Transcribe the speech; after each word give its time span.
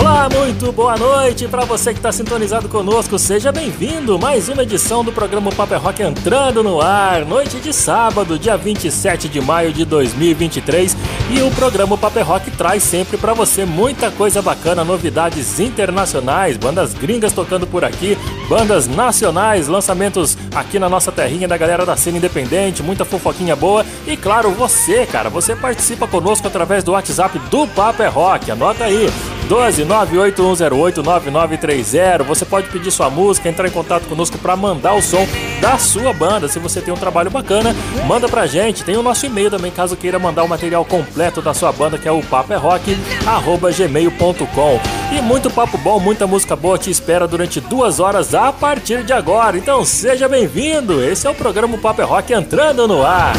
Olá, 0.00 0.30
muito 0.34 0.72
boa 0.72 0.96
noite 0.96 1.46
para 1.46 1.66
você 1.66 1.92
que 1.92 1.98
está 1.98 2.10
sintonizado 2.10 2.70
conosco. 2.70 3.18
Seja 3.18 3.52
bem-vindo. 3.52 4.18
Mais 4.18 4.48
uma 4.48 4.62
edição 4.62 5.04
do 5.04 5.12
programa 5.12 5.52
Paper 5.52 5.78
Rock 5.78 6.02
entrando 6.02 6.62
no 6.62 6.80
ar. 6.80 7.26
Noite 7.26 7.60
de 7.60 7.70
sábado, 7.70 8.38
dia 8.38 8.56
27 8.56 9.28
de 9.28 9.42
maio 9.42 9.74
de 9.74 9.84
2023. 9.84 10.96
E 11.30 11.42
o 11.42 11.50
programa 11.50 11.98
Paper 11.98 12.26
Rock 12.26 12.50
traz 12.52 12.82
sempre 12.82 13.18
para 13.18 13.34
você 13.34 13.66
muita 13.66 14.10
coisa 14.10 14.40
bacana, 14.40 14.82
novidades 14.82 15.60
internacionais, 15.60 16.56
bandas 16.56 16.94
gringas 16.94 17.34
tocando 17.34 17.66
por 17.66 17.84
aqui, 17.84 18.16
bandas 18.48 18.88
nacionais, 18.88 19.68
lançamentos 19.68 20.36
aqui 20.54 20.78
na 20.78 20.88
nossa 20.88 21.12
terrinha 21.12 21.46
da 21.46 21.58
galera 21.58 21.84
da 21.84 21.94
cena 21.94 22.16
independente, 22.16 22.82
muita 22.82 23.04
fofoquinha 23.04 23.54
boa. 23.54 23.84
E 24.06 24.16
claro, 24.16 24.50
você, 24.52 25.04
cara, 25.04 25.28
você 25.28 25.54
participa 25.54 26.08
conosco 26.08 26.46
através 26.46 26.82
do 26.82 26.92
WhatsApp 26.92 27.38
do 27.50 27.66
Paper 27.66 28.10
Rock. 28.10 28.50
Anota 28.50 28.84
aí. 28.84 29.06
12 29.50 29.84
981089930. 29.90 32.22
Você 32.22 32.44
pode 32.44 32.68
pedir 32.68 32.92
sua 32.92 33.10
música, 33.10 33.48
entrar 33.48 33.66
em 33.66 33.72
contato 33.72 34.06
conosco 34.06 34.38
para 34.38 34.54
mandar 34.56 34.94
o 34.94 35.02
som 35.02 35.26
da 35.60 35.76
sua 35.78 36.12
banda. 36.12 36.46
Se 36.46 36.60
você 36.60 36.80
tem 36.80 36.94
um 36.94 36.96
trabalho 36.96 37.30
bacana, 37.30 37.74
manda 38.06 38.28
pra 38.28 38.46
gente. 38.46 38.84
Tem 38.84 38.96
o 38.96 39.02
nosso 39.02 39.26
e-mail 39.26 39.50
também, 39.50 39.72
caso 39.72 39.96
queira 39.96 40.16
mandar 40.18 40.44
o 40.44 40.48
material 40.48 40.84
completo 40.84 41.42
da 41.42 41.52
sua 41.52 41.72
banda, 41.72 41.98
que 41.98 42.06
é 42.06 42.12
o 42.12 42.22
paperrock@gmail.com. 42.22 44.80
E 45.12 45.20
muito 45.20 45.50
papo 45.50 45.76
bom, 45.78 45.98
muita 45.98 46.24
música 46.26 46.54
boa 46.54 46.78
te 46.78 46.88
espera 46.88 47.26
durante 47.26 47.60
duas 47.60 47.98
horas 47.98 48.32
a 48.34 48.52
partir 48.52 49.02
de 49.02 49.12
agora. 49.12 49.58
Então 49.58 49.84
seja 49.84 50.28
bem-vindo. 50.28 51.02
Esse 51.02 51.26
é 51.26 51.30
o 51.30 51.34
programa 51.34 51.76
Paper 51.78 52.06
Rock 52.06 52.32
entrando 52.32 52.86
no 52.86 53.04
ar. 53.04 53.32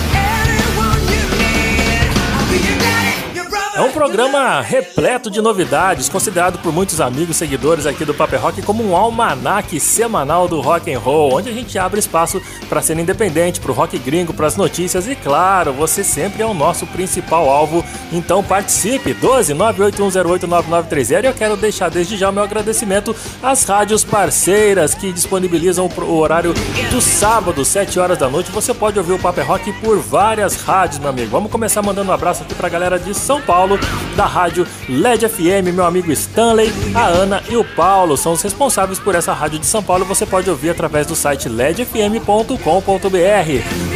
É 3.81 3.83
um 3.83 3.91
programa 3.91 4.61
repleto 4.61 5.31
de 5.31 5.41
novidades, 5.41 6.07
considerado 6.07 6.59
por 6.59 6.71
muitos 6.71 7.01
amigos 7.01 7.35
seguidores 7.35 7.87
aqui 7.87 8.05
do 8.05 8.13
Paper 8.13 8.39
Rock 8.39 8.61
como 8.61 8.87
um 8.87 8.95
almanaque 8.95 9.79
semanal 9.79 10.47
do 10.47 10.61
rock 10.61 10.93
and 10.93 10.99
roll, 10.99 11.33
onde 11.33 11.49
a 11.49 11.51
gente 11.51 11.79
abre 11.79 11.99
espaço 11.99 12.39
para 12.69 12.79
ser 12.79 12.99
independente, 12.99 13.59
para 13.59 13.71
o 13.71 13.73
rock 13.73 13.97
gringo, 13.97 14.35
para 14.35 14.45
as 14.45 14.55
notícias 14.55 15.07
e 15.07 15.15
claro, 15.15 15.73
você 15.73 16.03
sempre 16.03 16.43
é 16.43 16.45
o 16.45 16.53
nosso 16.53 16.85
principal 16.85 17.49
alvo. 17.49 17.83
Então 18.11 18.43
participe 18.43 19.15
12 19.15 19.55
981089930 19.55 21.23
e 21.23 21.25
eu 21.25 21.33
quero 21.33 21.57
deixar 21.57 21.89
desde 21.89 22.17
já 22.17 22.29
o 22.29 22.33
meu 22.33 22.43
agradecimento 22.43 23.15
às 23.41 23.63
rádios 23.63 24.03
parceiras 24.03 24.93
que 24.93 25.11
disponibilizam 25.11 25.89
o 25.97 26.17
horário 26.17 26.53
do 26.91 27.01
sábado, 27.01 27.65
7 27.65 27.99
horas 27.99 28.19
da 28.19 28.29
noite. 28.29 28.51
Você 28.51 28.75
pode 28.75 28.99
ouvir 28.99 29.13
o 29.13 29.19
Paper 29.19 29.47
Rock 29.47 29.73
por 29.81 29.97
várias 29.97 30.61
rádios, 30.61 30.99
meu 30.99 31.09
amigo. 31.09 31.31
Vamos 31.31 31.51
começar 31.51 31.81
mandando 31.81 32.11
um 32.11 32.13
abraço 32.13 32.43
aqui 32.43 32.53
para 32.53 32.67
a 32.67 32.69
galera 32.69 32.99
de 32.99 33.15
São 33.15 33.41
Paulo. 33.41 33.70
Paulo, 33.71 33.79
da 34.15 34.25
rádio 34.25 34.67
LED 34.89 35.29
FM, 35.29 35.73
meu 35.73 35.85
amigo 35.85 36.11
Stanley, 36.11 36.71
a 36.93 37.05
Ana 37.05 37.41
e 37.49 37.55
o 37.55 37.63
Paulo 37.63 38.17
são 38.17 38.33
os 38.33 38.41
responsáveis 38.41 38.99
por 38.99 39.15
essa 39.15 39.33
rádio 39.33 39.59
de 39.59 39.65
São 39.65 39.81
Paulo. 39.81 40.03
Você 40.05 40.25
pode 40.25 40.49
ouvir 40.49 40.71
através 40.71 41.07
do 41.07 41.15
site 41.15 41.47
ledfm.com.br. 41.47 42.57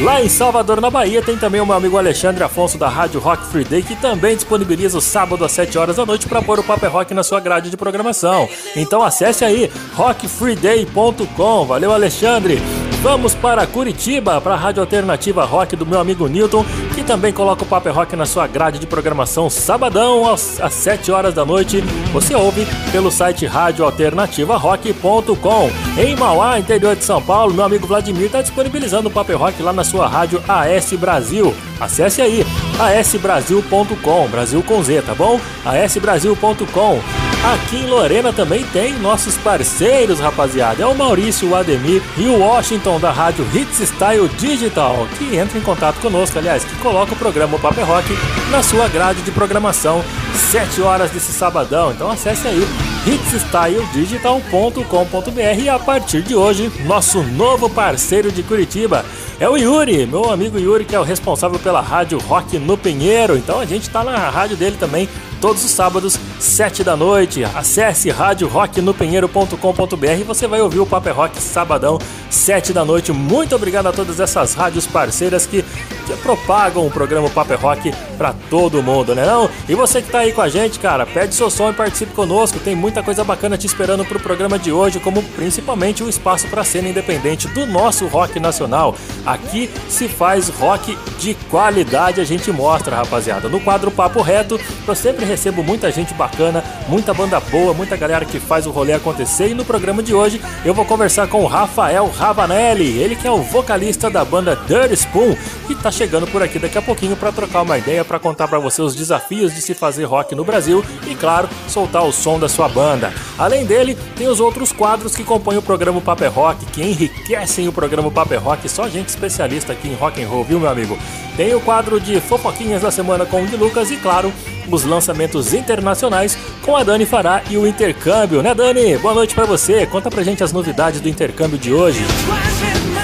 Lá 0.03 0.21
em 0.21 0.29
Salvador, 0.29 0.79
na 0.79 0.89
Bahia, 0.89 1.21
tem 1.21 1.37
também 1.37 1.59
o 1.59 1.65
meu 1.65 1.75
amigo 1.75 1.97
Alexandre 1.97 2.43
Afonso 2.43 2.77
da 2.77 2.87
Rádio 2.87 3.19
Rock 3.19 3.45
Free 3.47 3.65
Day, 3.65 3.81
que 3.81 3.95
também 3.95 4.35
disponibiliza 4.35 4.97
o 4.97 5.01
sábado 5.01 5.43
às 5.43 5.51
7 5.51 5.77
horas 5.77 5.97
da 5.97 6.05
noite 6.05 6.27
para 6.27 6.41
pôr 6.41 6.59
o 6.59 6.63
Paper 6.63 6.91
Rock 6.91 7.13
na 7.13 7.23
sua 7.23 7.39
grade 7.39 7.69
de 7.69 7.77
programação. 7.77 8.47
Então 8.75 9.03
acesse 9.03 9.43
aí 9.43 9.71
rockfreeday.com. 9.95 11.65
Valeu, 11.65 11.91
Alexandre! 11.91 12.61
Vamos 13.05 13.33
para 13.35 13.67
Curitiba, 13.67 14.41
para 14.41 14.55
a 14.55 14.57
Rádio 14.57 14.81
Alternativa 14.81 15.45
Rock 15.45 15.75
do 15.75 15.85
meu 15.85 15.99
amigo 15.99 16.27
Newton, 16.27 16.65
que 16.95 17.03
também 17.03 17.31
coloca 17.31 17.61
o 17.61 17.65
Paper 17.67 17.93
Rock 17.93 18.15
na 18.15 18.25
sua 18.25 18.47
grade 18.47 18.79
de 18.79 18.87
programação 18.87 19.47
sabadão 19.47 20.27
às, 20.27 20.59
às 20.59 20.73
7 20.73 21.11
horas 21.11 21.35
da 21.35 21.45
noite. 21.45 21.81
Você 22.11 22.33
ouve 22.33 22.65
pelo 22.91 23.11
site 23.11 23.45
radioalternativarock.com. 23.45 25.69
Em 26.01 26.15
Mauá, 26.15 26.57
interior 26.57 26.95
de 26.95 27.03
São 27.03 27.21
Paulo, 27.21 27.53
meu 27.53 27.65
amigo 27.65 27.85
Vladimir 27.85 28.25
está 28.25 28.41
disponibilizando 28.41 29.07
o 29.07 29.11
Paper 29.11 29.37
Rock 29.37 29.61
lá 29.61 29.71
na 29.71 29.83
sua 29.83 30.07
rádio 30.07 30.41
AS 30.47 30.91
Brasil. 30.93 31.53
Acesse 31.79 32.23
aí 32.23 32.43
asbrasil.com, 32.79 34.27
Brasil 34.29 34.63
com 34.63 34.81
Z, 34.81 35.03
tá 35.03 35.13
bom? 35.13 35.39
asbrasil.com. 35.63 37.01
Aqui 37.45 37.75
em 37.75 37.85
Lorena 37.85 38.33
também 38.33 38.63
tem 38.73 38.93
nossos 38.93 39.37
parceiros, 39.37 40.19
rapaziada. 40.19 40.81
É 40.81 40.85
o 40.87 40.95
Maurício, 40.95 41.49
o 41.49 41.55
Ademir 41.55 42.01
e 42.17 42.25
o 42.25 42.39
Washington 42.39 42.94
da 42.99 43.11
rádio 43.11 43.45
Hits 43.53 43.89
Style 43.89 44.27
Digital, 44.37 45.07
que 45.17 45.35
entra 45.35 45.57
em 45.57 45.61
contato 45.61 45.99
conosco, 45.99 46.37
aliás, 46.37 46.63
que 46.63 46.75
coloca 46.77 47.13
o 47.13 47.15
programa 47.15 47.59
Paper 47.59 47.85
Rock 47.85 48.17
na 48.49 48.63
sua 48.63 48.87
grade 48.87 49.21
de 49.21 49.31
programação, 49.31 50.03
7 50.51 50.81
horas 50.81 51.11
desse 51.11 51.31
sabadão. 51.31 51.91
Então 51.91 52.09
acesse 52.09 52.47
aí 52.47 52.67
hitsstyledigital.com.br 53.05 55.61
e 55.61 55.69
a 55.69 55.77
partir 55.77 56.21
de 56.21 56.35
hoje, 56.35 56.71
nosso 56.85 57.21
novo 57.21 57.69
parceiro 57.69 58.31
de 58.31 58.41
Curitiba 58.41 59.05
é 59.39 59.49
o 59.49 59.57
Yuri, 59.57 60.05
meu 60.05 60.31
amigo 60.31 60.57
Yuri, 60.57 60.85
que 60.85 60.95
é 60.95 60.99
o 60.99 61.03
responsável 61.03 61.59
pela 61.59 61.81
rádio 61.81 62.17
Rock 62.19 62.57
no 62.57 62.77
Pinheiro. 62.77 63.37
Então 63.37 63.59
a 63.59 63.65
gente 63.65 63.89
tá 63.89 64.03
na 64.03 64.29
rádio 64.29 64.55
dele 64.55 64.77
também 64.79 65.09
todos 65.41 65.63
os 65.63 65.71
sábados, 65.71 66.19
7 66.39 66.83
da 66.83 66.95
noite. 66.95 67.43
Acesse 67.43 68.09
radiorocknopinheiro.com.br 68.09 70.19
e 70.19 70.23
você 70.23 70.47
vai 70.47 70.61
ouvir 70.61 70.79
o 70.79 70.85
Paper 70.85 71.15
Rock 71.15 71.41
sabadão, 71.41 71.99
7 72.29 72.73
da 72.73 72.85
noite. 72.85 73.11
Muito 73.11 73.55
obrigado 73.55 73.87
a 73.87 73.91
todas 73.91 74.19
essas 74.19 74.53
rádios 74.53 74.87
parceiras 74.87 75.45
que, 75.45 75.63
que 75.63 76.13
propagam 76.21 76.85
o 76.85 76.91
programa 76.91 77.29
Paper 77.29 77.59
Rock 77.59 77.93
para 78.17 78.33
todo 78.49 78.81
mundo, 78.81 79.13
né 79.13 79.25
não? 79.25 79.49
E 79.67 79.75
você 79.75 80.01
que 80.01 80.09
tá 80.09 80.19
aí 80.19 80.31
com 80.31 80.41
a 80.41 80.49
gente, 80.49 80.79
cara, 80.79 81.05
pede 81.05 81.35
seu 81.35 81.49
som 81.49 81.69
e 81.69 81.73
participe 81.73 82.13
conosco. 82.13 82.59
Tem 82.59 82.75
muita 82.75 83.03
coisa 83.03 83.23
bacana 83.23 83.57
te 83.57 83.67
esperando 83.67 84.05
pro 84.05 84.19
programa 84.19 84.57
de 84.57 84.71
hoje, 84.71 84.99
como 84.99 85.21
principalmente 85.21 86.03
o 86.03 86.09
espaço 86.09 86.47
para 86.47 86.63
cena 86.63 86.89
independente 86.89 87.47
do 87.49 87.65
nosso 87.65 88.07
rock 88.07 88.39
nacional. 88.39 88.95
Aqui 89.25 89.69
se 89.89 90.07
faz 90.07 90.49
rock 90.49 90.97
de 91.19 91.33
qualidade, 91.49 92.21
a 92.21 92.23
gente 92.23 92.51
mostra, 92.51 92.95
rapaziada. 92.95 93.49
No 93.49 93.59
quadro 93.59 93.91
Papo 93.91 94.21
Reto, 94.21 94.59
eu 94.87 94.95
sempre 94.95 95.24
recebo 95.25 95.63
muita 95.63 95.91
gente 95.91 96.13
bacana, 96.13 96.63
muita 96.87 97.13
banda 97.13 97.39
boa, 97.39 97.73
muita 97.73 97.97
galera 97.97 98.25
que 98.25 98.39
faz 98.39 98.65
o 98.65 98.71
rolê 98.71 98.93
acontecer. 98.93 99.49
E 99.49 99.53
no 99.53 99.65
programa 99.65 100.01
de 100.01 100.13
hoje 100.13 100.41
eu 100.63 100.73
vou 100.73 100.85
conversar 100.85 101.27
com 101.27 101.43
o 101.43 101.47
Rafael 101.47 102.07
Ravanelli, 102.09 102.97
ele 102.99 103.15
que 103.15 103.27
é 103.27 103.31
o 103.31 103.41
vocalista 103.41 104.09
da 104.09 104.23
banda 104.23 104.55
Dirty 104.55 104.93
Spoon 104.93 105.35
e 105.69 105.75
tá 105.75 105.91
chegando 105.91 106.27
por 106.27 106.41
aqui 106.41 106.59
daqui 106.59 106.77
a 106.77 106.81
pouquinho 106.81 107.15
para 107.15 107.31
trocar 107.31 107.61
uma 107.61 107.77
ideia, 107.77 108.05
para 108.05 108.19
contar 108.19 108.47
para 108.47 108.59
você 108.59 108.81
os 108.81 108.95
desafios 108.95 109.53
de 109.53 109.61
se 109.61 109.73
fazer 109.73 110.05
rock 110.05 110.35
no 110.35 110.43
Brasil 110.43 110.83
e, 111.07 111.15
claro, 111.15 111.49
soltar 111.67 112.03
o 112.03 112.11
som 112.11 112.39
da 112.39 112.47
sua 112.47 112.69
banda. 112.69 113.13
Além 113.37 113.65
dele, 113.65 113.97
tem 114.15 114.27
os 114.27 114.39
outros 114.39 114.71
quadros 114.71 115.15
que 115.15 115.23
compõem 115.23 115.57
o 115.57 115.61
programa 115.61 115.99
Paper 116.01 116.31
Rock, 116.31 116.65
que 116.67 116.81
enriquecem 116.81 117.67
o 117.67 117.73
programa 117.73 118.11
Paper 118.11 118.41
Rock, 118.41 118.69
só 118.69 118.87
gente 118.87 119.09
especialista 119.09 119.73
aqui 119.73 119.87
em 119.87 119.95
rock 119.95 120.23
and 120.23 120.27
roll, 120.27 120.43
viu, 120.43 120.59
meu 120.59 120.69
amigo? 120.69 120.97
Tem 121.35 121.53
o 121.53 121.61
quadro 121.61 121.99
de 121.99 122.19
fofoquinhas 122.21 122.81
da 122.81 122.91
semana 122.91 123.25
com 123.25 123.43
o 123.43 123.47
de 123.47 123.57
Lucas 123.57 123.91
e, 123.91 123.97
claro, 123.97 124.31
os 124.69 124.83
lançamentos 124.83 125.53
internacionais 125.53 126.37
com 126.61 126.75
a 126.75 126.83
Dani 126.83 127.05
Fará 127.05 127.41
e 127.49 127.57
o 127.57 127.67
intercâmbio, 127.67 128.41
né, 128.41 128.53
Dani? 128.53 128.97
Boa 128.97 129.13
noite 129.13 129.35
para 129.35 129.45
você. 129.45 129.85
Conta 129.85 130.09
pra 130.09 130.23
gente 130.23 130.43
as 130.43 130.51
novidades 130.51 131.01
do 131.01 131.09
intercâmbio 131.09 131.57
de 131.57 131.73
hoje. 131.73 132.03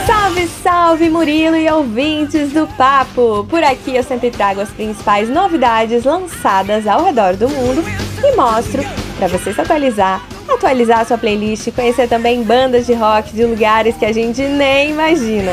Salve, 0.05 0.47
salve 0.63 1.09
Murilo 1.09 1.55
e 1.55 1.69
ouvintes 1.69 2.51
do 2.51 2.67
Papo! 2.75 3.45
Por 3.49 3.63
aqui 3.63 3.95
eu 3.95 4.03
sempre 4.03 4.31
trago 4.31 4.61
as 4.61 4.69
principais 4.69 5.29
novidades 5.29 6.03
lançadas 6.03 6.87
ao 6.87 7.03
redor 7.03 7.35
do 7.35 7.47
mundo 7.47 7.83
e 8.23 8.35
mostro 8.35 8.83
para 9.17 9.27
você 9.27 9.53
se 9.53 9.61
atualizar, 9.61 10.25
atualizar 10.49 11.05
sua 11.05 11.17
playlist 11.17 11.67
e 11.67 11.71
conhecer 11.71 12.07
também 12.07 12.43
bandas 12.43 12.87
de 12.87 12.93
rock 12.93 13.33
de 13.33 13.45
lugares 13.45 13.95
que 13.95 14.05
a 14.05 14.11
gente 14.11 14.41
nem 14.41 14.91
imagina. 14.91 15.51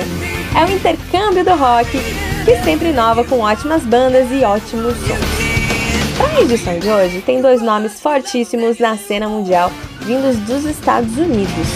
É 0.58 0.64
o 0.64 0.74
intercâmbio 0.74 1.44
do 1.44 1.54
rock 1.54 1.90
que 2.44 2.56
sempre 2.64 2.88
inova 2.88 3.22
com 3.24 3.40
ótimas 3.40 3.82
bandas 3.82 4.28
e 4.32 4.42
ótimos 4.42 4.96
sons. 4.96 5.47
Para 6.18 6.38
a 6.38 6.40
edição 6.42 6.76
de 6.80 6.90
hoje, 6.90 7.20
tem 7.20 7.40
dois 7.40 7.62
nomes 7.62 8.00
fortíssimos 8.00 8.80
na 8.80 8.96
cena 8.96 9.28
mundial 9.28 9.70
vindos 10.00 10.36
dos 10.38 10.64
Estados 10.64 11.16
Unidos. 11.16 11.68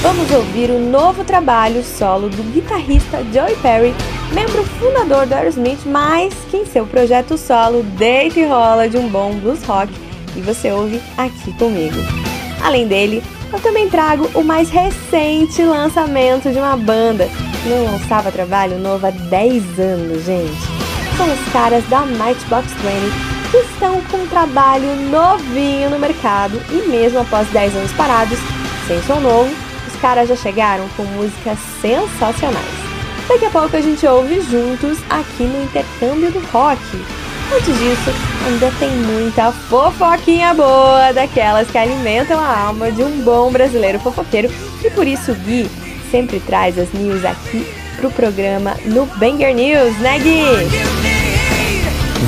Vamos 0.00 0.30
ouvir 0.30 0.70
o 0.70 0.78
novo 0.78 1.24
trabalho 1.24 1.82
solo 1.82 2.28
do 2.28 2.44
guitarrista 2.52 3.24
Joey 3.32 3.56
Perry, 3.56 3.92
membro 4.32 4.62
fundador 4.62 5.26
do 5.26 5.34
Aerosmith, 5.34 5.80
mas 5.84 6.32
que 6.48 6.58
em 6.58 6.64
seu 6.64 6.86
projeto 6.86 7.36
solo 7.36 7.82
deita 7.82 8.38
e 8.38 8.46
rola 8.46 8.88
de 8.88 8.96
um 8.96 9.08
bom 9.08 9.34
blues 9.34 9.64
rock 9.64 9.92
e 10.36 10.40
você 10.42 10.70
ouve 10.70 11.00
aqui 11.16 11.52
comigo. 11.54 11.96
Além 12.62 12.86
dele, 12.86 13.20
eu 13.52 13.58
também 13.58 13.88
trago 13.88 14.30
o 14.32 14.44
mais 14.44 14.70
recente 14.70 15.60
lançamento 15.64 16.52
de 16.52 16.58
uma 16.58 16.76
banda 16.76 17.28
que 17.64 17.68
não 17.68 17.84
lançava 17.86 18.30
trabalho 18.30 18.78
novo 18.78 19.08
há 19.08 19.10
10 19.10 19.80
anos, 19.80 20.24
gente. 20.24 20.78
São 21.16 21.26
os 21.26 21.52
caras 21.52 21.84
da 21.88 22.06
Matchbox 22.06 22.72
20 22.74 23.37
que 23.37 23.37
estão 23.56 24.00
com 24.02 24.18
um 24.18 24.26
trabalho 24.26 24.94
novinho 25.10 25.90
no 25.90 25.98
mercado 25.98 26.60
e 26.70 26.88
mesmo 26.88 27.20
após 27.20 27.48
10 27.48 27.76
anos 27.76 27.92
parados, 27.92 28.38
sem 28.86 29.02
som 29.02 29.20
novo, 29.20 29.50
os 29.86 30.00
caras 30.00 30.28
já 30.28 30.36
chegaram 30.36 30.88
com 30.96 31.04
músicas 31.04 31.58
sensacionais. 31.80 32.88
Daqui 33.28 33.44
a 33.44 33.50
pouco 33.50 33.76
a 33.76 33.80
gente 33.80 34.06
ouve 34.06 34.40
juntos 34.40 34.98
aqui 35.10 35.44
no 35.44 35.62
Intercâmbio 35.64 36.30
do 36.30 36.40
Rock. 36.50 36.80
Antes 37.54 37.78
disso, 37.78 38.10
ainda 38.46 38.70
tem 38.78 38.90
muita 38.90 39.52
fofoquinha 39.52 40.52
boa, 40.54 41.12
daquelas 41.12 41.70
que 41.70 41.78
alimentam 41.78 42.38
a 42.38 42.66
alma 42.66 42.92
de 42.92 43.02
um 43.02 43.22
bom 43.22 43.50
brasileiro 43.50 43.98
fofoqueiro. 43.98 44.50
E 44.84 44.90
por 44.90 45.06
isso 45.06 45.32
o 45.32 45.34
Gui 45.34 45.68
sempre 46.10 46.40
traz 46.40 46.78
as 46.78 46.92
news 46.92 47.24
aqui 47.24 47.66
pro 47.96 48.10
programa 48.10 48.76
no 48.84 49.06
Banger 49.16 49.54
News, 49.54 49.98
né 49.98 50.18
Gui? 50.18 51.17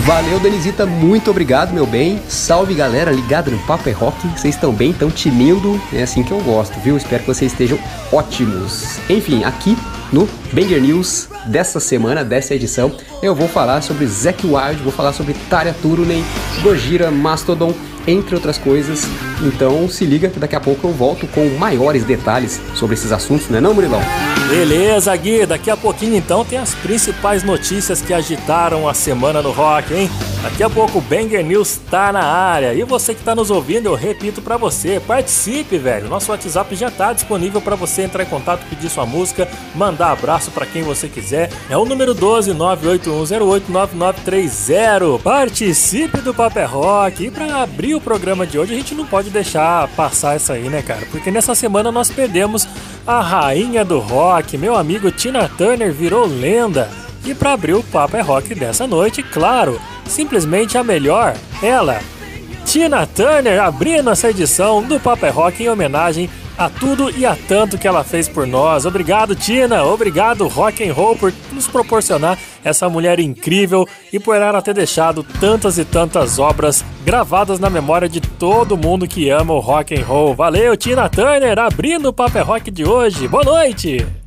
Valeu, 0.04 0.40
Denisita, 0.40 0.86
muito 0.86 1.30
obrigado, 1.30 1.72
meu 1.72 1.86
bem. 1.86 2.20
Salve, 2.26 2.74
galera, 2.74 3.12
ligado 3.12 3.50
no 3.50 3.58
Papo 3.60 3.88
é 3.88 3.92
Rock. 3.92 4.26
Vocês 4.28 4.54
estão 4.54 4.72
bem, 4.72 4.92
tão 4.92 5.10
tinindo, 5.10 5.80
é 5.92 6.02
assim 6.02 6.22
que 6.22 6.32
eu 6.32 6.40
gosto, 6.40 6.78
viu? 6.80 6.96
Espero 6.96 7.22
que 7.22 7.28
vocês 7.28 7.52
estejam 7.52 7.78
ótimos. 8.10 8.98
Enfim, 9.10 9.44
aqui 9.44 9.76
no 10.10 10.26
Banger 10.52 10.80
News 10.80 11.28
dessa 11.46 11.78
semana, 11.78 12.24
dessa 12.24 12.54
edição, 12.54 12.90
eu 13.22 13.34
vou 13.34 13.46
falar 13.46 13.82
sobre 13.82 14.06
Zack 14.06 14.46
Wild, 14.46 14.82
vou 14.82 14.92
falar 14.92 15.12
sobre 15.12 15.34
Tarya 15.48 15.74
Turunen, 15.82 16.24
Gojira, 16.62 17.10
Mastodon, 17.10 17.74
entre 18.06 18.34
outras 18.34 18.56
coisas. 18.56 19.04
Então 19.42 19.88
se 19.88 20.04
liga 20.06 20.28
que 20.28 20.40
daqui 20.40 20.56
a 20.56 20.60
pouco 20.60 20.88
eu 20.88 20.92
volto 20.92 21.26
com 21.28 21.46
maiores 21.58 22.04
detalhes 22.04 22.60
sobre 22.74 22.94
esses 22.94 23.12
assuntos, 23.12 23.48
não 23.50 23.58
é 23.58 23.60
não, 23.60 23.74
Murilão? 23.74 24.00
Beleza, 24.50 25.14
Gui. 25.14 25.46
Daqui 25.46 25.70
a 25.70 25.76
pouquinho 25.76 26.16
então 26.16 26.44
tem 26.44 26.58
as 26.58 26.74
principais 26.74 27.44
notícias 27.44 28.02
que 28.02 28.12
agitaram 28.12 28.88
a 28.88 28.92
semana 28.92 29.40
no 29.40 29.52
rock, 29.52 29.94
hein? 29.94 30.10
Daqui 30.42 30.64
a 30.64 30.68
pouco 30.68 30.98
o 30.98 31.00
Banger 31.00 31.44
News 31.44 31.78
tá 31.88 32.12
na 32.12 32.24
área. 32.24 32.74
E 32.74 32.82
você 32.82 33.14
que 33.14 33.22
tá 33.22 33.32
nos 33.32 33.48
ouvindo, 33.48 33.86
eu 33.86 33.94
repito 33.94 34.42
para 34.42 34.56
você, 34.56 34.98
participe, 34.98 35.78
velho. 35.78 36.08
Nosso 36.08 36.32
WhatsApp 36.32 36.74
já 36.74 36.90
tá 36.90 37.12
disponível 37.12 37.60
para 37.60 37.76
você 37.76 38.02
entrar 38.02 38.24
em 38.24 38.26
contato, 38.26 38.66
pedir 38.68 38.88
sua 38.88 39.06
música, 39.06 39.48
mandar 39.72 40.10
abraço 40.10 40.50
para 40.50 40.66
quem 40.66 40.82
você 40.82 41.06
quiser. 41.06 41.48
É 41.68 41.76
o 41.76 41.84
número 41.84 42.12
12 42.12 42.52
981089930. 42.52 45.22
Participe 45.22 46.20
do 46.22 46.34
Paper 46.34 46.64
é 46.64 46.66
Rock. 46.66 47.26
E 47.26 47.30
para 47.30 47.62
abrir 47.62 47.94
o 47.94 48.00
programa 48.00 48.44
de 48.44 48.58
hoje, 48.58 48.74
a 48.74 48.76
gente 48.76 48.96
não 48.96 49.06
pode 49.06 49.30
deixar 49.30 49.86
passar 49.88 50.36
isso 50.36 50.52
aí, 50.52 50.68
né, 50.68 50.82
cara? 50.82 51.06
Porque 51.08 51.30
nessa 51.30 51.54
semana 51.54 51.92
nós 51.92 52.10
perdemos 52.10 52.66
a 53.06 53.20
rainha 53.20 53.84
do 53.84 53.98
rock, 53.98 54.56
meu 54.56 54.76
amigo 54.76 55.10
Tina 55.10 55.48
Turner 55.48 55.92
virou 55.92 56.26
lenda. 56.26 56.88
E 57.24 57.34
para 57.34 57.52
abrir 57.52 57.74
o 57.74 57.82
Papo 57.82 58.16
é 58.16 58.20
Rock 58.20 58.54
dessa 58.54 58.86
noite, 58.86 59.22
claro, 59.22 59.80
simplesmente 60.06 60.78
a 60.78 60.82
melhor, 60.82 61.34
ela, 61.62 62.00
Tina 62.64 63.06
Turner, 63.06 63.60
abrindo 63.62 64.10
essa 64.10 64.30
edição 64.30 64.82
do 64.82 64.98
Papo 64.98 65.26
é 65.26 65.28
Rock 65.30 65.62
em 65.62 65.68
homenagem 65.68 66.30
a 66.60 66.68
tudo 66.68 67.10
e 67.16 67.24
a 67.24 67.34
tanto 67.34 67.78
que 67.78 67.88
ela 67.88 68.04
fez 68.04 68.28
por 68.28 68.46
nós. 68.46 68.84
Obrigado, 68.84 69.34
Tina. 69.34 69.82
Obrigado, 69.82 70.46
Rock 70.46 70.86
and 70.86 70.92
Roll, 70.92 71.16
por 71.16 71.32
nos 71.52 71.66
proporcionar 71.66 72.38
essa 72.62 72.86
mulher 72.86 73.18
incrível 73.18 73.88
e 74.12 74.20
por 74.20 74.36
ela 74.36 74.60
ter 74.60 74.74
deixado 74.74 75.22
tantas 75.40 75.78
e 75.78 75.86
tantas 75.86 76.38
obras 76.38 76.84
gravadas 77.02 77.58
na 77.58 77.70
memória 77.70 78.10
de 78.10 78.20
todo 78.20 78.76
mundo 78.76 79.08
que 79.08 79.30
ama 79.30 79.54
o 79.54 79.58
rock 79.58 79.98
and 79.98 80.04
roll. 80.04 80.34
Valeu, 80.34 80.76
Tina 80.76 81.08
Turner, 81.08 81.58
abrindo 81.58 82.10
o 82.10 82.12
Papo 82.12 82.36
é 82.36 82.42
Rock 82.42 82.70
de 82.70 82.84
hoje. 82.84 83.26
Boa 83.26 83.42
noite. 83.42 84.19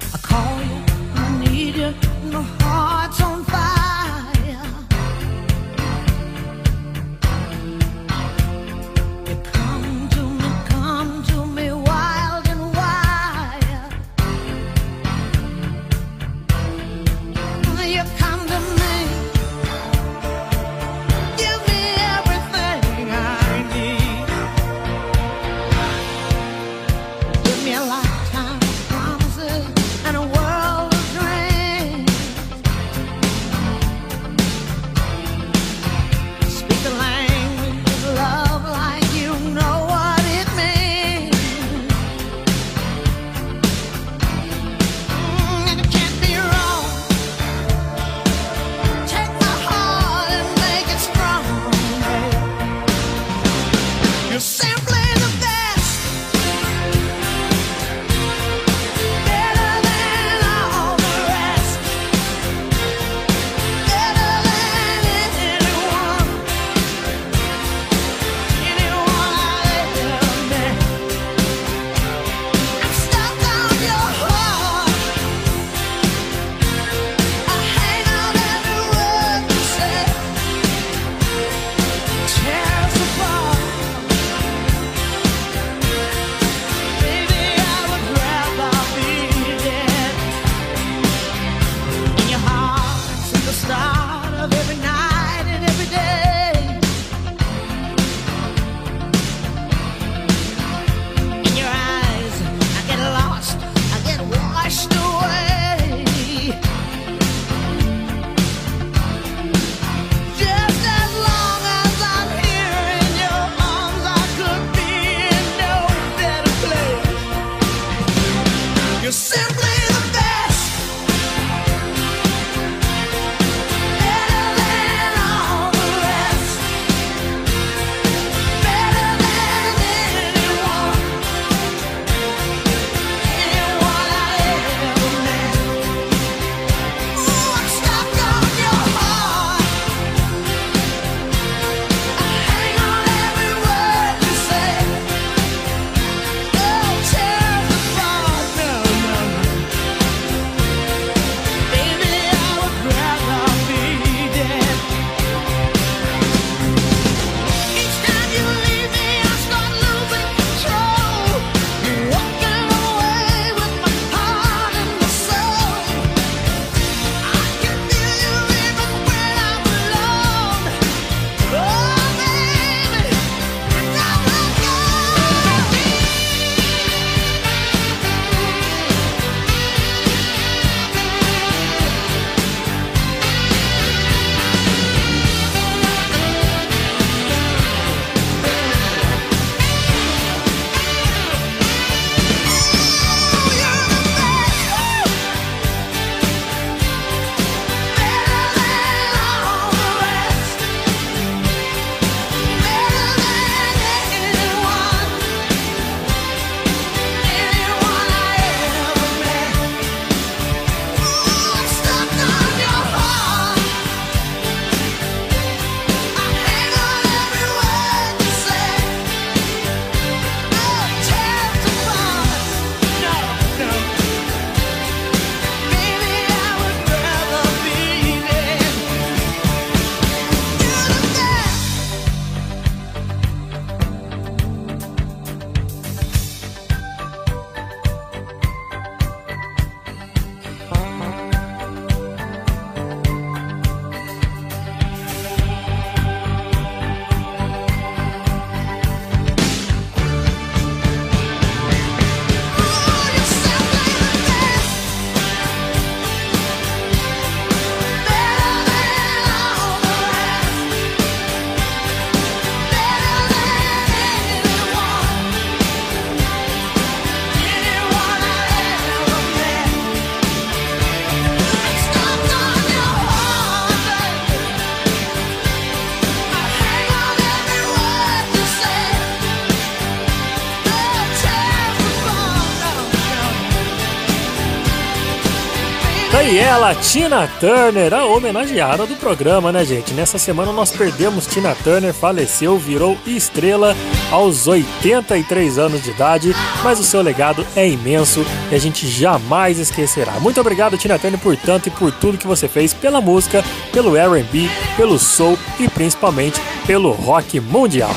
Ela, 286.54 286.76
Tina 286.76 287.28
Turner, 287.40 287.92
a 287.95 288.06
homenageada 288.06 288.86
do 288.86 288.95
programa, 288.95 289.52
né, 289.52 289.66
gente? 289.66 289.92
Nessa 289.92 290.19
semana 290.19 290.52
nós 290.52 290.69
perdemos 290.69 291.26
Tina 291.26 291.56
Turner, 291.56 291.92
faleceu, 291.92 292.60
virou 292.60 292.95
estrela 293.07 293.76
aos 294.12 294.45
83 294.45 295.57
anos 295.57 295.81
de 295.81 295.90
idade, 295.90 296.36
mas 296.64 296.80
o 296.80 296.83
seu 296.83 297.02
legado 297.02 297.44
é 297.56 297.68
imenso 297.68 298.24
e 298.52 298.56
a 298.56 298.60
gente 298.60 298.88
jamais 298.88 299.57
esquecerá. 299.57 300.19
Muito 300.19 300.40
obrigado, 300.40 300.78
Tina 300.78 301.00
Turner, 301.00 301.19
por 301.19 301.36
tanto 301.36 301.69
e 301.69 301.72
por 301.72 301.92
tudo 301.92 302.19
que 302.19 302.28
você 302.28 302.48
fez 302.48 302.72
pela 302.72 303.02
música, 303.02 303.44
pelo 303.72 303.98
R&B, 303.98 304.48
pelo 304.78 305.00
soul 305.00 305.40
e 305.60 305.68
principalmente 305.68 306.40
pelo 306.68 306.92
rock 306.92 307.40
mundial. 307.40 307.95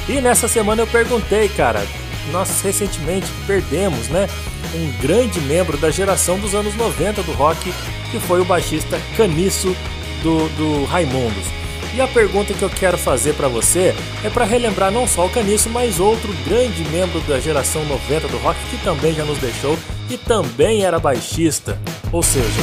E 0.08 0.20
nessa 0.20 0.48
semana 0.48 0.82
eu 0.82 0.86
perguntei, 0.86 1.48
cara, 1.48 1.86
nós 2.30 2.60
recentemente 2.62 3.26
perdemos, 3.46 4.08
né, 4.08 4.28
um 4.74 4.92
grande 5.00 5.40
membro 5.40 5.76
da 5.76 5.90
geração 5.90 6.38
dos 6.38 6.54
anos 6.54 6.74
90 6.74 7.22
do 7.22 7.32
rock, 7.32 7.72
que 8.10 8.20
foi 8.20 8.40
o 8.40 8.44
baixista 8.44 9.00
Caniço 9.16 9.74
do, 10.22 10.48
do 10.50 10.84
Raimundos. 10.84 11.60
E 11.92 12.00
a 12.00 12.06
pergunta 12.06 12.54
que 12.54 12.62
eu 12.62 12.70
quero 12.70 12.96
fazer 12.96 13.34
para 13.34 13.48
você 13.48 13.94
é 14.22 14.30
para 14.30 14.44
relembrar 14.44 14.92
não 14.92 15.08
só 15.08 15.26
o 15.26 15.30
Caniço, 15.30 15.68
mas 15.68 15.98
outro 15.98 16.32
grande 16.46 16.84
membro 16.84 17.20
da 17.22 17.40
geração 17.40 17.84
90 17.84 18.28
do 18.28 18.38
rock 18.38 18.58
que 18.70 18.78
também 18.84 19.12
já 19.12 19.24
nos 19.24 19.38
deixou 19.38 19.76
e 20.08 20.16
também 20.16 20.84
era 20.84 21.00
baixista. 21.00 21.76
Ou 22.12 22.22
seja, 22.22 22.60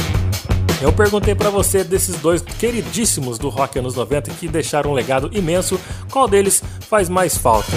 eu 0.80 0.92
perguntei 0.92 1.34
para 1.34 1.50
você 1.50 1.84
desses 1.84 2.16
dois 2.16 2.40
queridíssimos 2.40 3.38
do 3.38 3.50
rock 3.50 3.78
anos 3.78 3.94
90 3.94 4.30
que 4.30 4.48
deixaram 4.48 4.92
um 4.92 4.94
legado 4.94 5.28
imenso, 5.32 5.78
qual 6.10 6.26
deles 6.26 6.62
faz 6.88 7.08
mais 7.10 7.36
falta? 7.36 7.72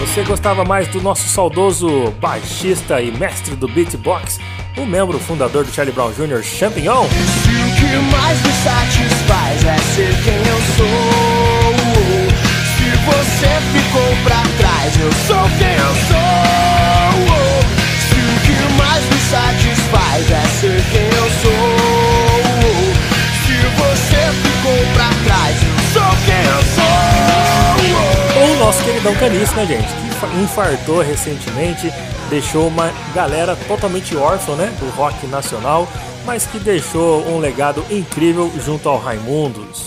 Você 0.00 0.22
gostava 0.22 0.64
mais 0.64 0.86
do 0.88 1.00
nosso 1.00 1.28
saudoso 1.28 2.10
baixista 2.20 3.00
e 3.00 3.10
mestre 3.10 3.56
do 3.56 3.66
beatbox, 3.66 4.38
o 4.76 4.84
membro 4.86 5.18
fundador 5.18 5.64
do 5.64 5.72
Charlie 5.72 5.94
Brown 5.94 6.12
Jr., 6.12 6.42
Champignon? 6.42 7.04
O 7.04 7.08
que 7.08 7.96
mais 8.12 8.40
me 8.42 8.52
satisfaz 8.62 9.64
é 9.64 9.78
ser 9.94 10.14
quem 10.22 10.36
eu 10.36 10.60
sou. 10.76 11.34
Se 12.76 12.90
você 13.06 13.60
ficou 13.72 14.16
pra 14.24 14.42
trás, 14.58 14.96
eu 15.00 15.12
sou 15.26 15.48
quem 15.58 15.74
eu 15.74 15.94
sou. 16.08 17.34
Se 18.00 18.18
o 18.20 18.40
que 18.46 18.56
mais 18.74 19.04
me 19.04 19.18
satisfaz 19.30 20.30
é 20.30 20.46
ser 20.60 20.82
quem 20.92 21.02
eu 21.02 21.08
sou. 21.08 21.13
Nosso 28.74 28.84
queridão 28.84 29.14
Caniço, 29.14 29.54
né, 29.54 29.66
gente? 29.66 29.88
Que 29.88 30.40
infartou 30.42 31.00
recentemente, 31.00 31.92
deixou 32.28 32.66
uma 32.66 32.92
galera 33.14 33.54
totalmente 33.68 34.16
órfã, 34.16 34.56
né? 34.56 34.72
Do 34.80 34.90
rock 34.96 35.26
nacional, 35.26 35.86
mas 36.24 36.46
que 36.46 36.58
deixou 36.58 37.24
um 37.28 37.38
legado 37.38 37.84
incrível 37.90 38.50
junto 38.64 38.88
ao 38.88 38.98
Raimundos. 38.98 39.84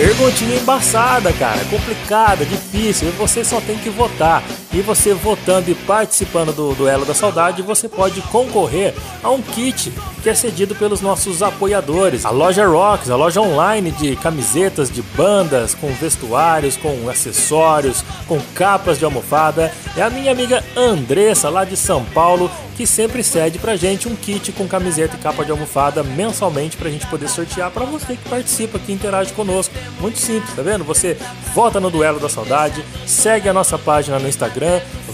Perguntinha 0.00 0.56
embaçada, 0.56 1.30
cara, 1.30 1.62
complicada, 1.66 2.46
difícil, 2.46 3.10
você 3.18 3.44
só 3.44 3.60
tem 3.60 3.76
que 3.76 3.90
votar. 3.90 4.42
E 4.72 4.80
você 4.82 5.12
votando 5.12 5.68
e 5.68 5.74
participando 5.74 6.52
do 6.52 6.74
Duelo 6.74 7.04
da 7.04 7.12
Saudade, 7.12 7.60
você 7.60 7.88
pode 7.88 8.20
concorrer 8.22 8.94
a 9.20 9.28
um 9.28 9.42
kit 9.42 9.92
que 10.22 10.30
é 10.30 10.34
cedido 10.34 10.76
pelos 10.76 11.00
nossos 11.00 11.42
apoiadores. 11.42 12.24
A 12.24 12.30
loja 12.30 12.64
Rocks, 12.66 13.10
a 13.10 13.16
loja 13.16 13.40
online 13.40 13.90
de 13.90 14.14
camisetas 14.16 14.88
de 14.88 15.02
bandas, 15.02 15.74
com 15.74 15.92
vestuários, 15.94 16.76
com 16.76 17.08
acessórios, 17.08 18.04
com 18.28 18.38
capas 18.54 18.96
de 18.98 19.04
almofada. 19.04 19.72
É 19.96 20.02
a 20.02 20.10
minha 20.10 20.30
amiga 20.30 20.62
Andressa, 20.76 21.48
lá 21.48 21.64
de 21.64 21.76
São 21.76 22.04
Paulo, 22.04 22.48
que 22.76 22.86
sempre 22.86 23.22
cede 23.22 23.58
pra 23.58 23.76
gente 23.76 24.08
um 24.08 24.16
kit 24.16 24.52
com 24.52 24.66
camiseta 24.68 25.16
e 25.16 25.20
capa 25.20 25.44
de 25.44 25.50
almofada 25.50 26.02
mensalmente 26.02 26.76
pra 26.76 26.88
gente 26.88 27.06
poder 27.08 27.28
sortear 27.28 27.70
pra 27.70 27.84
você 27.84 28.16
que 28.16 28.28
participa, 28.28 28.78
que 28.78 28.92
interage 28.92 29.32
conosco. 29.32 29.74
Muito 30.00 30.18
simples, 30.18 30.54
tá 30.54 30.62
vendo? 30.62 30.84
Você 30.84 31.16
vota 31.54 31.78
no 31.80 31.90
Duelo 31.90 32.20
da 32.20 32.28
Saudade, 32.28 32.84
segue 33.06 33.48
a 33.48 33.52
nossa 33.52 33.76
página 33.78 34.18
no 34.18 34.28
Instagram, 34.28 34.59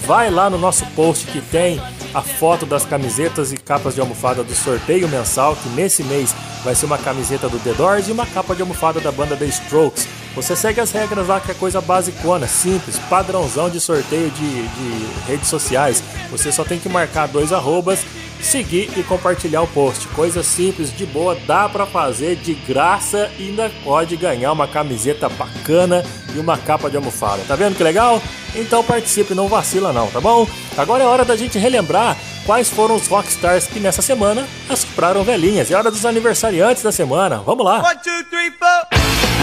vai 0.06 0.30
lá 0.30 0.50
no 0.50 0.58
nosso 0.58 0.84
post 0.94 1.26
que 1.26 1.40
tem 1.40 1.80
a 2.12 2.22
foto 2.22 2.64
das 2.64 2.84
camisetas 2.84 3.52
e 3.52 3.56
capas 3.56 3.94
de 3.94 4.00
almofada 4.00 4.42
do 4.42 4.54
sorteio 4.54 5.08
mensal, 5.08 5.54
que 5.54 5.68
nesse 5.68 6.02
mês 6.02 6.34
vai 6.64 6.74
ser 6.74 6.86
uma 6.86 6.98
camiseta 6.98 7.48
do 7.48 7.58
The 7.58 7.74
Doors 7.74 8.08
e 8.08 8.12
uma 8.12 8.26
capa 8.26 8.54
de 8.54 8.62
almofada 8.62 9.00
da 9.00 9.12
banda 9.12 9.36
The 9.36 9.46
Strokes. 9.46 10.08
Você 10.34 10.54
segue 10.54 10.80
as 10.80 10.90
regras 10.90 11.26
lá, 11.26 11.40
que 11.40 11.50
é 11.50 11.54
coisa 11.54 11.80
basicona, 11.80 12.46
simples, 12.46 12.98
padrãozão 13.08 13.70
de 13.70 13.80
sorteio 13.80 14.30
de, 14.30 14.68
de 14.68 15.06
redes 15.26 15.48
sociais. 15.48 16.02
Você 16.30 16.52
só 16.52 16.64
tem 16.64 16.78
que 16.78 16.88
marcar 16.88 17.26
dois 17.26 17.52
arrobas, 17.52 18.00
seguir 18.40 18.90
e 18.96 19.02
compartilhar 19.02 19.62
o 19.62 19.66
post. 19.66 20.08
Coisa 20.08 20.42
simples, 20.42 20.94
de 20.96 21.06
boa, 21.06 21.36
dá 21.46 21.68
pra 21.68 21.86
fazer 21.86 22.36
de 22.36 22.54
graça 22.54 23.30
e 23.38 23.48
ainda 23.48 23.70
pode 23.82 24.16
ganhar 24.16 24.52
uma 24.52 24.68
camiseta 24.68 25.28
bacana 25.28 26.04
e 26.34 26.38
uma 26.38 26.58
capa 26.58 26.90
de 26.90 26.96
almofada. 26.96 27.42
Tá 27.46 27.56
vendo 27.56 27.76
que 27.76 27.82
legal? 27.82 28.20
Então 28.54 28.82
participe, 28.82 29.34
não 29.34 29.48
vacila 29.48 29.92
não, 29.92 30.08
tá 30.08 30.20
bom? 30.20 30.46
Agora 30.76 31.04
é 31.04 31.06
hora 31.06 31.24
da 31.24 31.36
gente 31.36 31.58
relembrar 31.58 32.16
quais 32.44 32.68
foram 32.68 32.94
os 32.94 33.06
rockstars 33.06 33.66
que 33.66 33.80
nessa 33.80 34.00
semana 34.00 34.46
assopraram 34.68 35.22
velhinhas. 35.24 35.70
É 35.70 35.76
hora 35.76 35.90
dos 35.90 36.06
aniversariantes 36.06 36.82
da 36.82 36.92
semana. 36.92 37.38
Vamos 37.44 37.64
lá! 37.64 37.82
One, 37.82 37.98
two, 38.02 38.24
three, 38.30 38.50
four. 38.52 39.35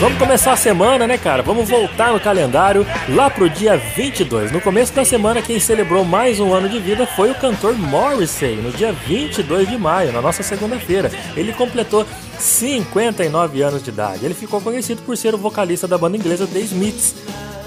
Vamos 0.00 0.18
começar 0.18 0.52
a 0.52 0.56
semana, 0.56 1.06
né, 1.06 1.16
cara? 1.16 1.42
Vamos 1.42 1.68
voltar 1.68 2.12
no 2.12 2.20
calendário 2.20 2.86
lá 3.08 3.30
pro 3.30 3.48
dia 3.48 3.76
22. 3.76 4.50
No 4.50 4.60
começo 4.60 4.92
da 4.92 5.04
semana, 5.04 5.40
quem 5.40 5.60
celebrou 5.60 6.04
mais 6.04 6.40
um 6.40 6.52
ano 6.52 6.68
de 6.68 6.78
vida 6.80 7.06
foi 7.06 7.30
o 7.30 7.34
cantor 7.34 7.76
Morrissey, 7.76 8.56
no 8.56 8.72
dia 8.72 8.92
22 8.92 9.68
de 9.68 9.78
maio, 9.78 10.12
na 10.12 10.20
nossa 10.20 10.42
segunda-feira. 10.42 11.10
Ele 11.36 11.52
completou 11.52 12.06
59 12.38 13.62
anos 13.62 13.82
de 13.82 13.90
idade. 13.90 14.24
Ele 14.24 14.34
ficou 14.34 14.60
conhecido 14.60 15.02
por 15.02 15.16
ser 15.16 15.34
o 15.34 15.38
vocalista 15.38 15.86
da 15.86 15.96
banda 15.96 16.16
inglesa 16.16 16.46
The 16.46 16.58
Smiths. 16.60 17.14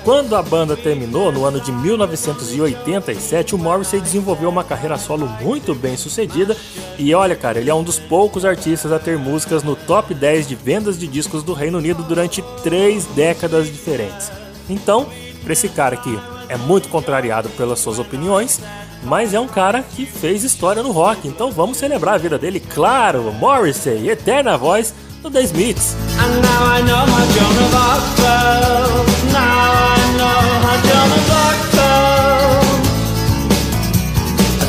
Quando 0.06 0.36
a 0.36 0.42
banda 0.44 0.78
terminou, 0.78 1.32
no 1.32 1.46
ano 1.46 1.60
de 1.60 1.72
1987, 1.72 3.56
o 3.56 3.58
Morrissey 3.58 4.00
desenvolveu 4.00 4.48
uma 4.50 4.64
carreira 4.64 5.00
solo 5.00 5.28
muito 5.42 5.74
bem 5.74 5.98
sucedida. 5.98 6.56
E 7.00 7.12
olha, 7.16 7.36
cara, 7.36 7.58
ele 7.58 7.72
é 7.72 7.74
um 7.74 7.82
dos 7.82 7.98
poucos 7.98 8.46
artistas 8.46 8.92
a 8.92 9.00
ter 9.00 9.18
músicas 9.18 9.64
no 9.64 9.76
top 9.76 10.14
10 10.14 10.48
de 10.48 10.54
vendas 10.54 11.00
de 11.00 11.08
discos 11.08 11.42
do 11.42 11.54
Reino 11.54 11.80
Unido 11.80 12.04
durante 12.04 12.44
três 12.62 13.06
décadas 13.16 13.66
diferentes. 13.66 14.32
Então, 14.70 15.08
para 15.44 15.54
esse 15.54 15.70
cara 15.70 15.98
que 15.98 16.20
é 16.50 16.56
muito 16.56 16.88
contrariado 16.90 17.50
pelas 17.50 17.80
suas 17.80 17.98
opiniões, 17.98 18.62
mas 19.06 19.34
é 19.34 19.40
um 19.40 19.48
cara 19.48 19.82
que 19.82 20.06
fez 20.06 20.44
história 20.44 20.84
no 20.84 20.92
rock. 20.92 21.28
Então 21.28 21.52
vamos 21.52 21.78
celebrar 21.78 22.14
a 22.14 22.20
vida 22.20 22.38
dele, 22.38 22.60
claro, 22.60 23.34
Morrissey, 23.34 24.08
eterna 24.08 24.56
voz 24.56 24.94
do 25.26 25.40
The 25.40 25.48
Smiths. 25.48 25.96
And 25.96 26.42
now 26.42 26.62
I 26.76 26.82
know 26.82 27.06
how 27.14 27.26
Joan 27.34 27.58
of 27.66 27.76
Arc 27.90 28.04
felt. 28.20 29.08
Now 29.34 29.68
I 29.94 30.02
know 30.20 30.42
how 30.66 30.78
Joan 30.88 31.12
of 31.20 31.32
Arc 31.46 31.60
felt. 31.76 32.84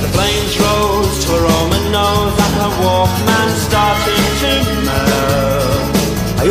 The 0.03 0.09
flames 0.15 0.55
rose 0.65 1.17
to 1.25 1.33
Roman 1.47 1.85
nose, 1.93 2.37
and 2.45 2.55
her 2.61 2.73
Walkman 2.83 3.49
started 3.67 4.16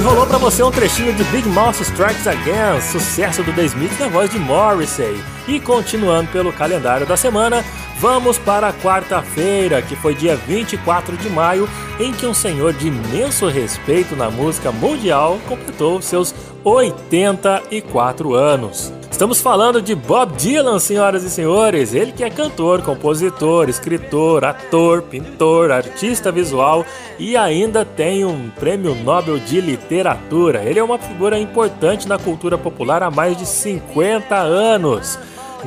rolou 0.05 0.27
para 0.27 0.38
você 0.38 0.62
um 0.62 0.69
trechinho 0.69 1.12
de 1.13 1.24
Big 1.25 1.50
Mouth 1.50 1.81
Strikes 1.81 2.27
Again, 2.27 2.79
sucesso 2.79 3.41
do 3.41 3.51
The 3.51 3.63
Smiths 3.63 3.97
na 3.97 4.07
voz 4.07 4.29
de 4.29 4.38
Morrissey. 4.38 5.19
E 5.47 5.59
continuando 5.59 6.29
pelo 6.31 6.53
calendário 6.53 7.07
da 7.07 7.17
semana, 7.17 7.65
vamos 8.00 8.38
para 8.38 8.67
a 8.67 8.74
quarta-feira, 8.74 9.81
que 9.81 9.95
foi 9.95 10.13
dia 10.13 10.35
24 10.35 11.17
de 11.17 11.27
maio, 11.27 11.67
em 12.00 12.12
que 12.12 12.27
um 12.27 12.35
senhor 12.35 12.71
de 12.74 12.89
imenso 12.89 13.47
respeito 13.47 14.15
na 14.15 14.29
música 14.29 14.71
mundial 14.71 15.39
completou 15.47 16.00
seus 16.03 16.35
84 16.63 18.35
anos. 18.35 18.93
Estamos 19.15 19.39
falando 19.39 19.81
de 19.81 19.95
Bob 19.95 20.36
Dylan, 20.36 20.77
senhoras 20.77 21.24
e 21.24 21.29
senhores. 21.29 21.93
Ele 21.93 22.12
que 22.12 22.22
é 22.22 22.29
cantor, 22.29 22.81
compositor, 22.81 23.69
escritor, 23.69 24.43
ator, 24.43 25.03
pintor, 25.03 25.72
artista 25.72 26.34
visual 26.34 26.86
e 27.17 27.38
ainda 27.38 27.86
tem 27.86 28.25
um 28.25 28.50
prêmio 28.50 28.93
Nobel 28.93 29.39
de 29.39 29.62
Literatura. 29.62 30.63
Ele 30.63 30.79
é 30.79 30.84
uma 30.84 31.00
figura 31.00 31.39
importante 31.39 32.10
na 32.10 32.19
cultura 32.19 32.57
popular 32.57 33.01
há 33.03 33.10
mais 33.10 33.38
de 33.38 33.45
50 33.45 34.36
anos. 34.36 35.17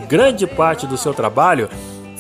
Grande 0.07 0.47
parte 0.47 0.87
do 0.87 0.99
seu 0.99 1.15
trabalho 1.15 1.71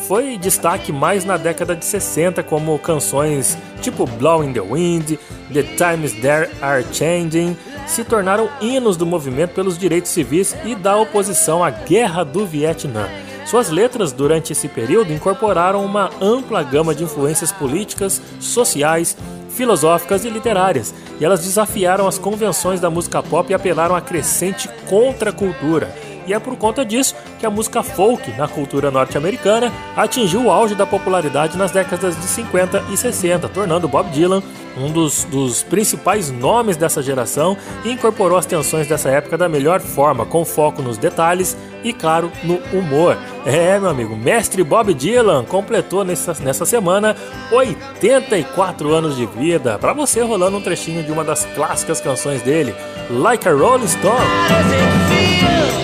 foi 0.08 0.38
destaque 0.38 0.90
mais 0.90 1.26
na 1.26 1.36
década 1.36 1.76
de 1.76 1.84
60, 1.84 2.42
como 2.42 2.78
canções 2.78 3.58
tipo 3.82 4.06
Blowing 4.06 4.54
the 4.54 4.62
Wind, 4.62 5.18
The 5.52 5.62
Times 5.76 6.12
There 6.22 6.48
Are 6.62 6.82
Changing, 6.90 7.54
se 7.88 8.04
tornaram 8.04 8.48
hinos 8.60 8.96
do 8.96 9.06
movimento 9.06 9.54
pelos 9.54 9.76
direitos 9.76 10.12
civis 10.12 10.54
e 10.64 10.74
da 10.74 10.96
oposição 10.96 11.64
à 11.64 11.70
Guerra 11.70 12.22
do 12.22 12.46
Vietnã. 12.46 13.08
Suas 13.46 13.70
letras 13.70 14.12
durante 14.12 14.52
esse 14.52 14.68
período 14.68 15.12
incorporaram 15.12 15.84
uma 15.84 16.10
ampla 16.20 16.62
gama 16.62 16.94
de 16.94 17.02
influências 17.02 17.50
políticas, 17.50 18.20
sociais, 18.38 19.16
filosóficas 19.48 20.24
e 20.24 20.28
literárias, 20.28 20.94
e 21.18 21.24
elas 21.24 21.40
desafiaram 21.40 22.06
as 22.06 22.18
convenções 22.18 22.78
da 22.78 22.90
música 22.90 23.22
pop 23.22 23.50
e 23.50 23.54
apelaram 23.54 23.96
à 23.96 24.00
crescente 24.00 24.68
contracultura 24.88 26.07
e 26.28 26.34
é 26.34 26.38
por 26.38 26.56
conta 26.56 26.84
disso 26.84 27.16
que 27.40 27.46
a 27.46 27.50
música 27.50 27.82
folk 27.82 28.30
na 28.32 28.46
cultura 28.46 28.90
norte-americana 28.90 29.72
atingiu 29.96 30.44
o 30.44 30.50
auge 30.50 30.74
da 30.74 30.86
popularidade 30.86 31.56
nas 31.56 31.70
décadas 31.70 32.14
de 32.14 32.24
50 32.24 32.84
e 32.92 32.96
60, 32.96 33.48
tornando 33.48 33.88
Bob 33.88 34.10
Dylan 34.10 34.42
um 34.76 34.92
dos, 34.92 35.24
dos 35.24 35.62
principais 35.62 36.30
nomes 36.30 36.76
dessa 36.76 37.02
geração 37.02 37.56
e 37.84 37.90
incorporou 37.90 38.38
as 38.38 38.46
tensões 38.46 38.86
dessa 38.86 39.08
época 39.08 39.36
da 39.36 39.48
melhor 39.48 39.80
forma, 39.80 40.24
com 40.24 40.44
foco 40.44 40.82
nos 40.82 40.98
detalhes 40.98 41.56
e, 41.82 41.92
claro, 41.92 42.30
no 42.44 42.56
humor. 42.78 43.16
É, 43.44 43.78
meu 43.78 43.90
amigo, 43.90 44.16
mestre 44.16 44.62
Bob 44.62 44.92
Dylan 44.94 45.44
completou 45.44 46.04
nessa, 46.04 46.34
nessa 46.42 46.64
semana 46.64 47.16
84 47.50 48.92
anos 48.92 49.16
de 49.16 49.26
vida. 49.26 49.78
Para 49.78 49.92
você, 49.92 50.22
rolando 50.22 50.58
um 50.58 50.62
trechinho 50.62 51.02
de 51.02 51.10
uma 51.10 51.24
das 51.24 51.44
clássicas 51.54 52.00
canções 52.00 52.42
dele, 52.42 52.74
Like 53.10 53.48
a 53.48 53.52
Rolling 53.52 53.88
Stone. 53.88 55.77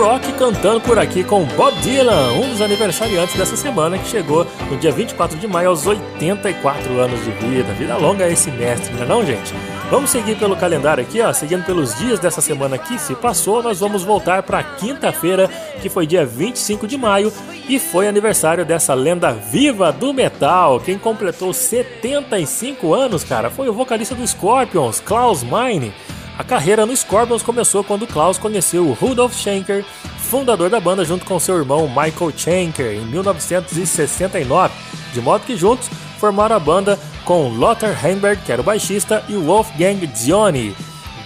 Rock 0.00 0.32
cantando 0.32 0.80
por 0.80 0.98
aqui 0.98 1.22
com 1.22 1.44
Bob 1.44 1.78
Dylan, 1.80 2.32
um 2.32 2.48
dos 2.48 2.62
aniversariantes 2.62 3.36
dessa 3.36 3.54
semana 3.54 3.98
que 3.98 4.08
chegou 4.08 4.46
no 4.70 4.78
dia 4.78 4.90
24 4.90 5.38
de 5.38 5.46
maio 5.46 5.68
aos 5.68 5.86
84 5.86 6.98
anos 6.98 7.22
de 7.22 7.30
vida. 7.32 7.70
Vida 7.74 7.98
longa 7.98 8.26
esse 8.26 8.50
mestre, 8.50 8.94
não 8.94 9.02
é 9.02 9.06
não, 9.06 9.26
gente? 9.26 9.52
Vamos 9.90 10.08
seguir 10.08 10.38
pelo 10.38 10.56
calendário 10.56 11.04
aqui, 11.04 11.20
ó, 11.20 11.30
seguindo 11.34 11.66
pelos 11.66 11.94
dias 11.96 12.18
dessa 12.18 12.40
semana 12.40 12.78
que 12.78 12.98
se 12.98 13.14
passou, 13.14 13.62
nós 13.62 13.80
vamos 13.80 14.02
voltar 14.02 14.42
para 14.42 14.62
quinta-feira, 14.62 15.50
que 15.82 15.90
foi 15.90 16.06
dia 16.06 16.24
25 16.24 16.86
de 16.86 16.96
maio, 16.96 17.30
e 17.68 17.78
foi 17.78 18.08
aniversário 18.08 18.64
dessa 18.64 18.94
lenda 18.94 19.32
viva 19.32 19.92
do 19.92 20.14
metal. 20.14 20.80
Quem 20.80 20.96
completou 20.96 21.52
75 21.52 22.94
anos, 22.94 23.22
cara, 23.22 23.50
foi 23.50 23.68
o 23.68 23.74
vocalista 23.74 24.14
do 24.14 24.26
Scorpions, 24.26 24.98
Klaus 24.98 25.42
Meine. 25.42 25.92
A 26.40 26.42
carreira 26.42 26.86
no 26.86 26.96
Scorpions 26.96 27.42
começou 27.42 27.84
quando 27.84 28.06
Klaus 28.06 28.38
conheceu 28.38 28.90
Rudolf 28.92 29.34
Schenker, 29.34 29.84
fundador 30.20 30.70
da 30.70 30.80
banda 30.80 31.04
junto 31.04 31.26
com 31.26 31.38
seu 31.38 31.58
irmão 31.58 31.86
Michael 31.86 32.32
Schenker, 32.34 32.94
em 32.94 33.04
1969, 33.04 34.74
de 35.12 35.20
modo 35.20 35.44
que 35.44 35.54
juntos 35.54 35.90
formaram 36.18 36.56
a 36.56 36.58
banda 36.58 36.98
com 37.26 37.50
Lothar 37.50 37.94
Heimberg, 38.02 38.40
que 38.42 38.50
era 38.50 38.62
o 38.62 38.64
baixista, 38.64 39.22
e 39.28 39.34
Wolfgang 39.34 40.10
Zioni, 40.16 40.74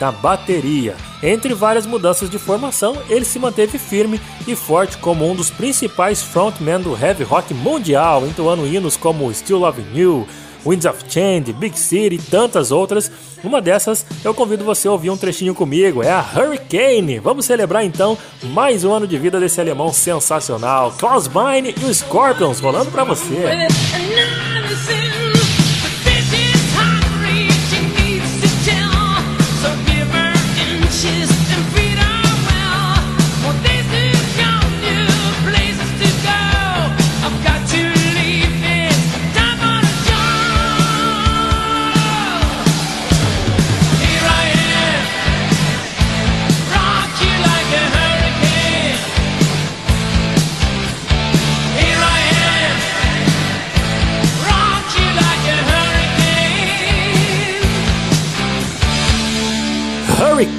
da 0.00 0.10
bateria. 0.10 0.96
Entre 1.22 1.54
várias 1.54 1.86
mudanças 1.86 2.28
de 2.28 2.36
formação, 2.36 3.00
ele 3.08 3.24
se 3.24 3.38
manteve 3.38 3.78
firme 3.78 4.20
e 4.48 4.56
forte 4.56 4.98
como 4.98 5.30
um 5.30 5.36
dos 5.36 5.48
principais 5.48 6.24
frontmen 6.24 6.80
do 6.80 6.98
heavy 7.00 7.22
rock 7.22 7.54
mundial, 7.54 8.26
entoando 8.26 8.66
hinos 8.66 8.96
como 8.96 9.32
Still 9.32 9.58
Loving 9.58 9.94
You, 9.94 10.26
Winds 10.66 10.86
of 10.86 11.04
Change, 11.08 11.52
Big 11.52 11.78
City 11.78 12.16
e 12.16 12.18
tantas 12.18 12.72
outras. 12.72 13.12
Uma 13.44 13.60
dessas 13.60 14.06
eu 14.24 14.32
convido 14.32 14.64
você 14.64 14.88
a 14.88 14.92
ouvir 14.92 15.10
um 15.10 15.16
trechinho 15.16 15.54
comigo, 15.54 16.02
é 16.02 16.10
a 16.10 16.20
Hurricane. 16.20 17.18
Vamos 17.18 17.44
celebrar 17.44 17.84
então 17.84 18.16
mais 18.42 18.84
um 18.84 18.92
ano 18.92 19.06
de 19.06 19.18
vida 19.18 19.38
desse 19.38 19.60
alemão 19.60 19.92
sensacional, 19.92 20.92
Klaus 20.98 21.28
Meine 21.28 21.74
e 21.80 21.84
o 21.84 21.94
Scorpions 21.94 22.58
rolando 22.60 22.90
para 22.90 23.04
você. 23.04 23.68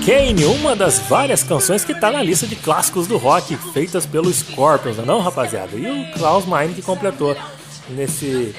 Hurricane, 0.05 0.45
uma 0.45 0.75
das 0.75 0.99
várias 0.99 1.41
canções 1.41 1.83
que 1.83 1.91
está 1.91 2.11
na 2.11 2.21
lista 2.21 2.45
de 2.45 2.55
clássicos 2.55 3.07
do 3.07 3.17
rock 3.17 3.57
feitas 3.73 4.05
pelo 4.05 4.31
Scorpions, 4.31 4.97
não, 4.97 5.03
é 5.03 5.07
não 5.07 5.19
rapaziada? 5.19 5.75
E 5.75 5.87
o 5.87 6.11
Klaus 6.13 6.45
Meine 6.45 6.75
que 6.75 6.81
completou 6.83 7.35
nesse 7.89 8.53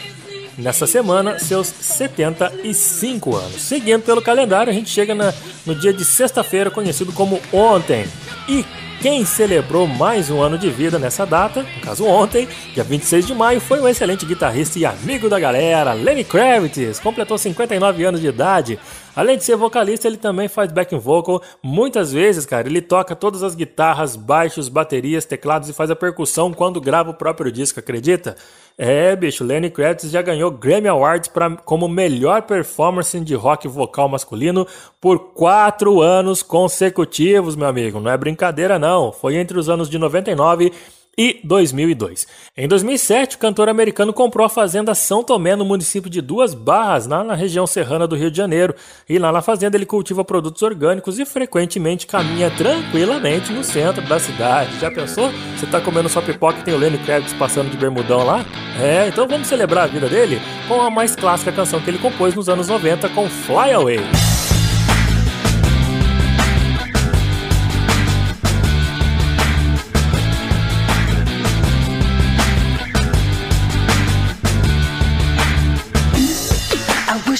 nessa 0.59 0.87
semana 0.87 1.39
seus 1.39 1.67
75 1.67 3.37
anos. 3.37 3.61
Seguindo 3.61 4.03
pelo 4.03 4.23
calendário, 4.23 4.71
a 4.71 4.75
gente 4.75 4.91
chega 4.91 5.15
na, 5.15 5.33
no 5.65 5.75
dia 5.75 5.93
de 5.93 6.05
sexta-feira, 6.05 6.71
conhecido 6.71 7.13
como 7.13 7.41
ontem. 7.53 8.07
E 8.49 8.65
quem 9.01 9.25
celebrou 9.25 9.87
mais 9.87 10.31
um 10.31 10.41
ano 10.41 10.57
de 10.57 10.71
vida 10.71 10.99
nessa 10.99 11.27
data, 11.27 11.63
no 11.63 11.81
caso 11.81 12.05
ontem, 12.07 12.49
dia 12.73 12.83
26 12.83 13.27
de 13.27 13.35
maio, 13.35 13.61
foi 13.61 13.79
o 13.79 13.87
excelente 13.87 14.25
guitarrista 14.25 14.79
e 14.79 14.87
amigo 14.87 15.29
da 15.29 15.39
galera, 15.39 15.93
Lenny 15.93 16.25
Kravitz, 16.25 16.99
completou 16.99 17.37
59 17.37 18.05
anos 18.05 18.21
de 18.21 18.29
idade. 18.29 18.79
Além 19.15 19.37
de 19.37 19.45
ser 19.45 19.57
vocalista, 19.57 20.07
ele 20.07 20.17
também 20.17 20.49
faz 20.49 20.73
backing 20.73 20.99
vocal. 20.99 21.43
Muitas 21.63 22.13
vezes, 22.13 22.45
cara, 22.45 22.69
ele 22.69 22.83
toca 22.83 23.15
todas 23.15 23.43
as 23.43 23.55
guitarras, 23.55 24.17
baixos, 24.17 24.69
baterias, 24.69 25.25
teclados 25.25 25.69
e 25.69 25.73
faz 25.73 25.91
a 25.91 25.97
percussão 25.97 26.53
quando 26.53 26.81
grava 26.81 27.11
o 27.11 27.15
próprio 27.15 27.51
disco, 27.51 27.81
acredita? 27.81 28.37
É, 28.79 29.17
bicho, 29.17 29.43
Lenny 29.43 29.71
Kravitz 29.71 30.11
já 30.11 30.21
ganhou 30.21 30.51
Grammy 30.51 30.87
Awards 30.89 31.29
pra, 31.29 31.57
como 31.57 31.89
melhor 31.89 32.43
performance 32.43 33.19
de 33.21 33.35
rock 33.35 33.67
vocal 33.67 34.07
masculino 34.07 34.67
por 35.01 35.33
quatro 35.33 36.03
anos 36.03 36.43
consecutivos, 36.43 37.57
meu 37.57 37.69
amigo. 37.69 37.99
Não 38.01 38.11
é 38.11 38.19
brincadeira, 38.19 38.79
não. 38.79 39.13
Foi 39.13 39.37
entre 39.37 39.59
os 39.59 39.71
anos 39.71 39.89
de 39.89 39.99
99 39.99 40.75
e 41.19 41.41
2002. 41.43 42.27
Em 42.57 42.69
2007, 42.69 43.37
o 43.37 43.39
cantor 43.39 43.69
americano 43.69 44.13
comprou 44.13 44.45
a 44.45 44.51
fazenda 44.51 44.95
São 44.95 45.25
Tomé 45.25 45.57
no 45.57 45.65
município 45.65 46.11
de 46.11 46.21
Duas 46.21 46.53
Barras, 46.53 47.07
na, 47.07 47.35
região 47.35 47.67
serrana 47.67 48.07
do 48.07 48.17
Rio 48.17 48.31
de 48.31 48.37
Janeiro. 48.37 48.75
E 49.09 49.19
lá 49.19 49.33
na 49.33 49.41
fazenda 49.41 49.77
ele 49.77 49.87
cultiva 49.87 50.25
produtos 50.25 50.63
orgânicos 50.63 51.19
e 51.19 51.25
frequentemente 51.25 52.07
caminha 52.07 52.51
tranquilamente 52.51 53.53
no 53.53 53.65
centro 53.65 54.03
da 54.07 54.19
cidade. 54.19 54.79
Já 54.79 54.91
pensou? 54.91 55.31
Você 55.57 55.65
está 55.65 55.81
comendo 55.81 56.09
sua 56.09 56.23
pipoca 56.23 56.61
e 56.61 56.63
tem 56.63 56.75
o 56.75 56.79
Lenny 56.79 56.99
Kravitz 56.99 57.33
passando 57.35 57.71
de 57.71 57.77
bermudão 57.77 58.25
lá? 58.25 58.45
É, 58.81 59.09
então 59.09 59.27
vamos 59.27 59.47
celebrar 59.47 59.85
a 59.85 59.87
vida 59.87 60.09
dele 60.09 60.41
com 60.69 60.81
a 60.83 60.91
mais 60.91 61.17
clássica 61.17 61.51
canção 61.51 61.81
que 61.81 61.89
ele 61.89 61.99
compôs 61.99 62.35
nos 62.35 62.49
anos 62.49 62.69
90 62.69 63.09
com 63.11 63.29
Fly 63.29 63.73
Away. 63.73 64.36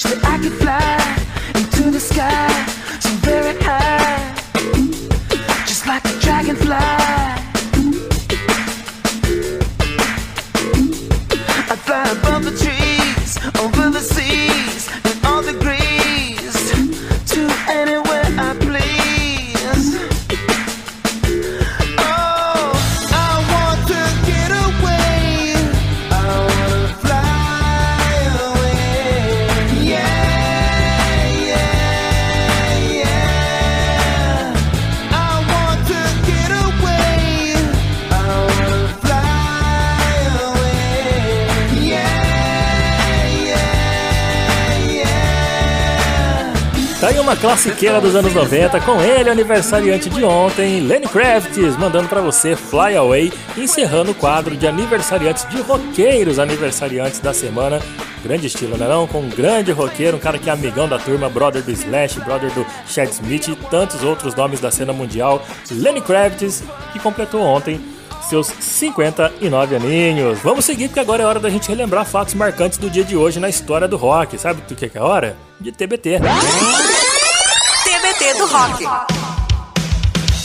Could 0.03 0.53
fly 0.53 1.17
into 1.55 1.91
the 1.91 1.99
sky 1.99 2.67
so 3.01 3.09
very 3.25 3.59
high, 3.63 4.35
just 5.65 5.87
like 5.87 6.05
a 6.05 6.21
dragonfly. 6.21 6.75
I'd 11.71 11.79
fly 11.87 12.11
above 12.11 12.45
the 12.45 12.51
trees, 12.63 12.76
aí 47.07 47.21
uma 47.21 47.37
classiqueira 47.37 48.01
dos 48.01 48.17
anos 48.17 48.35
90 48.35 48.81
com 48.81 49.01
ele, 49.01 49.31
aniversariante 49.31 50.11
de 50.11 50.25
ontem, 50.25 50.81
Lenny 50.81 51.07
Kravitz, 51.07 51.77
mandando 51.77 52.09
pra 52.09 52.21
você 52.21 52.57
Fly 52.57 52.97
Away, 52.97 53.33
encerrando 53.57 54.11
o 54.11 54.15
quadro 54.15 54.57
de 54.57 54.67
aniversariantes 54.67 55.49
de 55.49 55.61
roqueiros, 55.61 56.41
aniversariantes 56.41 57.21
da 57.21 57.33
semana. 57.33 57.81
Grande 58.25 58.49
estilo, 58.49 58.77
né 58.77 58.89
não? 58.89 59.07
Com 59.07 59.21
um 59.21 59.29
grande 59.29 59.71
roqueiro, 59.71 60.17
um 60.17 60.21
cara 60.21 60.37
que 60.37 60.51
é 60.51 60.53
amigão 60.53 60.89
da 60.89 60.99
turma, 60.99 61.29
brother 61.29 61.63
do 61.63 61.71
Slash, 61.71 62.19
brother 62.21 62.51
do 62.51 62.67
Chad 62.89 63.09
Smith 63.09 63.49
e 63.49 63.57
tantos 63.71 64.03
outros 64.03 64.35
nomes 64.35 64.59
da 64.59 64.73
cena 64.73 64.93
mundial. 64.93 65.45
Lenny 65.71 66.01
Kravitz, 66.01 66.65
que 66.93 66.99
completou 66.99 67.41
ontem 67.41 67.81
seus 68.29 68.49
59 68.49 69.77
aninhos. 69.77 70.41
Vamos 70.41 70.65
seguir 70.65 70.89
porque 70.89 70.99
agora 70.99 71.23
é 71.23 71.27
hora 71.27 71.39
da 71.39 71.51
gente 71.51 71.69
relembrar 71.69 72.05
fatos 72.05 72.35
marcantes 72.35 72.79
do 72.79 72.91
dia 72.91 73.05
de 73.05 73.17
hoje 73.17 73.39
na 73.39 73.49
história 73.49 73.87
do 73.87 73.97
rock. 73.97 74.37
Sabe 74.39 74.61
do 74.63 74.75
que 74.75 74.91
é 74.93 74.99
a 74.99 75.05
hora? 75.05 75.37
De 75.61 75.71
TBT. 75.71 76.19
Do 78.35 78.47
Rock. 78.47 78.85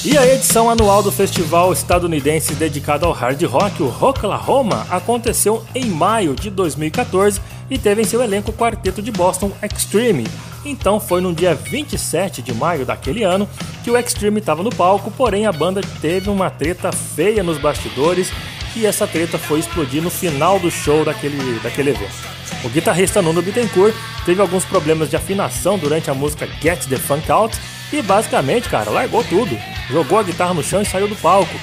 E 0.06 0.16
a 0.16 0.28
edição 0.28 0.70
anual 0.70 1.02
do 1.02 1.12
festival 1.12 1.74
estadunidense 1.74 2.54
dedicado 2.54 3.08
ao 3.08 3.12
hard 3.12 3.42
rock, 3.44 3.82
o 3.82 3.88
Rocklahoma, 3.88 4.86
aconteceu 4.88 5.66
em 5.74 5.86
maio 5.86 6.36
de 6.36 6.52
2014 6.52 7.42
e 7.72 7.80
teve 7.80 8.04
em 8.04 8.06
seu 8.06 8.22
elenco 8.22 8.52
o 8.52 8.54
quarteto 8.54 9.02
de 9.02 9.12
Boston 9.12 9.52
Extreme. 9.64 10.28
Então 10.64 11.00
foi 11.00 11.22
no 11.22 11.34
dia 11.34 11.56
27 11.56 12.44
de 12.44 12.54
maio 12.54 12.86
daquele 12.86 13.24
ano 13.24 13.50
que 13.84 13.90
o 13.90 13.98
Extreme 13.98 14.40
estava 14.40 14.62
no 14.62 14.70
palco, 14.70 15.10
porém 15.10 15.48
a 15.48 15.52
banda 15.52 15.82
teve 16.00 16.30
uma 16.30 16.52
treta 16.52 16.92
feia 16.92 17.42
nos 17.42 17.58
bastidores 17.58 18.32
e 18.76 18.86
essa 18.86 19.08
treta 19.08 19.40
foi 19.40 19.60
explodir 19.60 20.04
no 20.04 20.12
final 20.12 20.60
do 20.60 20.70
show 20.70 21.04
daquele, 21.04 21.60
daquele 21.62 21.90
evento. 21.90 22.41
O 22.64 22.70
guitarrista 22.70 23.22
Nuno 23.22 23.42
Bittencourt 23.42 23.96
teve 24.26 24.42
alguns 24.42 24.66
problemas 24.66 25.10
de 25.10 25.16
afinação 25.16 25.78
durante 25.78 26.10
a 26.10 26.14
música 26.14 26.48
Get 26.62 26.86
the 26.88 26.98
Funk 26.98 27.32
Out 27.32 27.58
e 27.92 28.02
basicamente, 28.02 28.70
cara, 28.70 28.90
largou 28.90 29.24
tudo. 29.24 29.58
Jogou 29.90 30.20
a 30.20 30.24
guitarra 30.24 30.54
no 30.54 30.64
chão 30.64 30.82
e 30.82 30.86
saiu 30.86 31.08
do 31.08 31.16
palco. 31.16 31.54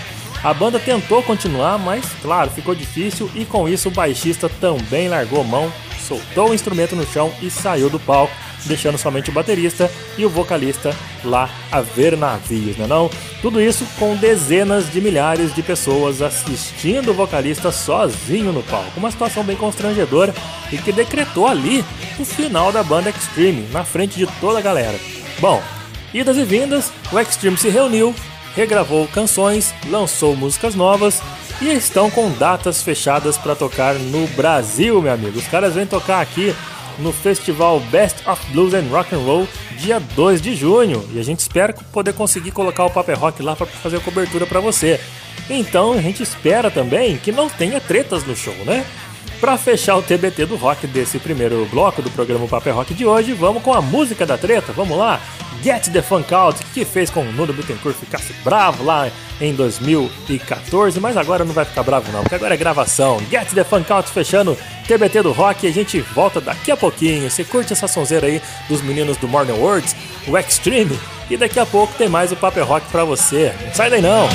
A 0.43 0.53
banda 0.55 0.79
tentou 0.79 1.23
continuar, 1.23 1.79
mas 1.79 2.05
claro, 2.23 2.51
ficou 2.51 2.75
difícil 2.75 3.31
e 3.35 3.45
com 3.45 3.69
isso 3.69 3.89
o 3.89 3.93
baixista 3.93 4.49
também 4.49 5.09
largou 5.09 5.43
mão, 5.43 5.73
soltou 6.07 6.51
o 6.51 6.55
instrumento 6.55 6.95
no 6.95 7.07
chão 7.07 7.33
e 7.43 7.51
saiu 7.51 7.91
do 7.91 7.99
palco, 7.99 8.33
deixando 8.67 8.99
somente 8.99 9.31
o 9.31 9.33
baterista 9.33 9.91
e 10.17 10.25
o 10.25 10.29
vocalista 10.29 10.95
lá 11.25 11.49
a 11.71 11.81
ver 11.81 12.17
navios, 12.17 12.77
né 12.77 12.87
não? 12.87 13.11
Tudo 13.41 13.61
isso 13.61 13.87
com 13.99 14.17
dezenas 14.17 14.91
de 14.91 15.01
milhares 15.01 15.55
de 15.55 15.63
pessoas 15.63 16.23
assistindo 16.23 17.11
o 17.11 17.15
vocalista 17.15 17.71
sozinho 17.71 18.53
no 18.53 18.63
palco. 18.63 18.99
Uma 18.99 19.11
situação 19.11 19.45
bem 19.45 19.57
constrangedora 19.57 20.35
e 20.73 20.79
que 20.79 20.93
decretou 20.93 21.47
ali 21.47 21.85
o 22.19 22.25
final 22.25 22.73
da 22.73 22.83
banda 22.83 23.11
Extreme, 23.11 23.69
na 23.73 23.85
frente 23.85 24.19
de 24.19 24.27
toda 24.41 24.59
a 24.59 24.63
galera. 24.63 24.99
Bom, 25.39 25.63
idas 26.13 26.37
e 26.37 26.45
vindas, 26.45 26.93
o 27.13 27.19
Extreme 27.19 27.57
se 27.57 27.69
reuniu, 27.69 28.15
regravou 28.55 29.07
canções, 29.09 29.73
lançou 29.89 30.35
músicas 30.35 30.75
novas 30.75 31.23
e 31.61 31.69
estão 31.73 32.11
com 32.11 32.31
datas 32.31 32.83
fechadas 32.83 33.37
para 33.37 33.55
tocar 33.55 33.95
no 33.95 34.27
Brasil, 34.29 35.01
meu 35.03 35.13
amigo. 35.13 35.39
Os 35.39 35.47
caras 35.49 35.75
vêm 35.75 35.87
tocar 35.87 36.21
aqui 36.21 36.55
no 36.99 37.13
festival 37.13 37.81
Best 37.91 38.29
of 38.29 38.45
Blues 38.53 38.75
and 38.75 38.89
Rock 38.91 39.15
and 39.15 39.19
Roll 39.19 39.49
dia 39.79 40.01
2 40.01 40.41
de 40.41 40.55
junho 40.55 41.09
e 41.13 41.19
a 41.19 41.23
gente 41.23 41.41
espera 41.41 41.73
poder 41.93 42.13
conseguir 42.13 42.51
colocar 42.51 42.85
o 42.85 42.91
Paper 42.91 43.19
Rock 43.19 43.43
lá 43.43 43.55
para 43.55 43.67
fazer 43.67 43.97
a 43.97 44.01
cobertura 44.01 44.47
para 44.47 44.61
você. 44.61 45.01
Então 45.49 45.93
a 45.93 46.01
gente 46.01 46.23
espera 46.23 46.71
também 46.71 47.17
que 47.17 47.33
não 47.33 47.49
tenha 47.49 47.81
tretas 47.81 48.25
no 48.25 48.37
show, 48.37 48.55
né? 48.65 48.85
Para 49.41 49.57
fechar 49.57 49.97
o 49.97 50.03
TBT 50.03 50.47
do 50.47 50.57
rock 50.57 50.87
desse 50.87 51.19
primeiro 51.19 51.67
bloco 51.71 52.03
do 52.03 52.11
programa 52.11 52.47
Paper 52.47 52.75
Rock 52.75 52.95
de 52.95 53.07
hoje, 53.07 53.33
vamos 53.33 53.63
com 53.63 53.73
a 53.73 53.81
música 53.81 54.27
da 54.27 54.37
treta, 54.37 54.73
vamos 54.73 54.99
lá? 54.99 55.21
Get 55.63 55.89
the 55.89 56.03
Funk 56.03 56.33
Out, 56.33 56.63
que 56.73 56.85
fez 56.85 57.11
com 57.11 57.21
o 57.21 57.33
Nuno 57.33 57.53
Bittencourt 57.53 57.97
ficasse 57.97 58.33
bravo 58.45 58.85
lá 58.85 59.11
em 59.41 59.55
2014, 59.55 61.01
mas 61.01 61.17
agora 61.17 61.45
não 61.45 61.53
vai 61.53 61.65
ficar 61.65 61.83
bravo 61.83 62.11
não, 62.13 62.23
porque 62.23 62.35
agora 62.35 62.55
é 62.55 62.57
gravação. 62.57 63.21
Get 63.31 63.53
the 63.53 63.65
Funk 63.65 63.91
Out 63.91 64.11
fechando 64.11 64.57
TBT 64.87 65.23
do 65.23 65.33
rock 65.33 65.67
e 65.67 65.69
a 65.69 65.73
gente 65.73 66.01
volta 66.01 66.41
daqui 66.41 66.71
a 66.71 66.77
pouquinho. 66.77 67.29
Você 67.29 67.45
curte 67.45 67.73
essa 67.73 67.89
sonzeira 67.89 68.27
aí 68.27 68.41
dos 68.69 68.83
meninos 68.83 69.17
do 69.17 69.27
Morning 69.27 69.53
Words, 69.53 69.97
o 70.27 70.39
Extreme, 70.39 70.99
e 71.29 71.37
daqui 71.37 71.59
a 71.59 71.67
pouco 71.67 71.93
tem 71.95 72.09
mais 72.09 72.31
o 72.33 72.37
Paper 72.37 72.65
Rock 72.65 72.87
pra 72.91 73.05
você. 73.05 73.53
Não 73.65 73.75
sai 73.75 73.91
daí 73.91 74.03
não! 74.03 74.29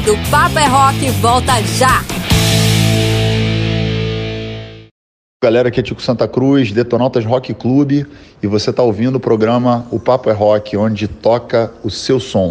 Ligado, 0.00 0.30
Papo 0.30 0.58
é 0.58 0.66
Rock 0.66 1.10
volta 1.20 1.52
já! 1.62 2.02
Galera, 5.42 5.68
aqui 5.68 5.80
é 5.80 5.82
Tico 5.82 6.00
Santa 6.00 6.26
Cruz, 6.26 6.72
Detonautas 6.72 7.24
Rock 7.24 7.52
Clube, 7.54 8.06
e 8.42 8.46
você 8.46 8.70
está 8.70 8.82
ouvindo 8.82 9.16
o 9.16 9.20
programa 9.20 9.86
O 9.90 9.98
Papo 9.98 10.30
é 10.30 10.32
Rock, 10.32 10.76
onde 10.76 11.06
toca 11.06 11.72
o 11.82 11.90
seu 11.90 12.18
som. 12.20 12.50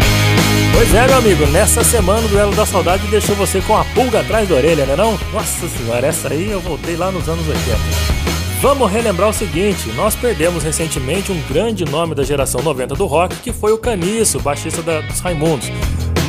Pois 0.73 0.93
é, 0.93 1.07
meu 1.07 1.19
amigo, 1.19 1.47
nessa 1.47 1.85
semana 1.85 2.27
o 2.27 2.29
Duelo 2.29 2.55
da 2.57 2.67
Saudade 2.67 3.07
deixou 3.07 3.37
você 3.37 3.61
com 3.61 3.77
a 3.77 3.85
pulga 3.85 4.23
atrás 4.23 4.49
da 4.49 4.57
orelha, 4.57 4.85
né 4.85 4.97
não? 4.97 5.17
Nossa 5.33 5.69
senhora, 5.69 6.05
essa 6.05 6.33
aí 6.33 6.51
eu 6.51 6.61
voltei 6.61 6.97
lá 6.97 7.13
nos 7.13 7.29
anos 7.29 7.47
80. 7.47 8.44
Vamos 8.65 8.91
relembrar 8.91 9.29
o 9.29 9.33
seguinte: 9.35 9.93
nós 9.93 10.17
perdemos 10.17 10.63
recentemente 10.63 11.31
um 11.31 11.39
grande 11.43 11.85
nome 11.85 12.15
da 12.15 12.23
geração 12.23 12.63
90 12.63 12.95
do 12.95 13.05
rock, 13.05 13.37
que 13.37 13.53
foi 13.53 13.73
o 13.73 13.79
Caniço, 13.79 14.41
baixista 14.41 14.81
da, 14.81 15.03
dos 15.03 15.21
Raimundos. 15.21 15.69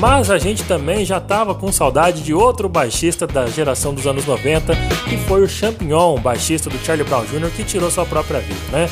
Mas 0.01 0.29
a 0.29 0.37
gente 0.37 0.61
também 0.65 1.05
já 1.05 1.17
estava 1.17 1.55
com 1.55 1.71
saudade 1.71 2.21
de 2.21 2.33
outro 2.33 2.67
baixista 2.67 3.25
da 3.25 3.47
geração 3.47 3.93
dos 3.93 4.05
anos 4.05 4.25
90, 4.25 4.75
que 5.07 5.15
foi 5.15 5.43
o 5.43 5.47
Champignon, 5.47 6.19
baixista 6.19 6.69
do 6.69 6.77
Charlie 6.79 7.07
Brown 7.07 7.23
Jr., 7.23 7.49
que 7.55 7.63
tirou 7.63 7.89
sua 7.89 8.05
própria 8.05 8.41
vida, 8.41 8.59
né? 8.69 8.89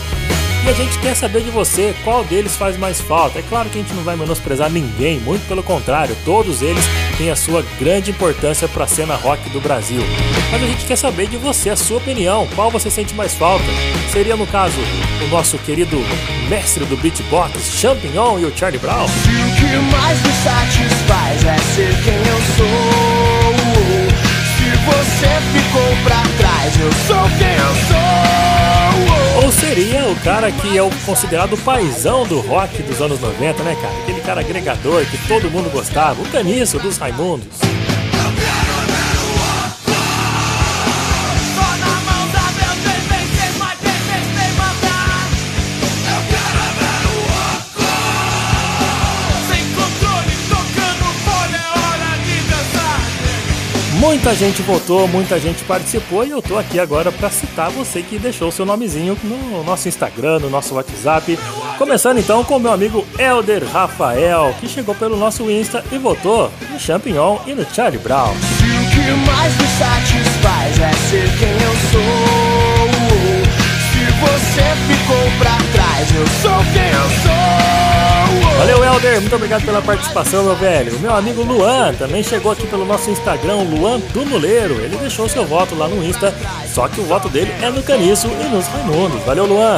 E 0.65 0.69
a 0.69 0.73
gente 0.73 0.97
quer 0.99 1.13
saber 1.13 1.41
de 1.41 1.49
você 1.49 1.93
qual 2.05 2.23
deles 2.23 2.55
faz 2.55 2.77
mais 2.77 3.01
falta. 3.01 3.39
É 3.39 3.41
claro 3.41 3.69
que 3.69 3.77
a 3.77 3.81
gente 3.81 3.93
não 3.93 4.01
vai 4.01 4.15
menosprezar 4.15 4.71
ninguém, 4.71 5.19
muito 5.19 5.45
pelo 5.45 5.61
contrário, 5.61 6.15
todos 6.23 6.61
eles 6.61 6.85
têm 7.17 7.29
a 7.29 7.35
sua 7.35 7.65
grande 7.77 8.11
importância 8.11 8.65
para 8.69 8.85
a 8.85 8.87
cena 8.87 9.15
rock 9.15 9.49
do 9.49 9.59
Brasil. 9.59 10.01
Mas 10.49 10.63
a 10.63 10.65
gente 10.65 10.85
quer 10.85 10.95
saber 10.95 11.27
de 11.27 11.35
você, 11.35 11.69
a 11.69 11.75
sua 11.75 11.97
opinião, 11.97 12.47
qual 12.55 12.71
você 12.71 12.89
sente 12.89 13.13
mais 13.13 13.33
falta. 13.33 13.65
Seria, 14.09 14.37
no 14.37 14.47
caso, 14.47 14.77
o 15.21 15.27
nosso 15.27 15.57
querido 15.57 15.97
mestre 16.47 16.85
do 16.85 16.95
beatbox, 16.95 17.73
Champignon 17.73 18.39
e 18.39 18.45
o 18.45 18.57
Charlie 18.57 18.79
Brown? 18.79 19.03
O 19.03 19.09
que 19.09 19.75
mais 19.91 20.21
me 20.21 20.31
satisfaz 20.31 21.43
é 21.43 21.57
ser 21.75 22.03
quem 22.03 22.15
eu 22.15 22.41
sou. 22.55 23.43
Se 24.55 24.69
você 24.85 25.27
ficou 25.51 26.03
pra 26.05 26.23
trás, 26.37 26.79
eu 26.79 26.91
sou 27.05 27.37
quem 27.37 27.53
eu 27.53 27.75
sou. 27.89 28.62
Ou 29.41 29.51
seria 29.51 30.05
o 30.05 30.15
cara 30.17 30.51
que 30.51 30.77
é 30.77 30.83
o 30.83 30.91
considerado 31.05 31.57
paizão 31.57 32.25
do 32.25 32.39
rock 32.39 32.83
dos 32.83 33.01
anos 33.01 33.19
90, 33.19 33.63
né, 33.63 33.75
cara? 33.81 33.93
Aquele 34.03 34.21
cara 34.21 34.41
agregador 34.41 35.03
que 35.05 35.17
todo 35.27 35.49
mundo 35.49 35.71
gostava, 35.71 36.21
o 36.21 36.29
caniço 36.29 36.77
dos 36.77 36.97
Raimundos. 36.97 37.72
Muita 54.03 54.35
gente 54.35 54.61
votou, 54.61 55.07
muita 55.07 55.39
gente 55.39 55.63
participou 55.63 56.25
e 56.25 56.29
eu 56.31 56.41
tô 56.41 56.57
aqui 56.57 56.77
agora 56.77 57.09
para 57.09 57.29
citar 57.29 57.71
você 57.71 58.01
que 58.01 58.19
deixou 58.19 58.51
seu 58.51 58.65
nomezinho 58.65 59.17
no 59.23 59.63
nosso 59.63 59.87
Instagram, 59.87 60.39
no 60.39 60.49
nosso 60.49 60.75
WhatsApp. 60.75 61.39
Começando 61.77 62.17
então 62.17 62.43
com 62.43 62.59
meu 62.59 62.73
amigo 62.73 63.07
Elder 63.17 63.63
Rafael, 63.63 64.53
que 64.59 64.67
chegou 64.67 64.93
pelo 64.93 65.15
nosso 65.15 65.49
Insta 65.49 65.85
e 65.89 65.97
votou 65.97 66.51
no 66.69 66.77
Champignon 66.77 67.37
e 67.47 67.53
no 67.53 67.65
Charlie 67.73 67.97
Brown. 67.97 68.35
Se 68.35 68.65
o 68.65 68.89
que 68.91 69.25
mais 69.25 69.55
me 69.55 69.67
satisfaz 69.67 70.79
é 70.81 70.91
ser 71.09 71.39
quem 71.39 71.53
eu 71.53 71.73
sou. 71.89 72.83
Se 73.93 74.03
você 74.19 74.65
ficou 74.85 75.31
pra 75.39 75.55
trás, 75.71 76.13
eu 76.13 76.27
sou 76.41 76.59
quem 76.73 76.89
eu 76.89 77.09
sou. 77.23 77.92
Valeu, 78.57 78.83
Helder, 78.83 79.19
muito 79.19 79.35
obrigado 79.35 79.65
pela 79.65 79.81
participação, 79.81 80.43
meu 80.43 80.55
velho. 80.55 80.95
O 80.95 80.99
meu 80.99 81.13
amigo 81.13 81.41
Luan 81.43 81.93
também 81.95 82.23
chegou 82.23 82.51
aqui 82.51 82.65
pelo 82.67 82.85
nosso 82.85 83.09
Instagram, 83.09 83.57
Luan 83.57 83.99
do 83.99 84.23
Nuleiro. 84.23 84.75
Ele 84.75 84.95
deixou 84.97 85.27
seu 85.27 85.45
voto 85.45 85.75
lá 85.75 85.87
no 85.87 86.03
Insta, 86.03 86.33
só 86.67 86.87
que 86.87 87.01
o 87.01 87.03
voto 87.03 87.27
dele 87.29 87.53
é 87.61 87.69
no 87.69 87.83
Caniço 87.83 88.27
e 88.27 88.49
nos 88.49 88.67
Raimundos. 88.67 89.23
Valeu, 89.23 89.45
Luan. 89.45 89.77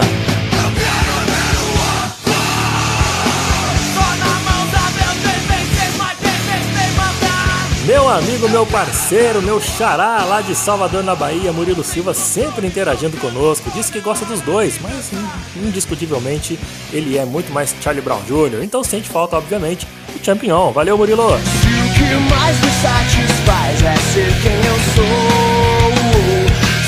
Meu 7.85 8.09
amigo, 8.09 8.49
meu 8.49 8.65
parceiro, 8.65 9.41
meu 9.43 9.61
xará 9.61 10.23
lá 10.23 10.41
de 10.41 10.55
Salvador, 10.55 11.03
na 11.03 11.13
Bahia, 11.15 11.53
Murilo 11.53 11.83
Silva, 11.83 12.15
sempre 12.15 12.65
interagindo 12.65 13.15
conosco. 13.17 13.69
Disse 13.71 13.91
que 13.91 13.99
gosta 14.01 14.25
dos 14.25 14.41
dois, 14.41 14.79
mas 14.81 15.13
in- 15.13 15.67
indiscutivelmente 15.67 16.57
ele 16.91 17.15
é 17.17 17.23
muito 17.25 17.53
mais 17.53 17.75
Charlie 17.81 18.01
Brown 18.03 18.21
Jr. 18.27 18.63
Então 18.63 18.83
sente 18.83 19.07
falta, 19.07 19.37
obviamente, 19.37 19.85
do 20.11 20.25
Champignon. 20.25 20.71
Valeu, 20.71 20.97
Murilo. 20.97 21.35
O 21.35 21.37
que 21.37 22.15
mais 22.33 22.59
me 22.59 22.71
satisfaz 22.81 23.83
é 23.83 23.95
ser 24.13 24.33
quem 24.41 24.55
eu 24.55 24.79
sou. 24.95 25.95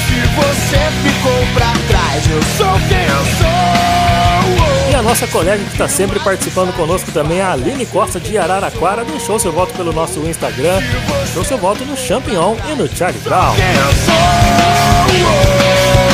Se 0.08 0.20
você 0.36 0.80
ficou 1.04 1.54
pra 1.54 1.74
trás, 1.88 2.24
eu 2.28 2.42
sou 2.58 2.74
quem 2.90 3.04
eu 3.04 3.26
sou. 3.38 3.77
A 4.98 5.02
nossa 5.04 5.28
colega 5.28 5.64
que 5.64 5.74
está 5.74 5.88
sempre 5.88 6.20
participando 6.20 6.76
conosco 6.76 7.12
também, 7.12 7.40
a 7.40 7.52
Aline 7.52 7.86
Costa 7.86 8.20
de 8.20 8.36
Araraquara, 8.36 9.06
deixou 9.06 9.38
seu 9.38 9.52
voto 9.52 9.72
pelo 9.76 9.94
nosso 9.94 10.20
Instagram, 10.22 10.80
deixou 11.24 11.44
seu 11.44 11.56
voto 11.56 11.86
no 11.86 11.96
Champignon 11.96 12.56
e 12.68 12.74
no 12.74 12.88
Charlie 12.88 13.22
Brown. 13.22 13.54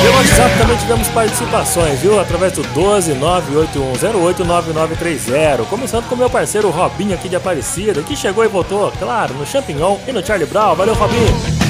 Pelo 0.01 0.17
WhatsApp 0.17 0.57
também 0.57 0.75
tivemos 0.75 1.07
participações, 1.07 2.01
viu? 2.01 2.19
Através 2.19 2.51
do 2.51 2.61
12 2.61 3.13
98108 3.13 4.43
9930. 4.43 5.63
Começando 5.69 6.09
com 6.09 6.17
meu 6.17 6.29
parceiro 6.29 6.69
Robinho 6.69 7.15
aqui 7.15 7.29
de 7.29 7.37
Aparecida, 7.37 8.03
que 8.03 8.17
chegou 8.17 8.43
e 8.43 8.49
votou, 8.49 8.91
claro, 8.99 9.33
no 9.33 9.45
Champignon 9.45 9.97
e 10.05 10.11
no 10.11 10.23
Charlie 10.23 10.45
Brown. 10.45 10.75
Valeu, 10.75 10.93
Robinho! 10.93 11.62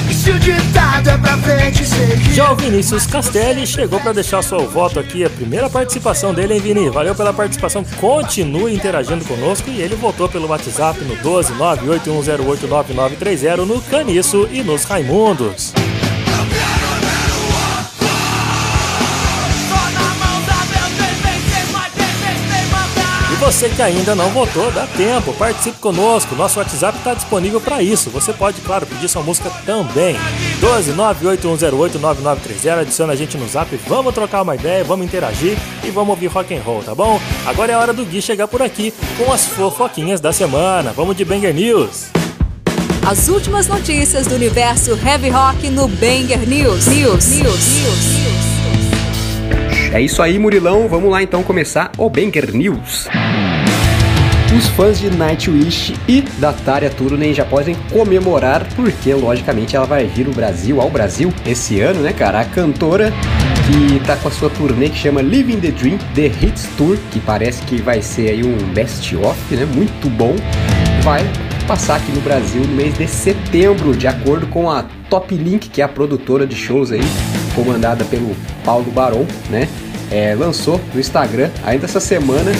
É 2.30 2.34
Já 2.34 2.52
o 2.52 2.56
Vinícius 2.56 3.06
Castelli 3.06 3.66
chegou 3.66 3.98
para 4.00 4.12
deixar 4.12 4.42
seu 4.42 4.68
voto 4.68 5.00
aqui, 5.00 5.24
a 5.24 5.30
primeira 5.30 5.70
participação 5.70 6.34
dele, 6.34 6.54
hein, 6.54 6.60
Vini? 6.60 6.90
Valeu 6.90 7.14
pela 7.14 7.32
participação, 7.32 7.84
continue 8.00 8.74
interagindo 8.74 9.24
conosco 9.24 9.70
e 9.70 9.80
ele 9.80 9.94
votou 9.94 10.28
pelo 10.28 10.48
WhatsApp 10.48 11.00
no 11.04 11.16
12 11.16 11.52
98108 11.54 12.66
9930 12.66 13.64
no 13.64 13.80
Caniço 13.82 14.48
e 14.52 14.62
nos 14.62 14.84
Raimundos. 14.84 15.72
Você 23.44 23.68
que 23.68 23.82
ainda 23.82 24.14
não 24.14 24.30
votou, 24.30 24.72
dá 24.72 24.86
tempo, 24.86 25.34
participe 25.34 25.78
conosco. 25.78 26.34
Nosso 26.34 26.58
WhatsApp 26.58 26.96
está 26.96 27.12
disponível 27.12 27.60
para 27.60 27.82
isso. 27.82 28.08
Você 28.08 28.32
pode, 28.32 28.62
claro, 28.62 28.86
pedir 28.86 29.06
sua 29.06 29.22
música 29.22 29.50
também. 29.66 30.16
12 30.60 30.94
981089930. 30.94 32.80
Adiciona 32.80 33.12
a 33.12 33.16
gente 33.16 33.36
no 33.36 33.46
zap, 33.46 33.78
vamos 33.86 34.14
trocar 34.14 34.40
uma 34.40 34.54
ideia, 34.54 34.82
vamos 34.82 35.04
interagir 35.04 35.58
e 35.84 35.90
vamos 35.90 36.10
ouvir 36.10 36.28
rock 36.28 36.54
and 36.54 36.62
roll, 36.62 36.82
tá 36.82 36.94
bom? 36.94 37.20
Agora 37.44 37.72
é 37.72 37.74
a 37.74 37.78
hora 37.78 37.92
do 37.92 38.06
Gui 38.06 38.22
chegar 38.22 38.48
por 38.48 38.62
aqui 38.62 38.94
com 39.18 39.30
as 39.30 39.44
fofoquinhas 39.44 40.22
da 40.22 40.32
semana. 40.32 40.92
Vamos 40.92 41.14
de 41.14 41.24
Banger 41.26 41.54
News. 41.54 42.06
As 43.06 43.28
últimas 43.28 43.66
notícias 43.66 44.26
do 44.26 44.36
universo 44.36 44.98
heavy 45.06 45.28
rock 45.28 45.68
no 45.68 45.86
Banger 45.86 46.48
News. 46.48 46.86
News. 46.86 47.26
News. 47.26 47.42
News. 47.42 48.24
É 49.92 50.00
isso 50.00 50.22
aí, 50.22 50.38
Murilão. 50.38 50.88
Vamos 50.88 51.10
lá 51.10 51.22
então 51.22 51.42
começar 51.42 51.92
o 51.98 52.08
Banger 52.08 52.52
News. 52.52 53.06
Os 54.56 54.68
fãs 54.68 55.00
de 55.00 55.10
Nightwish 55.10 55.94
e 56.06 56.20
da 56.38 56.52
Tarya 56.52 56.88
Turunen 56.88 57.34
já 57.34 57.44
podem 57.44 57.74
comemorar, 57.90 58.64
porque 58.76 59.12
logicamente 59.12 59.74
ela 59.74 59.84
vai 59.84 60.06
vir 60.06 60.28
o 60.28 60.32
Brasil 60.32 60.80
ao 60.80 60.88
Brasil 60.88 61.32
esse 61.44 61.80
ano, 61.80 62.00
né, 62.00 62.12
cara? 62.12 62.40
A 62.40 62.44
cantora 62.44 63.12
que 63.66 63.98
tá 64.06 64.14
com 64.14 64.28
a 64.28 64.30
sua 64.30 64.48
turnê 64.50 64.90
que 64.90 64.96
chama 64.96 65.20
Living 65.20 65.58
the 65.58 65.72
Dream 65.72 65.98
The 66.14 66.26
Hits 66.26 66.68
Tour, 66.76 66.96
que 67.10 67.18
parece 67.18 67.62
que 67.62 67.82
vai 67.82 68.00
ser 68.00 68.30
aí 68.30 68.44
um 68.44 68.56
best-of, 68.72 69.56
né? 69.56 69.64
Muito 69.64 70.08
bom. 70.08 70.36
Vai 71.02 71.28
passar 71.66 71.96
aqui 71.96 72.12
no 72.12 72.20
Brasil 72.20 72.62
no 72.62 72.76
mês 72.76 72.96
de 72.96 73.08
setembro, 73.08 73.96
de 73.96 74.06
acordo 74.06 74.46
com 74.46 74.70
a 74.70 74.84
Top 75.10 75.34
Link, 75.34 75.68
que 75.68 75.82
é 75.82 75.84
a 75.84 75.88
produtora 75.88 76.46
de 76.46 76.54
shows 76.54 76.92
aí, 76.92 77.02
comandada 77.56 78.04
pelo 78.04 78.36
Paulo 78.64 78.90
Baron, 78.92 79.26
né? 79.50 79.68
É, 80.12 80.32
lançou 80.34 80.80
no 80.92 81.00
Instagram 81.00 81.50
ainda 81.64 81.86
essa 81.86 81.98
semana 81.98 82.52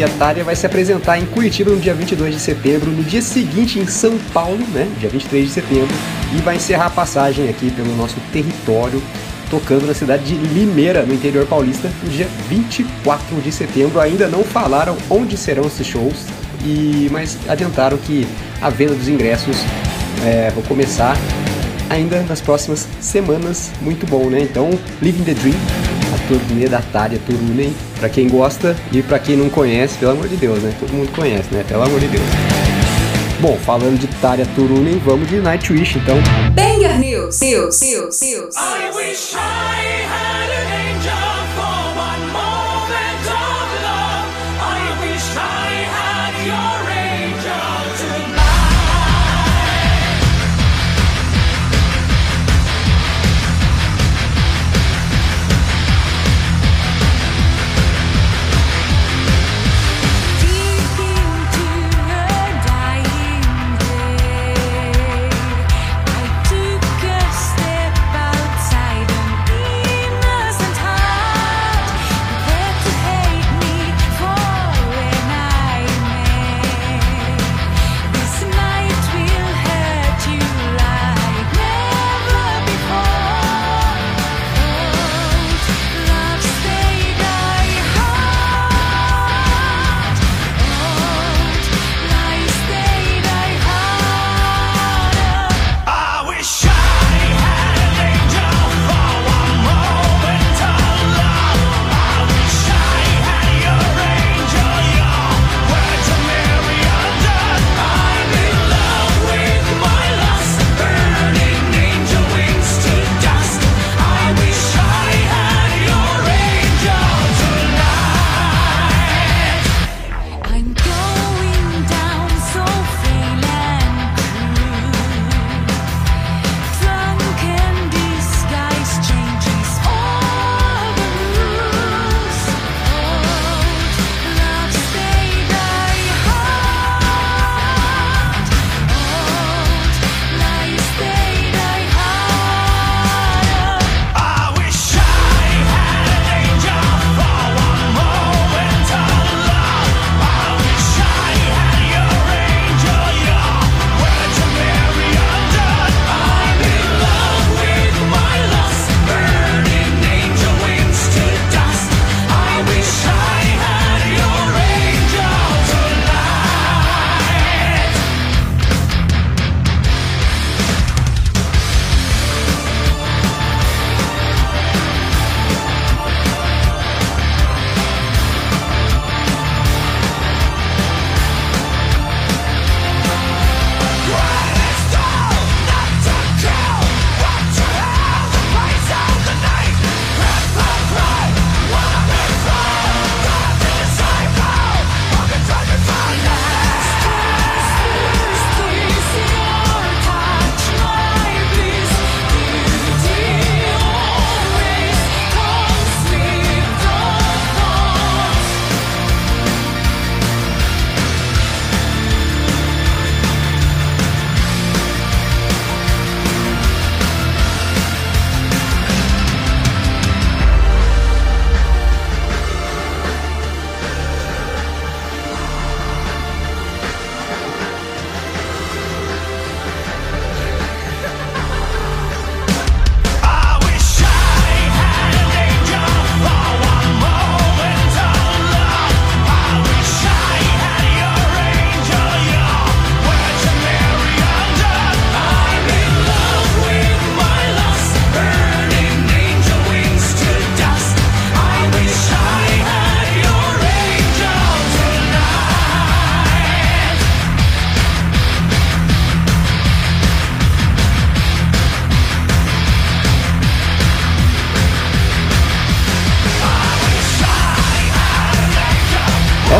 a 0.00 0.08
Tária 0.08 0.44
vai 0.44 0.54
se 0.54 0.64
apresentar 0.64 1.18
em 1.18 1.26
Curitiba 1.26 1.70
no 1.70 1.78
dia 1.78 1.92
22 1.92 2.34
de 2.34 2.40
setembro, 2.40 2.90
no 2.90 3.02
dia 3.02 3.20
seguinte 3.20 3.78
em 3.78 3.86
São 3.86 4.16
Paulo, 4.32 4.64
né, 4.72 4.88
dia 4.98 5.10
23 5.10 5.46
de 5.46 5.52
setembro, 5.52 5.94
e 6.32 6.40
vai 6.40 6.56
encerrar 6.56 6.86
a 6.86 6.90
passagem 6.90 7.48
aqui 7.48 7.70
pelo 7.70 7.94
nosso 7.96 8.16
território, 8.32 9.02
tocando 9.50 9.86
na 9.86 9.92
cidade 9.92 10.24
de 10.24 10.34
Limeira, 10.34 11.02
no 11.02 11.12
interior 11.12 11.46
paulista, 11.46 11.90
no 12.02 12.08
dia 12.10 12.26
24 12.48 13.40
de 13.42 13.52
setembro. 13.52 14.00
Ainda 14.00 14.28
não 14.28 14.42
falaram 14.42 14.96
onde 15.10 15.36
serão 15.36 15.64
esses 15.64 15.86
shows, 15.86 16.24
e 16.64 17.08
mas 17.10 17.36
adiantaram 17.48 17.98
que 17.98 18.26
a 18.62 18.70
venda 18.70 18.94
dos 18.94 19.08
ingressos 19.08 19.56
é, 20.24 20.52
começar 20.68 21.16
ainda 21.90 22.22
nas 22.22 22.40
próximas 22.40 22.88
semanas. 23.00 23.70
Muito 23.82 24.06
bom, 24.06 24.30
né? 24.30 24.40
Então, 24.40 24.70
Living 25.02 25.24
the 25.24 25.34
Dream, 25.34 25.56
a 26.14 26.28
turnê 26.28 26.66
da 26.66 26.80
Tária 26.80 27.20
Turunen, 27.26 27.74
pra 28.02 28.08
quem 28.08 28.28
gosta 28.28 28.74
e 28.90 29.00
pra 29.00 29.16
quem 29.16 29.36
não 29.36 29.48
conhece, 29.48 29.96
pelo 29.96 30.10
amor 30.10 30.26
de 30.26 30.34
Deus, 30.34 30.60
né? 30.60 30.74
Todo 30.80 30.92
mundo 30.92 31.12
conhece, 31.12 31.54
né? 31.54 31.64
Pelo 31.68 31.84
amor 31.84 32.00
de 32.00 32.08
Deus. 32.08 32.24
Bom, 33.38 33.56
falando 33.64 33.96
de 33.96 34.08
Tária 34.20 34.44
Turunen, 34.56 34.98
vamos 35.04 35.28
de 35.28 35.36
Nightwish, 35.36 35.98
então. 35.98 36.16
Banger 36.52 36.98
News. 36.98 37.40
News. 37.40 37.80
News. 37.80 38.20
News. 38.20 38.56
I 38.56 38.90
wish 38.96 39.34
I 39.36 40.02
had 40.04 40.50
an 40.50 40.61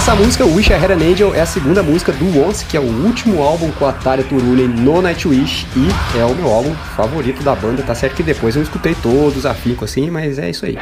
Essa 0.02 0.16
música, 0.16 0.44
Wish 0.44 0.68
I 0.68 0.74
Had 0.74 0.90
an 0.90 1.12
Angel, 1.12 1.32
é 1.32 1.42
a 1.42 1.46
segunda 1.46 1.80
música 1.80 2.10
do 2.10 2.44
Once, 2.44 2.64
que 2.64 2.76
é 2.76 2.80
o 2.80 3.04
último 3.04 3.40
álbum 3.40 3.70
com 3.70 3.86
a 3.86 3.92
Tarja 3.92 4.24
Turunen 4.24 4.66
no 4.66 5.00
Nightwish 5.00 5.64
e 5.76 6.18
é 6.18 6.24
o 6.24 6.34
meu 6.34 6.50
álbum 6.50 6.74
favorito 6.96 7.40
da 7.44 7.54
banda. 7.54 7.84
Tá 7.84 7.94
certo 7.94 8.16
que 8.16 8.22
depois 8.24 8.56
eu 8.56 8.62
escutei 8.64 8.96
todos 9.00 9.46
afinco 9.46 9.84
assim, 9.84 10.10
mas 10.10 10.40
é 10.40 10.50
isso 10.50 10.66
aí. 10.66 10.76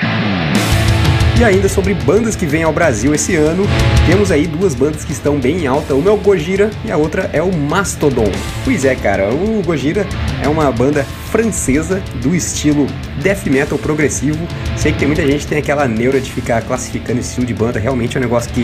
E 1.39 1.45
ainda 1.45 1.69
sobre 1.69 1.93
bandas 1.93 2.35
que 2.35 2.47
vêm 2.47 2.63
ao 2.63 2.73
Brasil 2.73 3.15
esse 3.15 3.37
ano, 3.37 3.65
temos 4.07 4.31
aí 4.31 4.47
duas 4.47 4.75
bandas 4.75 5.05
que 5.05 5.13
estão 5.13 5.39
bem 5.39 5.65
em 5.65 5.67
alta. 5.67 5.95
Uma 5.95 6.09
é 6.09 6.13
o 6.15 6.17
Gojira 6.17 6.71
e 6.83 6.91
a 6.91 6.97
outra 6.97 7.29
é 7.35 7.43
o 7.43 7.55
Mastodon. 7.55 8.33
Pois 8.65 8.87
é, 8.87 8.95
cara, 8.95 9.29
o 9.35 9.63
Gojira 9.63 10.07
é 10.43 10.49
uma 10.49 10.73
banda 10.73 11.05
francesa 11.31 12.03
do 12.23 12.35
estilo 12.35 12.87
death 13.23 13.47
metal 13.47 13.79
progressivo. 13.79 14.39
Sei 14.77 14.93
que 14.93 14.99
tem 14.99 15.09
muita 15.09 15.27
gente 15.27 15.41
que 15.41 15.49
tem 15.49 15.59
aquela 15.59 15.87
neura 15.87 16.21
de 16.21 16.31
ficar 16.31 16.63
classificando 16.63 17.21
esse 17.21 17.31
estilo 17.31 17.47
de 17.47 17.55
banda, 17.55 17.79
realmente 17.79 18.17
é 18.17 18.21
um 18.21 18.23
negócio 18.23 18.51
que 18.53 18.63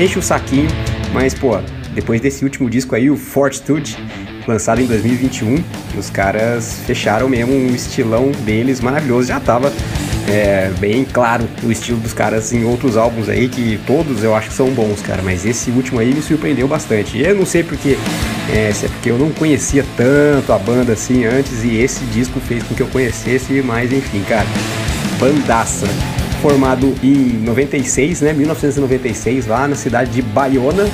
enche 0.00 0.18
o 0.18 0.22
saquinho, 0.22 0.68
mas 1.12 1.34
pô, 1.34 1.58
depois 1.94 2.20
desse 2.20 2.44
último 2.44 2.68
disco 2.68 2.94
aí, 2.94 3.10
o 3.10 3.16
Fortitude, 3.16 3.96
lançado 4.46 4.80
em 4.80 4.86
2021, 4.86 5.64
os 5.98 6.10
caras 6.10 6.80
fecharam 6.86 7.28
mesmo 7.28 7.54
um 7.54 7.74
estilão 7.74 8.30
deles 8.44 8.80
maravilhoso. 8.80 9.28
Já 9.28 9.40
tava 9.40 9.72
é, 10.28 10.70
bem 10.78 11.04
claro 11.04 11.48
o 11.62 11.72
estilo 11.72 11.98
dos 11.98 12.12
caras 12.12 12.52
em 12.52 12.64
outros 12.64 12.96
álbuns 12.96 13.28
aí, 13.28 13.48
que 13.48 13.80
todos 13.86 14.22
eu 14.22 14.34
acho 14.34 14.48
que 14.48 14.54
são 14.54 14.68
bons, 14.70 15.00
cara, 15.00 15.22
mas 15.22 15.46
esse 15.46 15.70
último 15.70 15.98
aí 15.98 16.12
me 16.12 16.20
surpreendeu 16.20 16.68
bastante. 16.68 17.18
Eu 17.18 17.34
não 17.34 17.46
sei 17.46 17.62
porque, 17.62 17.96
é, 18.52 18.70
é 18.70 18.88
porque 18.88 19.10
eu 19.10 19.18
não 19.18 19.30
conhecia 19.30 19.84
tanto 19.96 20.52
a 20.52 20.58
banda 20.58 20.92
assim 20.92 21.24
antes 21.24 21.64
e 21.64 21.76
esse 21.76 22.04
disco 22.06 22.40
fez 22.40 22.62
com 22.62 22.74
que 22.74 22.82
eu 22.82 22.86
conhecesse, 22.88 23.62
mas 23.62 23.92
enfim, 23.92 24.22
cara, 24.28 24.46
bandaça. 25.18 25.86
Formado 26.42 26.94
em 27.02 27.42
96, 27.44 28.20
né, 28.20 28.32
1996, 28.32 29.46
lá 29.46 29.66
na 29.66 29.74
cidade 29.74 30.10
de 30.10 30.22
Bayona, 30.22 30.86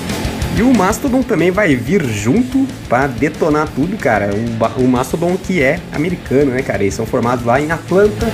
e 0.56 0.62
o 0.62 0.72
Mastodon 0.72 1.22
também 1.22 1.50
vai 1.50 1.74
vir 1.74 2.04
junto 2.04 2.66
para 2.88 3.06
detonar 3.06 3.68
tudo, 3.74 3.96
cara. 3.96 4.30
O, 4.34 4.82
o 4.82 4.88
Mastodon 4.88 5.36
que 5.36 5.60
é 5.60 5.80
americano, 5.92 6.52
né, 6.52 6.62
cara? 6.62 6.82
Eles 6.82 6.94
são 6.94 7.04
formados 7.04 7.44
lá 7.44 7.60
em 7.60 7.70
Atlanta, 7.70 8.26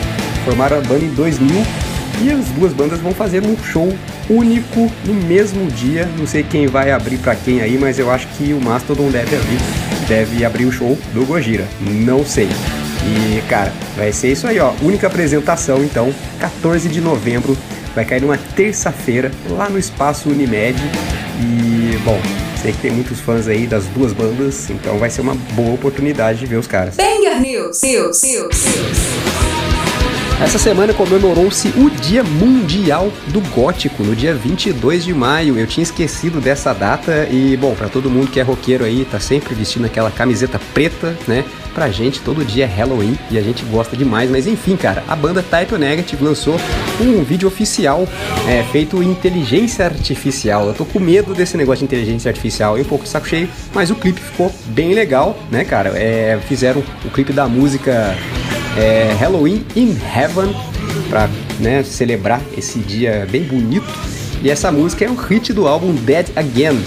formaram 0.45 0.79
a 0.79 0.81
banda 0.81 1.05
em 1.05 1.15
2000 1.15 1.88
e 2.23 2.31
as 2.31 2.47
duas 2.49 2.73
bandas 2.73 3.01
vão 3.01 3.13
fazer 3.13 3.45
um 3.45 3.57
show 3.57 3.93
único 4.29 4.91
no 5.05 5.15
mesmo 5.15 5.71
dia. 5.71 6.09
Não 6.19 6.27
sei 6.27 6.43
quem 6.43 6.67
vai 6.67 6.91
abrir 6.91 7.19
para 7.19 7.35
quem 7.35 7.61
aí, 7.61 7.79
mas 7.79 7.99
eu 7.99 8.11
acho 8.11 8.27
que 8.29 8.53
o 8.53 8.61
Mastodon 8.61 9.11
deve 9.11 9.37
abrir, 9.37 9.59
deve 10.09 10.45
abrir 10.45 10.65
o 10.65 10.73
show 10.73 10.99
do 11.13 11.25
Gojira. 11.25 11.67
Não 11.81 12.25
sei. 12.25 12.49
E, 13.05 13.41
cara, 13.49 13.73
vai 13.97 14.13
ser 14.13 14.33
isso 14.33 14.47
aí, 14.47 14.59
ó. 14.59 14.73
Única 14.83 15.07
apresentação, 15.07 15.83
então, 15.83 16.13
14 16.41 16.89
de 16.89 17.01
novembro. 17.01 17.57
Vai 17.95 18.05
cair 18.05 18.21
numa 18.21 18.39
terça-feira, 18.39 19.31
lá 19.51 19.69
no 19.69 19.79
Espaço 19.79 20.29
Unimed. 20.29 20.79
E, 21.41 21.97
bom, 22.05 22.21
sei 22.61 22.73
que 22.73 22.79
tem 22.79 22.91
muitos 22.91 23.21
fãs 23.21 23.49
aí 23.49 23.67
das 23.67 23.87
duas 23.87 24.13
bandas, 24.13 24.69
então 24.71 24.99
vai 24.99 25.11
ser 25.11 25.21
uma 25.21 25.35
boa 25.55 25.75
oportunidade 25.75 26.41
de 26.41 26.47
ver 26.47 26.57
os 26.57 26.67
caras. 26.67 26.97
Banger 26.97 27.41
News. 27.41 27.81
News. 27.83 28.23
News. 28.23 29.28
Essa 30.41 30.57
semana 30.57 30.95
comemorou-se 30.95 31.69
o 31.77 31.91
Dia 31.91 32.23
Mundial 32.23 33.13
do 33.27 33.41
Gótico, 33.51 34.05
no 34.05 34.15
dia 34.15 34.33
22 34.33 35.05
de 35.05 35.13
maio. 35.13 35.59
Eu 35.59 35.67
tinha 35.67 35.83
esquecido 35.83 36.41
dessa 36.41 36.73
data 36.73 37.27
e, 37.29 37.57
bom, 37.57 37.75
pra 37.75 37.89
todo 37.89 38.09
mundo 38.09 38.31
que 38.31 38.39
é 38.39 38.43
roqueiro 38.45 38.85
aí, 38.85 39.05
tá 39.05 39.19
sempre 39.19 39.53
vestindo 39.53 39.87
aquela 39.87 40.13
camiseta 40.13 40.61
preta, 40.73 41.17
né? 41.27 41.45
Pra 41.75 41.91
gente, 41.91 42.21
todo 42.21 42.45
dia 42.45 42.65
é 42.65 42.69
Halloween 42.69 43.19
e 43.33 43.37
a 43.37 43.43
gente 43.43 43.65
gosta 43.65 43.97
demais. 43.97 44.31
Mas 44.31 44.47
enfim, 44.47 44.77
cara, 44.77 45.03
a 45.09 45.17
banda 45.17 45.43
Type 45.43 45.77
Negative 45.77 46.25
lançou 46.25 46.55
um 47.01 47.25
vídeo 47.25 47.49
oficial 47.49 48.09
é, 48.49 48.63
feito 48.71 49.03
em 49.03 49.11
inteligência 49.11 49.87
artificial. 49.87 50.69
Eu 50.69 50.75
tô 50.75 50.85
com 50.85 51.01
medo 51.01 51.35
desse 51.35 51.57
negócio 51.57 51.81
de 51.81 51.85
inteligência 51.85 52.29
artificial 52.29 52.79
e 52.79 52.83
um 52.83 52.85
pouco 52.85 53.05
de 53.05 53.11
saco 53.11 53.27
cheio, 53.27 53.49
mas 53.75 53.91
o 53.91 53.97
clipe 53.97 54.21
ficou 54.21 54.55
bem 54.67 54.95
legal, 54.95 55.37
né, 55.51 55.65
cara? 55.65 55.91
É, 55.97 56.39
fizeram 56.49 56.83
o 57.05 57.11
clipe 57.11 57.33
da 57.33 57.49
música 57.49 58.17
é, 58.77 59.17
Halloween 59.19 59.65
in 59.75 59.97
Heaven 60.15 60.55
para 61.09 61.29
né, 61.59 61.83
celebrar 61.83 62.43
esse 62.57 62.79
dia 62.79 63.27
bem 63.31 63.43
bonito. 63.43 63.87
E 64.43 64.51
essa 64.51 64.71
música 64.71 65.05
é 65.05 65.11
um 65.11 65.17
hit 65.17 65.53
do 65.53 65.67
álbum 65.67 65.93
Dead 65.95 66.27
Again. 66.37 66.79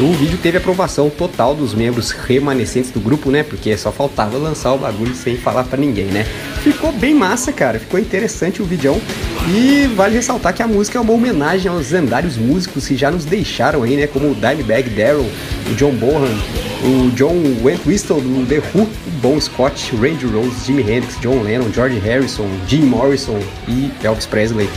O 0.00 0.12
vídeo 0.12 0.38
teve 0.38 0.58
aprovação 0.58 1.08
total 1.08 1.54
dos 1.54 1.72
membros 1.72 2.10
remanescentes 2.10 2.90
do 2.90 3.00
grupo, 3.00 3.30
né? 3.30 3.42
Porque 3.42 3.76
só 3.76 3.90
faltava 3.90 4.36
lançar 4.36 4.74
o 4.74 4.78
bagulho 4.78 5.14
sem 5.14 5.36
falar 5.36 5.64
pra 5.64 5.78
ninguém, 5.78 6.06
né? 6.06 6.26
Ficou 6.66 6.90
bem 6.90 7.14
massa, 7.14 7.52
cara. 7.52 7.78
Ficou 7.78 8.00
interessante 8.00 8.60
o 8.60 8.64
vídeo. 8.64 9.00
E 9.48 9.86
vale 9.94 10.16
ressaltar 10.16 10.52
que 10.52 10.60
a 10.60 10.66
música 10.66 10.98
é 10.98 11.00
uma 11.00 11.12
homenagem 11.12 11.70
aos 11.70 11.92
lendários 11.92 12.36
músicos 12.36 12.88
que 12.88 12.96
já 12.96 13.08
nos 13.08 13.24
deixaram 13.24 13.84
aí, 13.84 13.94
né? 13.94 14.08
Como 14.08 14.32
o 14.32 14.34
Dimebag 14.34 14.90
Darrell, 14.90 15.24
o 15.70 15.74
John 15.76 15.92
Bohan, 15.92 16.36
o 16.82 17.12
John 17.12 17.40
Entwistle 17.70 18.20
do 18.20 18.44
The 18.46 18.60
Who, 18.74 18.82
o 18.82 19.10
Bon 19.22 19.40
Scott, 19.40 19.94
Randy 19.94 20.26
Rose, 20.26 20.66
Jimi 20.66 20.82
Hendrix, 20.82 21.16
John 21.20 21.40
Lennon, 21.44 21.72
George 21.72 22.00
Harrison, 22.00 22.48
Jim 22.66 22.82
Morrison 22.82 23.38
e 23.68 23.92
Elvis 24.02 24.26
Presley, 24.26 24.68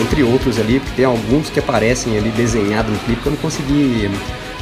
entre 0.00 0.22
outros 0.22 0.60
ali, 0.60 0.78
porque 0.78 0.94
tem 0.94 1.06
alguns 1.06 1.50
que 1.50 1.58
aparecem 1.58 2.16
ali 2.16 2.30
desenhados 2.30 2.92
no 2.92 2.98
clipe 3.00 3.20
que 3.20 3.26
eu 3.26 3.32
não 3.32 3.38
consegui, 3.40 4.08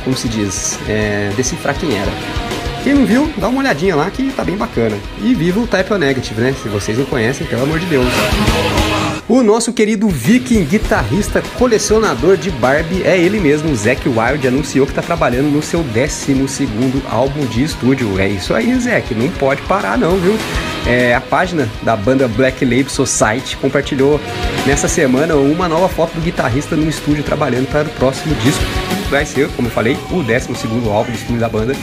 como 0.02 0.16
se 0.16 0.28
diz, 0.28 0.78
é, 0.88 1.30
decifrar 1.36 1.78
quem 1.78 1.94
era. 1.94 2.59
Quem 2.82 2.94
não 2.94 3.04
viu, 3.04 3.30
dá 3.36 3.48
uma 3.48 3.60
olhadinha 3.60 3.94
lá 3.94 4.10
que 4.10 4.30
tá 4.32 4.42
bem 4.42 4.56
bacana. 4.56 4.96
E 5.22 5.34
viva 5.34 5.60
o 5.60 5.66
Type 5.66 5.92
O 5.92 5.98
Negative, 5.98 6.40
né? 6.40 6.54
Se 6.62 6.68
vocês 6.68 6.96
não 6.96 7.04
conhecem, 7.04 7.46
pelo 7.46 7.62
amor 7.62 7.78
de 7.78 7.86
Deus. 7.86 8.06
O 9.28 9.44
nosso 9.44 9.72
querido 9.72 10.08
viking, 10.08 10.64
guitarrista, 10.64 11.42
colecionador 11.56 12.36
de 12.36 12.50
Barbie, 12.50 13.02
é 13.04 13.16
ele 13.16 13.38
mesmo, 13.38 13.70
o 13.70 13.76
Zac 13.76 14.08
Wild, 14.08 14.48
anunciou 14.48 14.86
que 14.86 14.92
está 14.92 15.02
trabalhando 15.02 15.52
no 15.52 15.62
seu 15.62 15.84
12 15.84 16.68
álbum 17.08 17.46
de 17.46 17.62
estúdio. 17.62 18.18
É 18.18 18.26
isso 18.26 18.54
aí, 18.54 18.74
Zac, 18.80 19.14
não 19.14 19.28
pode 19.28 19.62
parar 19.62 19.96
não, 19.96 20.16
viu? 20.16 20.36
É, 20.86 21.14
a 21.14 21.20
página 21.20 21.68
da 21.82 21.94
banda 21.94 22.26
Black 22.26 22.64
Label 22.64 22.88
Society 22.88 23.56
compartilhou 23.58 24.18
nessa 24.66 24.88
semana 24.88 25.36
uma 25.36 25.68
nova 25.68 25.88
foto 25.88 26.14
do 26.14 26.22
guitarrista 26.22 26.74
no 26.74 26.88
estúdio 26.88 27.22
trabalhando 27.22 27.70
para 27.70 27.86
o 27.86 27.90
próximo 27.92 28.34
disco. 28.36 28.99
Vai 29.10 29.26
ser, 29.26 29.48
como 29.50 29.66
eu 29.66 29.72
falei, 29.72 29.96
o 30.12 30.22
12 30.22 30.48
álbum 30.88 31.10
de 31.10 31.18
estúdio 31.18 31.40
da 31.40 31.48
banda. 31.48 31.74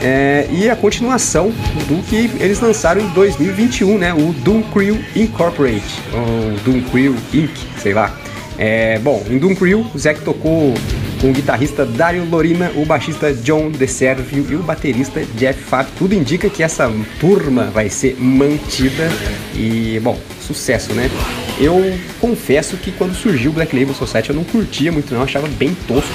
É, 0.00 0.46
e 0.52 0.70
a 0.70 0.76
continuação 0.76 1.50
do 1.88 2.02
que 2.04 2.30
eles 2.38 2.60
lançaram 2.60 3.00
em 3.00 3.08
2021, 3.08 3.98
né? 3.98 4.14
O 4.14 4.32
Doom 4.32 4.62
Crew 4.62 4.96
Incorporate, 5.16 6.00
ou 6.12 6.52
Doom 6.64 6.80
Crew 6.82 7.16
Inc., 7.34 7.50
sei 7.78 7.92
lá. 7.92 8.16
É, 8.56 8.98
bom, 9.00 9.24
em 9.28 9.38
Doom 9.38 9.56
Crew, 9.56 9.84
o 9.92 9.98
Zack 9.98 10.20
tocou 10.20 10.72
com 11.20 11.30
o 11.30 11.32
guitarrista 11.32 11.84
Dario 11.84 12.24
Lorina, 12.24 12.70
o 12.76 12.84
baixista 12.84 13.32
John 13.32 13.70
DeServio 13.70 14.46
e 14.50 14.54
o 14.54 14.62
baterista 14.62 15.22
Jeff 15.36 15.60
Fab. 15.62 15.88
Tudo 15.98 16.14
indica 16.14 16.48
que 16.48 16.62
essa 16.62 16.90
turma 17.20 17.64
vai 17.64 17.88
ser 17.88 18.16
mantida 18.18 19.08
e, 19.54 20.00
bom, 20.02 20.18
sucesso, 20.40 20.92
né? 20.92 21.10
Eu 21.60 21.98
confesso 22.20 22.76
que 22.76 22.92
quando 22.92 23.14
surgiu 23.14 23.50
o 23.50 23.54
Black 23.54 23.76
Label 23.76 23.94
Society 23.94 24.30
eu 24.30 24.36
não 24.36 24.44
curtia 24.44 24.92
muito 24.92 25.12
não, 25.12 25.22
achava 25.22 25.48
bem 25.48 25.76
tosco. 25.86 26.10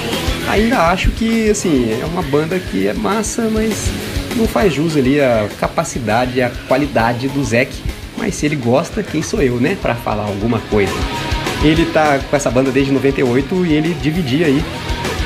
Ainda 0.48 0.88
acho 0.88 1.10
que, 1.10 1.50
assim, 1.50 1.90
é 1.90 2.04
uma 2.04 2.22
banda 2.22 2.58
que 2.58 2.86
é 2.86 2.94
massa, 2.94 3.48
mas 3.50 3.88
não 4.36 4.46
faz 4.46 4.72
jus 4.72 4.96
ali 4.96 5.20
a 5.20 5.48
capacidade, 5.60 6.40
a 6.40 6.50
qualidade 6.66 7.28
do 7.28 7.44
Zack. 7.44 7.70
Mas 8.16 8.34
se 8.36 8.46
ele 8.46 8.56
gosta, 8.56 9.02
quem 9.02 9.22
sou 9.22 9.42
eu, 9.42 9.56
né, 9.56 9.76
para 9.80 9.94
falar 9.94 10.24
alguma 10.24 10.60
coisa? 10.70 10.92
Ele 11.62 11.86
tá 11.86 12.18
com 12.18 12.36
essa 12.36 12.50
banda 12.50 12.70
desde 12.70 12.92
98 12.92 13.66
e 13.66 13.72
ele 13.72 13.94
dividia 13.94 14.46
aí 14.46 14.62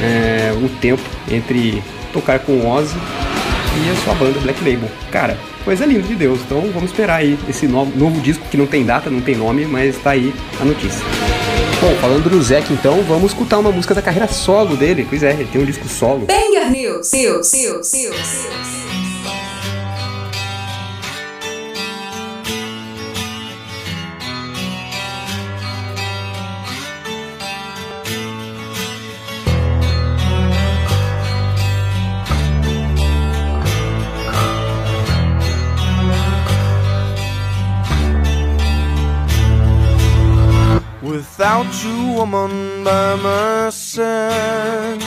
é, 0.02 0.52
o 0.52 0.68
tempo 0.80 1.02
entre 1.30 1.82
tocar 2.12 2.38
com 2.40 2.52
o 2.52 2.68
Ozzy 2.68 2.96
e 2.96 3.90
a 3.90 3.96
sua 4.04 4.14
banda 4.14 4.38
Black 4.40 4.58
Label. 4.60 4.90
Cara, 5.10 5.38
coisa 5.64 5.84
linda 5.84 6.02
de 6.02 6.14
Deus. 6.14 6.40
Então 6.40 6.60
vamos 6.72 6.90
esperar 6.90 7.16
aí 7.16 7.38
esse 7.48 7.66
novo, 7.66 7.96
novo 7.96 8.20
disco 8.20 8.44
que 8.50 8.56
não 8.56 8.66
tem 8.66 8.84
data, 8.84 9.10
não 9.10 9.20
tem 9.20 9.36
nome, 9.36 9.66
mas 9.66 9.96
tá 9.98 10.10
aí 10.10 10.34
a 10.60 10.64
notícia. 10.64 11.04
Bom, 11.80 11.94
falando 12.00 12.28
do 12.28 12.42
Zack 12.42 12.72
então, 12.72 13.02
vamos 13.04 13.30
escutar 13.30 13.58
uma 13.58 13.70
música 13.70 13.94
da 13.94 14.02
carreira 14.02 14.26
solo 14.26 14.76
dele. 14.76 15.06
Pois 15.08 15.22
é, 15.22 15.32
ele 15.32 15.48
tem 15.50 15.62
um 15.62 15.64
disco 15.64 15.86
solo. 15.86 16.26
Banger 16.26 16.70
News. 16.70 17.12
News. 17.12 17.52
News. 17.52 17.92
News. 17.92 18.87
Without 41.48 41.82
you, 41.82 42.12
woman, 42.12 42.84
by 42.84 43.16
my 43.16 43.70
side, 43.70 45.02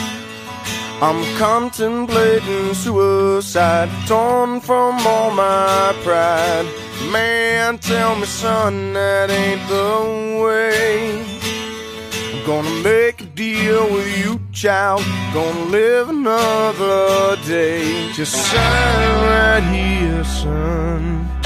I'm 1.00 1.22
contemplating 1.38 2.74
suicide, 2.74 3.88
torn 4.08 4.60
from 4.60 5.06
all 5.06 5.30
my 5.30 5.94
pride. 6.02 6.66
Man, 7.12 7.78
tell 7.78 8.16
me, 8.16 8.26
son, 8.26 8.92
that 8.92 9.30
ain't 9.30 9.68
the 9.68 10.42
way. 10.42 11.22
I'm 12.32 12.44
gonna 12.44 12.82
make 12.82 13.20
a 13.20 13.26
deal 13.26 13.84
with 13.92 14.18
you 14.18 14.40
child. 14.52 15.04
Gonna 15.32 15.66
live 15.66 16.08
another 16.08 17.36
day. 17.46 18.10
Just 18.14 18.32
sign 18.32 19.26
right 19.30 19.62
here, 19.72 20.24
son. 20.24 21.41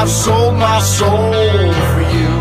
I 0.00 0.04
have 0.04 0.08
sold 0.08 0.54
my 0.54 0.80
soul 0.80 1.10
for 1.90 2.00
you. 2.16 2.32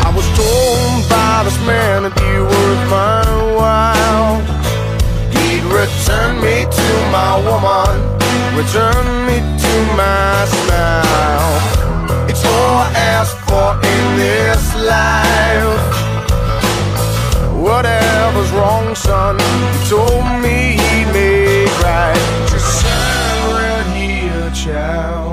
I 0.00 0.10
was 0.16 0.26
told 0.32 1.10
by 1.10 1.42
this 1.44 1.58
man 1.66 2.04
that 2.04 2.16
you 2.24 2.40
were 2.48 2.76
my 2.88 3.20
while. 3.52 4.40
He'd 5.36 5.64
return 5.64 6.40
me 6.40 6.64
to 6.64 6.88
my 7.12 7.36
woman, 7.44 8.00
return 8.56 9.04
me 9.28 9.36
to 9.64 9.72
my 10.00 10.46
smile. 10.56 12.30
It's 12.30 12.42
all 12.46 12.76
I 12.78 12.92
ask 12.96 13.36
for 13.44 13.74
in 13.92 14.16
this 14.16 14.74
life. 14.76 16.03
Whatever's 17.64 18.50
wrong, 18.50 18.94
son, 18.94 19.38
you 19.38 19.88
told 19.88 20.42
me 20.42 20.76
he'd 20.76 21.08
make 21.14 21.80
right. 21.80 22.46
Just 22.50 22.82
sign 22.82 23.54
right 23.54 23.86
here, 23.96 24.50
child. 24.50 25.23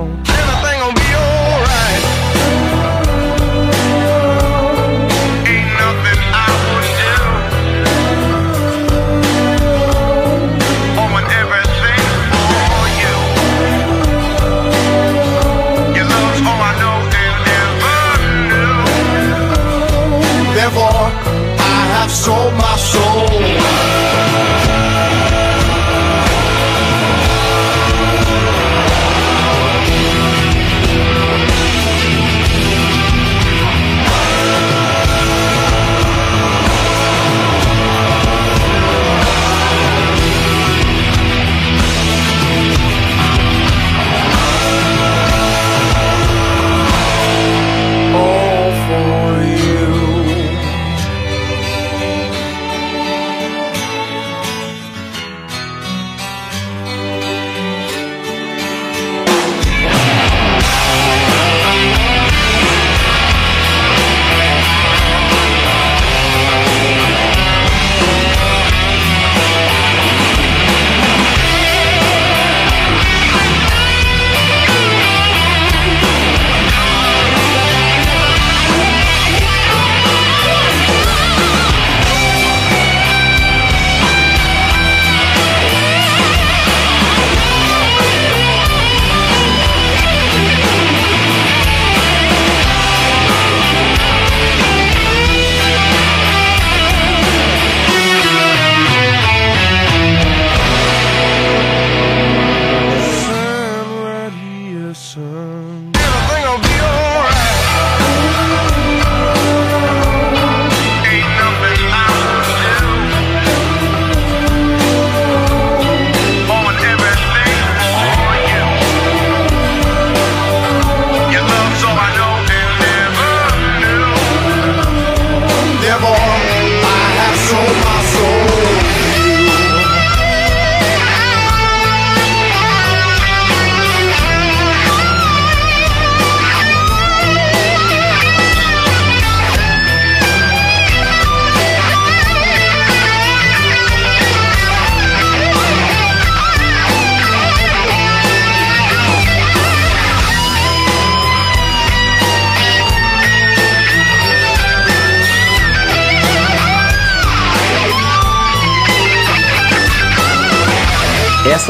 Sold 22.11 22.53
my 22.55 22.75
soul. 22.75 23.60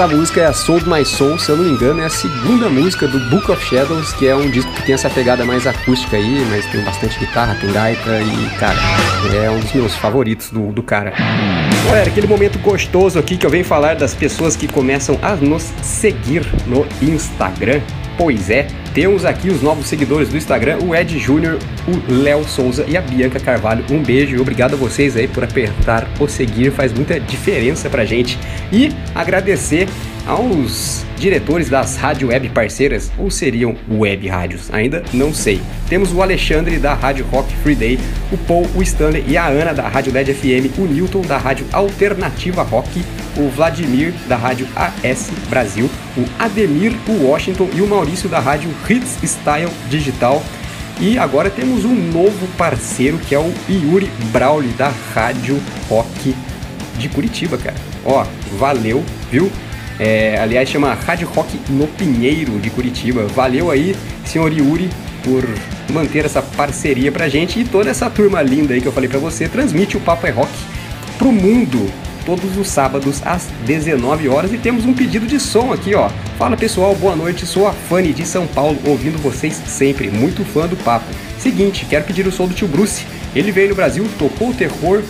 Essa 0.01 0.15
música 0.15 0.41
é 0.41 0.45
a 0.47 0.51
Sold 0.51 0.89
My 0.89 1.05
Soul, 1.05 1.37
se 1.37 1.51
eu 1.51 1.57
não 1.57 1.63
me 1.63 1.69
engano, 1.69 2.01
é 2.01 2.05
a 2.05 2.09
segunda 2.09 2.67
música 2.67 3.07
do 3.07 3.19
Book 3.29 3.51
of 3.51 3.63
Shadows, 3.63 4.11
que 4.13 4.27
é 4.27 4.35
um 4.35 4.49
disco 4.49 4.71
que 4.71 4.81
tem 4.81 4.95
essa 4.95 5.07
pegada 5.11 5.45
mais 5.45 5.67
acústica 5.67 6.17
aí, 6.17 6.43
mas 6.49 6.65
tem 6.65 6.83
bastante 6.83 7.19
guitarra, 7.19 7.55
tem 7.61 7.71
gaita 7.71 8.19
e, 8.19 8.49
cara, 8.57 8.79
é 9.31 9.51
um 9.51 9.59
dos 9.59 9.71
meus 9.73 9.95
favoritos 9.95 10.49
do, 10.49 10.71
do 10.71 10.81
cara. 10.81 11.13
Galera, 11.85 12.09
aquele 12.09 12.25
momento 12.25 12.57
gostoso 12.57 13.19
aqui 13.19 13.37
que 13.37 13.45
eu 13.45 13.49
venho 13.51 13.63
falar 13.63 13.95
das 13.95 14.15
pessoas 14.15 14.55
que 14.55 14.67
começam 14.67 15.19
a 15.21 15.35
nos 15.35 15.71
seguir 15.83 16.47
no 16.65 16.83
Instagram. 16.99 17.79
Pois 18.17 18.49
é, 18.49 18.67
temos 18.93 19.23
aqui 19.23 19.49
os 19.49 19.61
novos 19.61 19.87
seguidores 19.87 20.29
do 20.29 20.37
Instagram, 20.37 20.79
o 20.79 20.95
Ed 20.95 21.17
Júnior, 21.17 21.57
o 21.87 22.11
Léo 22.11 22.43
Souza 22.43 22.85
e 22.87 22.97
a 22.97 23.01
Bianca 23.01 23.39
Carvalho. 23.39 23.85
Um 23.89 24.01
beijo 24.01 24.35
e 24.35 24.39
obrigado 24.39 24.73
a 24.73 24.77
vocês 24.77 25.15
aí 25.15 25.27
por 25.27 25.43
apertar 25.43 26.07
o 26.19 26.27
seguir, 26.27 26.71
faz 26.71 26.91
muita 26.91 27.19
diferença 27.19 27.89
pra 27.89 28.03
gente. 28.03 28.37
E 28.71 28.91
agradecer 29.13 29.87
aos 30.25 31.05
diretores 31.17 31.69
das 31.69 31.97
rádio 31.97 32.29
web 32.29 32.49
parceiras, 32.49 33.11
ou 33.17 33.29
seriam 33.29 33.75
web 33.89 34.27
rádios, 34.27 34.73
ainda 34.73 35.03
não 35.13 35.33
sei. 35.33 35.61
Temos 35.87 36.13
o 36.13 36.21
Alexandre 36.21 36.77
da 36.77 36.93
Rádio 36.93 37.25
Rock 37.25 37.53
Free 37.57 37.75
Day, 37.75 37.99
o 38.31 38.37
Paul, 38.37 38.67
o 38.75 38.81
Stanley 38.81 39.23
e 39.27 39.37
a 39.37 39.47
Ana 39.47 39.73
da 39.73 39.87
Rádio 39.87 40.13
LED 40.13 40.33
FM, 40.33 40.77
o 40.77 40.85
Newton 40.85 41.21
da 41.21 41.37
Rádio 41.37 41.65
Alternativa 41.71 42.63
Rock, 42.63 43.03
o 43.37 43.49
Vladimir 43.49 44.13
da 44.27 44.35
Rádio 44.35 44.67
AS 44.75 45.31
Brasil, 45.49 45.89
o 46.17 46.23
Ademir, 46.39 46.93
o 47.07 47.27
Washington 47.27 47.69
e 47.73 47.81
o 47.81 47.87
Maurício 47.87 48.29
da 48.29 48.39
Rádio 48.39 48.71
Hits 48.89 49.17
Style 49.23 49.71
Digital. 49.89 50.41
E 50.99 51.17
agora 51.17 51.49
temos 51.49 51.83
um 51.83 51.95
novo 51.95 52.47
parceiro 52.57 53.17
que 53.17 53.33
é 53.33 53.39
o 53.39 53.53
Yuri 53.67 54.09
Brauli 54.31 54.69
da 54.69 54.91
Rádio 55.13 55.59
Rock 55.89 56.35
de 56.97 57.09
Curitiba, 57.09 57.57
cara. 57.57 57.75
Ó, 58.05 58.25
valeu, 58.57 59.03
viu? 59.31 59.51
É, 59.99 60.37
aliás, 60.39 60.69
chama 60.69 60.93
Rádio 60.93 61.27
Rock 61.27 61.59
no 61.69 61.87
Pinheiro 61.87 62.59
de 62.59 62.69
Curitiba. 62.69 63.27
Valeu 63.27 63.69
aí, 63.69 63.95
senhor 64.25 64.51
Yuri, 64.51 64.89
por 65.23 65.43
manter 65.91 66.25
essa 66.25 66.41
parceria 66.41 67.11
pra 67.11 67.29
gente 67.29 67.59
e 67.59 67.63
toda 67.63 67.89
essa 67.89 68.09
turma 68.09 68.41
linda 68.41 68.73
aí 68.73 68.81
que 68.81 68.87
eu 68.87 68.91
falei 68.91 69.09
pra 69.09 69.19
você 69.19 69.47
transmite 69.47 69.97
o 69.97 69.99
Papo 69.99 70.25
é 70.25 70.31
Rock 70.31 70.51
pro 71.17 71.31
mundo 71.31 71.91
todos 72.25 72.57
os 72.57 72.67
sábados 72.67 73.21
às 73.25 73.47
19 73.65 74.27
horas 74.29 74.53
e 74.53 74.57
temos 74.57 74.85
um 74.85 74.93
pedido 74.93 75.25
de 75.25 75.39
som 75.39 75.73
aqui, 75.73 75.93
ó. 75.95 76.09
Fala 76.37 76.55
pessoal, 76.55 76.95
boa 76.95 77.15
noite, 77.15 77.45
sou 77.45 77.67
a 77.67 77.73
Fanny 77.73 78.13
de 78.13 78.25
São 78.25 78.47
Paulo, 78.47 78.77
ouvindo 78.85 79.21
vocês 79.21 79.53
sempre, 79.65 80.09
muito 80.09 80.43
fã 80.45 80.67
do 80.67 80.75
papo. 80.77 81.05
Seguinte, 81.37 81.85
quero 81.89 82.05
pedir 82.05 82.25
o 82.27 82.31
som 82.31 82.47
do 82.47 82.53
tio 82.53 82.67
Bruce. 82.67 83.05
Ele 83.35 83.51
veio 83.51 83.69
no 83.69 83.75
Brasil, 83.75 84.07
tocou 84.19 84.49
o 84.49 84.53
terror, 84.53 85.01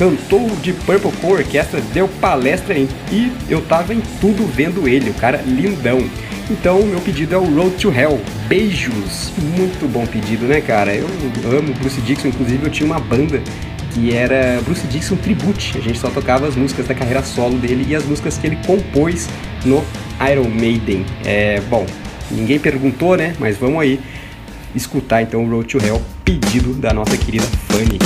cantou 0.00 0.48
de 0.62 0.72
Purple 0.72 1.12
com 1.20 1.32
orquestra, 1.32 1.78
deu 1.92 2.08
palestra 2.08 2.74
em, 2.74 2.88
e 3.12 3.30
eu 3.50 3.60
tava 3.60 3.92
em 3.92 4.00
tudo 4.18 4.46
vendo 4.46 4.88
ele, 4.88 5.10
o 5.10 5.14
cara 5.14 5.42
lindão. 5.46 6.02
Então, 6.50 6.82
meu 6.82 6.98
pedido 7.00 7.34
é 7.34 7.38
o 7.38 7.44
Road 7.44 7.76
to 7.76 7.92
Hell. 7.92 8.18
Beijos! 8.48 9.30
Muito 9.58 9.86
bom 9.92 10.06
pedido, 10.06 10.46
né, 10.46 10.62
cara? 10.62 10.94
Eu 10.94 11.06
amo 11.54 11.74
Bruce 11.74 12.00
Dixon, 12.00 12.28
inclusive 12.28 12.64
eu 12.64 12.70
tinha 12.70 12.86
uma 12.86 12.98
banda 12.98 13.42
que 13.92 14.16
era 14.16 14.58
Bruce 14.64 14.86
Dixon 14.86 15.16
Tribute. 15.16 15.76
A 15.76 15.82
gente 15.82 15.98
só 15.98 16.08
tocava 16.08 16.48
as 16.48 16.56
músicas 16.56 16.88
da 16.88 16.94
carreira 16.94 17.22
solo 17.22 17.58
dele 17.58 17.84
e 17.86 17.94
as 17.94 18.04
músicas 18.06 18.38
que 18.38 18.46
ele 18.46 18.58
compôs 18.66 19.28
no 19.66 19.84
Iron 20.32 20.48
Maiden. 20.48 21.04
É, 21.26 21.60
bom, 21.68 21.84
ninguém 22.30 22.58
perguntou, 22.58 23.18
né? 23.18 23.34
Mas 23.38 23.58
vamos 23.58 23.82
aí 23.82 24.00
escutar 24.74 25.20
então 25.20 25.44
o 25.44 25.50
Road 25.50 25.68
to 25.68 25.76
Hell, 25.76 26.00
pedido 26.24 26.72
da 26.72 26.94
nossa 26.94 27.18
querida 27.18 27.44
Fanny. 27.68 27.98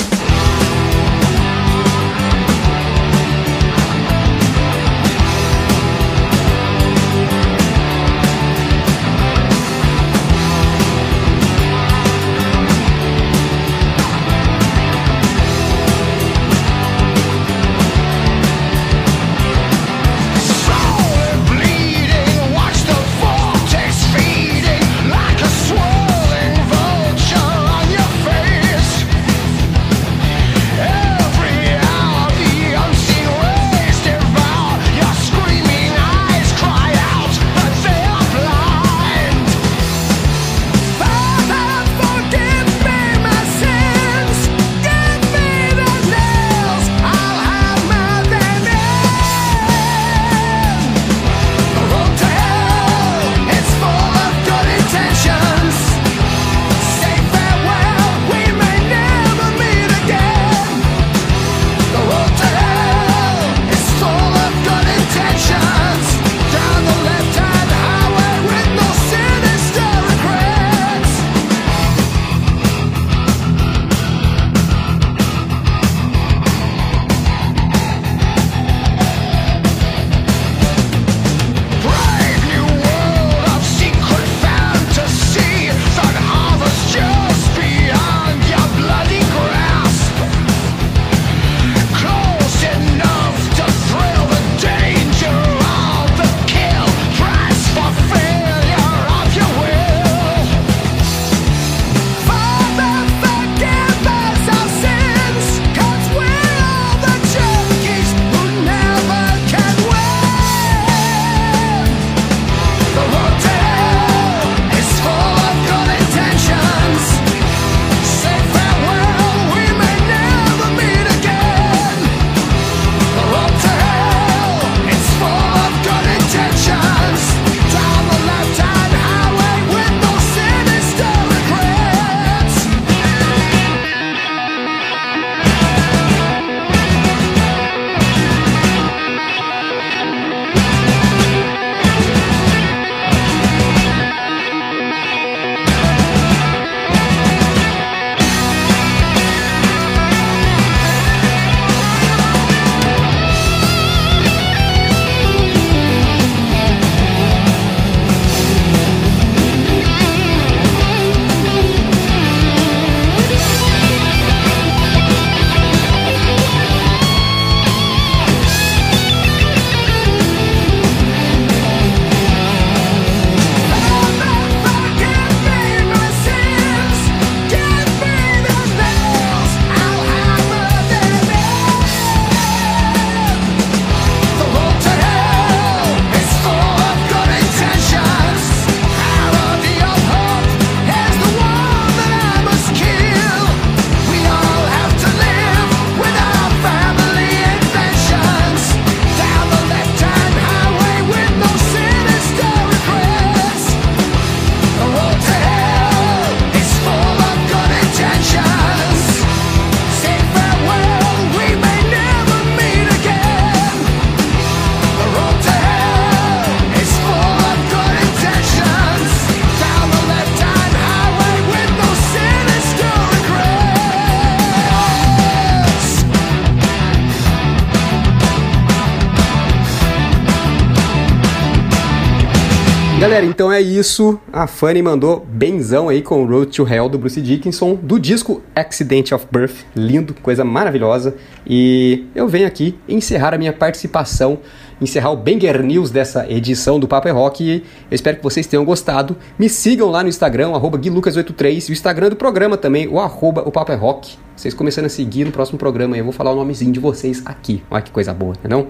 Galera, 233.14 233.30
então 233.30 233.52
é 233.52 233.60
isso. 233.60 234.18
A 234.32 234.48
Fanny 234.48 234.82
mandou 234.82 235.24
benzão 235.24 235.88
aí 235.88 236.02
com 236.02 236.26
Road 236.26 236.50
to 236.50 236.66
Hell 236.66 236.88
do 236.88 236.98
Bruce 236.98 237.20
Dickinson, 237.20 237.76
do 237.76 237.96
disco 237.96 238.42
Accident 238.56 239.12
of 239.12 239.24
Birth. 239.30 239.58
Lindo, 239.76 240.12
coisa 240.20 240.44
maravilhosa. 240.44 241.14
E 241.46 242.06
eu 242.12 242.26
venho 242.26 242.44
aqui 242.44 242.76
encerrar 242.88 243.32
a 243.32 243.38
minha 243.38 243.52
participação 243.52 244.40
encerrar 244.80 245.12
o 245.12 245.16
Banger 245.16 245.62
News 245.62 245.92
dessa 245.92 246.28
edição 246.28 246.80
do 246.80 246.88
Papo 246.88 247.06
é 247.06 247.12
Rock. 247.12 247.44
E 247.44 247.58
eu 247.88 247.94
espero 247.94 248.16
que 248.16 248.22
vocês 248.24 248.48
tenham 248.48 248.64
gostado. 248.64 249.16
Me 249.38 249.48
sigam 249.48 249.90
lá 249.90 250.02
no 250.02 250.08
Instagram, 250.08 250.50
arroba 250.50 250.76
guilucas83, 250.76 251.68
e 251.68 251.70
o 251.70 251.72
Instagram 251.72 252.08
do 252.10 252.16
programa 252.16 252.56
também, 252.56 252.88
o 252.88 252.98
arroba 252.98 253.42
o 253.46 253.52
Papo 253.52 253.70
é 253.70 253.76
Rock. 253.76 254.16
Vocês 254.34 254.52
começando 254.52 254.86
a 254.86 254.88
seguir 254.88 255.24
no 255.24 255.30
próximo 255.30 255.56
programa, 255.56 255.96
eu 255.96 256.02
vou 256.02 256.12
falar 256.12 256.32
o 256.32 256.34
nomezinho 256.34 256.72
de 256.72 256.80
vocês 256.80 257.22
aqui. 257.24 257.62
Olha 257.70 257.80
que 257.80 257.92
coisa 257.92 258.12
boa, 258.12 258.34
não? 258.48 258.66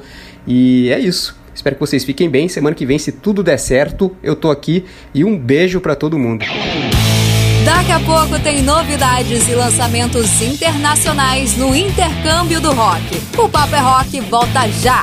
E 0.46 0.90
é 0.90 0.98
isso. 0.98 1.42
Espero 1.54 1.76
que 1.76 1.80
vocês 1.80 2.04
fiquem 2.04 2.28
bem. 2.28 2.48
Semana 2.48 2.74
que 2.74 2.84
vem, 2.84 2.98
se 2.98 3.12
tudo 3.12 3.42
der 3.42 3.58
certo, 3.58 4.14
eu 4.22 4.34
tô 4.34 4.50
aqui. 4.50 4.84
E 5.14 5.24
um 5.24 5.38
beijo 5.38 5.80
pra 5.80 5.94
todo 5.94 6.18
mundo. 6.18 6.44
Daqui 7.64 7.92
a 7.92 8.00
pouco 8.00 8.38
tem 8.42 8.62
novidades 8.62 9.48
e 9.48 9.54
lançamentos 9.54 10.42
internacionais 10.42 11.56
no 11.56 11.74
Intercâmbio 11.74 12.60
do 12.60 12.72
Rock. 12.72 13.22
O 13.38 13.48
Papo 13.48 13.74
é 13.74 13.80
Rock 13.80 14.20
volta 14.20 14.68
já! 14.68 15.00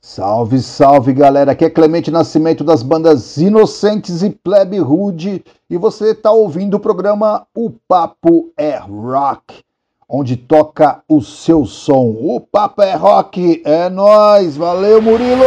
Salve, 0.00 0.60
salve 0.60 1.12
galera, 1.12 1.50
aqui 1.50 1.64
é 1.64 1.70
Clemente 1.70 2.08
Nascimento 2.08 2.62
das 2.62 2.84
bandas 2.84 3.36
Inocentes 3.36 4.22
e 4.22 4.30
Plebe 4.30 4.78
Rude 4.78 5.42
e 5.68 5.76
você 5.76 6.12
está 6.12 6.30
ouvindo 6.30 6.74
o 6.74 6.78
programa 6.80 7.44
O 7.52 7.72
Papo 7.88 8.52
é 8.56 8.76
Rock, 8.76 9.63
onde 10.08 10.36
toca 10.36 11.02
o 11.08 11.20
seu 11.20 11.64
som. 11.64 12.16
O 12.20 12.40
Papo 12.40 12.82
é 12.82 12.94
Rock, 12.94 13.62
é 13.64 13.88
nóis, 13.88 14.56
valeu 14.56 15.00
Murilo! 15.00 15.44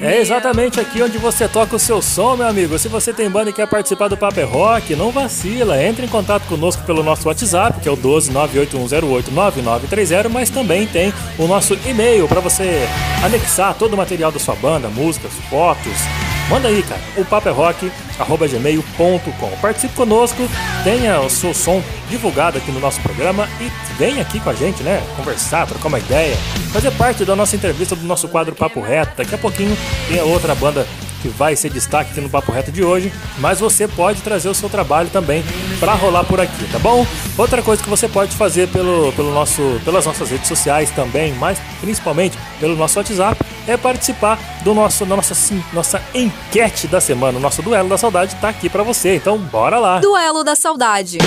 É 0.00 0.20
exatamente 0.20 0.78
aqui 0.80 1.02
onde 1.02 1.18
você 1.18 1.48
toca 1.48 1.76
o 1.76 1.78
seu 1.78 2.00
som, 2.00 2.34
meu 2.36 2.46
amigo. 2.46 2.78
Se 2.78 2.88
você 2.88 3.12
tem 3.12 3.28
banda 3.28 3.50
e 3.50 3.52
quer 3.52 3.68
participar 3.68 4.08
do 4.08 4.16
Paper 4.16 4.48
Rock, 4.48 4.96
não 4.96 5.10
vacila. 5.10 5.82
Entre 5.82 6.06
em 6.06 6.08
contato 6.08 6.46
conosco 6.46 6.82
pelo 6.84 7.02
nosso 7.02 7.28
WhatsApp, 7.28 7.80
que 7.80 7.88
é 7.88 7.92
o 7.92 7.96
12981089930, 7.96 10.28
mas 10.30 10.48
também 10.50 10.86
tem 10.86 11.12
o 11.38 11.46
nosso 11.46 11.76
e-mail 11.86 12.26
para 12.28 12.40
você 12.40 12.86
anexar 13.24 13.74
todo 13.74 13.94
o 13.94 13.96
material 13.96 14.30
da 14.32 14.38
sua 14.38 14.54
banda, 14.54 14.88
músicas, 14.88 15.32
fotos. 15.50 16.39
Manda 16.50 16.66
aí, 16.66 16.82
cara, 16.82 17.00
o 17.16 17.24
paperrock.gmail.com. 17.24 19.50
Participe 19.62 19.94
conosco, 19.94 20.42
tenha 20.82 21.20
o 21.20 21.30
seu 21.30 21.54
som 21.54 21.80
divulgado 22.08 22.58
aqui 22.58 22.72
no 22.72 22.80
nosso 22.80 23.00
programa 23.00 23.48
e 23.60 23.70
venha 23.96 24.22
aqui 24.22 24.40
com 24.40 24.50
a 24.50 24.54
gente, 24.54 24.82
né? 24.82 25.00
Conversar, 25.16 25.68
trocar 25.68 25.86
uma 25.86 26.00
ideia, 26.00 26.36
fazer 26.72 26.90
parte 26.90 27.24
da 27.24 27.36
nossa 27.36 27.54
entrevista 27.54 27.94
do 27.94 28.04
nosso 28.04 28.26
quadro 28.26 28.52
Papo 28.52 28.80
Reto. 28.80 29.12
Daqui 29.16 29.36
a 29.36 29.38
pouquinho 29.38 29.78
tem 30.08 30.18
a 30.18 30.24
outra 30.24 30.52
banda 30.56 30.84
que 31.20 31.28
vai 31.28 31.56
ser 31.56 31.70
destaque 31.70 32.10
aqui 32.10 32.20
no 32.20 32.28
Papo 32.28 32.52
Reto 32.52 32.72
de 32.72 32.84
hoje, 32.84 33.12
mas 33.38 33.60
você 33.60 33.86
pode 33.86 34.22
trazer 34.22 34.48
o 34.48 34.54
seu 34.54 34.68
trabalho 34.68 35.08
também 35.10 35.44
para 35.78 35.94
rolar 35.94 36.24
por 36.24 36.40
aqui, 36.40 36.64
tá 36.70 36.78
bom? 36.78 37.06
Outra 37.36 37.62
coisa 37.62 37.82
que 37.82 37.88
você 37.88 38.08
pode 38.08 38.34
fazer 38.36 38.68
pelo, 38.68 39.12
pelo 39.12 39.32
nosso, 39.32 39.80
pelas 39.84 40.06
nossas 40.06 40.30
redes 40.30 40.48
sociais 40.48 40.90
também, 40.90 41.32
mas 41.34 41.58
principalmente 41.80 42.38
pelo 42.58 42.76
nosso 42.76 42.98
WhatsApp, 42.98 43.40
é 43.66 43.76
participar 43.76 44.38
do 44.62 44.74
nosso 44.74 45.04
da 45.04 45.16
nossa, 45.16 45.34
sim, 45.34 45.62
nossa 45.72 46.02
enquete 46.14 46.86
da 46.86 47.00
semana. 47.00 47.38
O 47.38 47.40
nosso 47.40 47.62
duelo 47.62 47.88
da 47.88 47.98
saudade 47.98 48.34
tá 48.36 48.48
aqui 48.48 48.68
para 48.68 48.82
você, 48.82 49.16
então 49.16 49.38
bora 49.38 49.78
lá. 49.78 50.00
Duelo 50.00 50.42
da 50.44 50.54
Saudade. 50.54 51.18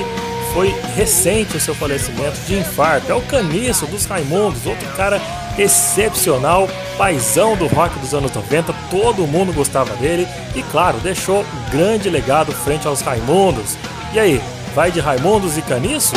foi 0.55 0.73
recente 0.95 1.57
o 1.57 1.61
seu 1.61 1.75
falecimento 1.75 2.39
de 2.47 2.57
infarto. 2.57 3.11
É 3.11 3.15
o 3.15 3.21
Caniço 3.23 3.87
dos 3.89 4.05
Raimundos, 4.05 4.65
outro 4.67 4.89
cara 4.97 5.21
excepcional, 5.59 6.69
paizão 6.97 7.57
do 7.57 7.67
rock 7.67 7.99
dos 7.99 8.15
anos 8.15 8.33
90, 8.33 8.73
todo 8.89 9.27
mundo 9.27 9.53
gostava 9.53 9.97
dele 9.97 10.29
e, 10.55 10.63
claro, 10.63 10.99
deixou 10.99 11.41
um 11.41 11.71
grande 11.73 12.09
legado 12.09 12.53
frente 12.53 12.87
aos 12.87 13.01
Raimundos. 13.01 13.77
E 14.15 14.21
aí, 14.21 14.41
vai 14.77 14.93
de 14.93 15.01
Raimundos 15.01 15.59
e 15.59 15.63
Caniço? 15.63 16.15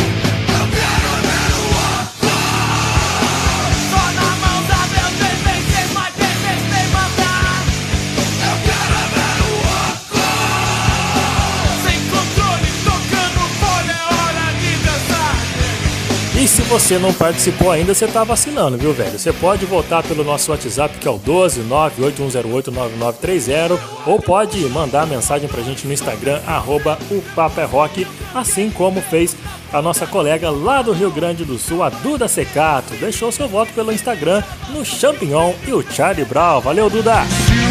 Se 16.49 16.61
você 16.63 16.97
não 16.97 17.13
participou 17.13 17.71
ainda, 17.71 17.93
você 17.93 18.07
tá 18.07 18.23
vacilando, 18.23 18.75
viu, 18.75 18.91
velho? 18.91 19.15
Você 19.17 19.31
pode 19.31 19.65
votar 19.65 20.01
pelo 20.01 20.23
nosso 20.23 20.49
WhatsApp, 20.49 20.97
que 20.97 21.07
é 21.07 21.11
o 21.11 21.19
12981089930, 21.19 23.79
ou 24.07 24.19
pode 24.19 24.57
mandar 24.69 25.05
mensagem 25.05 25.47
pra 25.47 25.61
gente 25.61 25.85
no 25.85 25.93
Instagram, 25.93 26.41
arroba 26.47 26.97
o 27.11 27.21
Papo 27.35 27.61
é 27.61 27.65
Rock, 27.65 28.07
assim 28.33 28.71
como 28.71 28.99
fez 28.99 29.35
a 29.71 29.79
nossa 29.79 30.07
colega 30.07 30.49
lá 30.49 30.81
do 30.81 30.91
Rio 30.91 31.11
Grande 31.11 31.45
do 31.45 31.59
Sul, 31.59 31.83
a 31.83 31.89
Duda 31.89 32.27
Secato. 32.27 32.95
Deixou 32.95 33.31
seu 33.31 33.47
voto 33.47 33.71
pelo 33.73 33.93
Instagram 33.93 34.41
no 34.69 34.83
Champignon 34.83 35.53
e 35.67 35.73
o 35.73 35.83
Charlie 35.83 36.25
Brown. 36.25 36.61
Valeu, 36.61 36.89
Duda! 36.89 37.21
O 37.21 37.27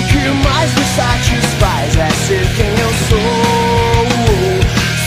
que 0.09 0.29
mais 0.45 0.73
me 0.75 0.85
satisfaz 0.95 1.97
é 1.97 2.11
ser 2.27 2.47
quem 2.57 2.79
eu 2.79 2.93
sou. 3.09 3.19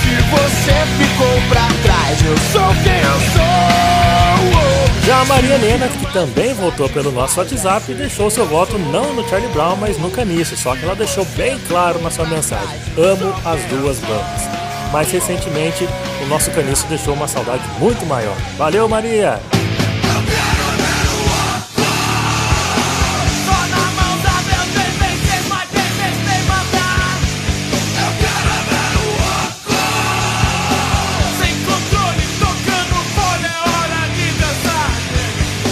Se 0.01 0.13
você 0.29 0.75
ficou 0.97 1.35
pra 1.49 1.67
trás, 1.83 1.90
eu 2.19 2.37
sou 2.51 2.67
quem 2.83 2.97
eu 2.97 3.19
sou. 3.33 5.05
Já 5.05 5.21
a 5.21 5.25
Maria 5.25 5.55
Helena, 5.55 5.87
que 5.87 6.13
também 6.13 6.53
votou 6.53 6.87
pelo 6.89 7.11
nosso 7.11 7.39
WhatsApp, 7.39 7.93
deixou 7.93 8.29
seu 8.29 8.45
voto 8.45 8.77
não 8.77 9.13
no 9.13 9.27
Charlie 9.27 9.51
Brown, 9.51 9.75
mas 9.75 9.97
no 9.97 10.11
Caniço, 10.11 10.55
só 10.55 10.75
que 10.75 10.83
ela 10.83 10.95
deixou 10.95 11.25
bem 11.37 11.57
claro 11.67 12.01
na 12.01 12.11
sua 12.11 12.25
mensagem: 12.25 12.79
amo 12.97 13.33
as 13.45 13.63
duas 13.65 13.99
bandas. 13.99 14.91
Mais 14.91 15.09
recentemente, 15.09 15.87
o 16.21 16.27
nosso 16.27 16.51
Caniço 16.51 16.85
deixou 16.87 17.13
uma 17.13 17.27
saudade 17.27 17.63
muito 17.79 18.05
maior. 18.05 18.35
Valeu, 18.57 18.87
Maria! 18.87 19.39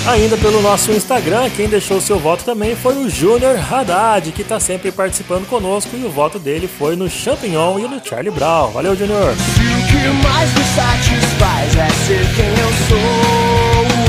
Ainda 0.10 0.36
pelo 0.38 0.60
nosso 0.60 0.92
Instagram, 0.92 1.52
quem 1.52 1.68
deixou 1.68 2.02
seu 2.02 2.18
voto 2.18 2.44
também 2.44 2.76
foi 2.76 2.98
o 2.98 3.08
Júnior 3.08 3.56
Haddad, 3.72 4.32
que 4.32 4.42
está 4.42 4.60
sempre 4.60 4.92
participando 4.92 5.48
conosco, 5.48 5.96
e 5.96 6.04
o 6.04 6.10
voto 6.10 6.40
dele 6.40 6.68
foi 6.68 6.96
no 6.96 7.08
Champignon 7.08 7.78
e 7.78 7.84
no 7.84 8.04
Charlie 8.04 8.32
Brown. 8.32 8.72
Valeu, 8.72 8.96
Júnior! 8.96 9.34
O 9.34 9.88
que 9.88 10.28
mais 10.28 10.52
me 10.52 10.64
satisfaz 10.64 11.76
é 11.76 11.90
ser 12.08 12.28
quem 12.36 12.50
eu 12.50 12.72
sou. 12.88 14.00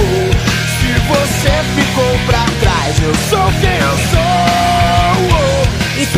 Se 0.80 0.90
você 1.06 1.52
ficou 1.74 2.18
pra 2.26 2.46
trás, 2.60 2.96
eu 3.02 3.14
sou 3.28 3.52
quem 3.60 3.76
eu 3.76 3.98
sou. 4.08 4.79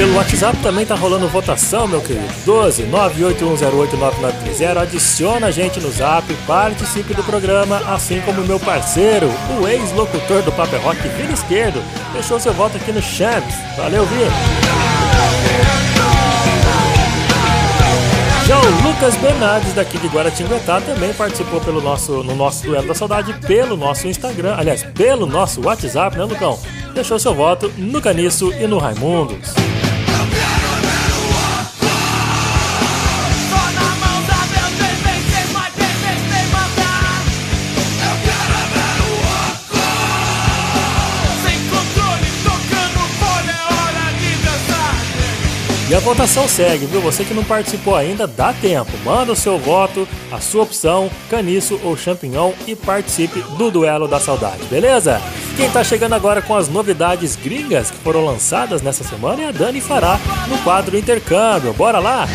Pelo 0.02 0.16
WhatsApp 0.16 0.58
também 0.64 0.84
tá 0.84 0.96
rolando 0.96 1.28
votação, 1.28 1.86
meu 1.86 2.00
querido. 2.00 2.26
12 2.44 2.82
981089930. 2.86 4.76
Adiciona 4.76 5.46
a 5.46 5.50
gente 5.52 5.78
no 5.78 5.92
zap, 5.92 6.26
participe 6.44 7.14
do 7.14 7.22
programa, 7.22 7.76
assim 7.86 8.20
como 8.22 8.44
meu 8.44 8.58
parceiro, 8.58 9.30
o 9.60 9.68
ex-locutor 9.68 10.42
do 10.42 10.50
Paper 10.50 10.80
Rock, 10.80 11.06
Vini 11.10 11.32
Esquerdo, 11.32 11.80
deixou 12.12 12.40
seu 12.40 12.52
voto 12.52 12.76
aqui 12.78 12.90
no 12.90 13.00
Champs. 13.00 13.54
Valeu, 13.76 14.04
Vini! 14.06 14.24
Já 18.44 18.58
o 18.58 18.82
Lucas 18.82 19.14
Bernardes, 19.18 19.72
daqui 19.72 19.98
de 19.98 20.08
Guaratinguetá, 20.08 20.80
também 20.80 21.12
participou 21.12 21.60
pelo 21.60 21.80
nosso, 21.80 22.24
no 22.24 22.34
nosso 22.34 22.64
Duelo 22.64 22.88
da 22.88 22.94
Saudade 22.94 23.32
pelo 23.46 23.76
nosso 23.76 24.08
Instagram, 24.08 24.56
aliás, 24.58 24.82
pelo 24.82 25.26
nosso 25.26 25.64
WhatsApp, 25.64 26.18
né, 26.18 26.24
Lucão? 26.24 26.58
Deixou 26.92 27.20
seu 27.20 27.32
voto 27.32 27.72
no 27.78 28.02
Caniço 28.02 28.52
e 28.54 28.66
no 28.66 28.78
Raimundos. 28.78 29.54
E 45.92 45.94
a 45.94 46.00
votação 46.00 46.48
segue, 46.48 46.86
viu? 46.86 47.02
Você 47.02 47.22
que 47.22 47.34
não 47.34 47.44
participou 47.44 47.94
ainda, 47.94 48.26
dá 48.26 48.54
tempo. 48.54 48.90
Manda 49.04 49.30
o 49.30 49.36
seu 49.36 49.58
voto, 49.58 50.08
a 50.32 50.40
sua 50.40 50.62
opção, 50.62 51.10
caniço 51.28 51.78
ou 51.84 51.94
champignon 51.98 52.52
e 52.66 52.74
participe 52.74 53.42
do 53.58 53.70
Duelo 53.70 54.08
da 54.08 54.18
Saudade, 54.18 54.64
beleza? 54.70 55.20
Quem 55.54 55.68
tá 55.68 55.84
chegando 55.84 56.14
agora 56.14 56.40
com 56.40 56.56
as 56.56 56.66
novidades 56.66 57.36
gringas 57.36 57.90
que 57.90 57.98
foram 57.98 58.24
lançadas 58.24 58.80
nessa 58.80 59.04
semana 59.04 59.42
é 59.42 59.48
a 59.48 59.52
Dani 59.52 59.82
Fará, 59.82 60.18
no 60.48 60.56
quadro 60.62 60.96
Intercâmbio. 60.96 61.74
Bora 61.74 61.98
lá? 61.98 62.26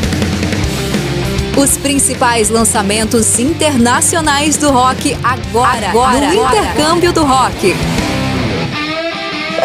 Os 1.57 1.79
principais 1.79 2.49
lançamentos 2.49 3.39
internacionais 3.39 4.55
do 4.55 4.69
rock 4.69 5.17
agora, 5.23 5.89
Agora, 5.89 6.31
no 6.31 6.41
agora. 6.43 6.57
Intercâmbio 6.57 7.11
do 7.11 7.23
Rock. 7.23 7.73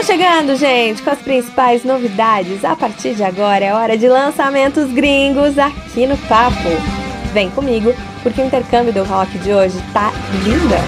Tô 0.03 0.07
chegando, 0.07 0.57
gente, 0.57 1.01
com 1.01 1.11
as 1.11 1.21
principais 1.21 1.85
novidades. 1.85 2.65
A 2.65 2.75
partir 2.75 3.15
de 3.15 3.23
agora 3.23 3.65
é 3.65 3.73
hora 3.73 3.97
de 3.97 4.09
lançamentos 4.09 4.93
gringos 4.93 5.57
aqui 5.57 6.09
no 6.09 6.19
Papo. 6.27 6.71
Vem 7.33 7.49
comigo, 7.51 7.95
porque 8.21 8.43
o 8.43 8.45
intercâmbio 8.45 8.93
do 8.93 9.05
rock 9.05 9.39
de 9.39 9.53
hoje 9.53 9.81
tá 9.93 10.13
linda. 10.43 10.81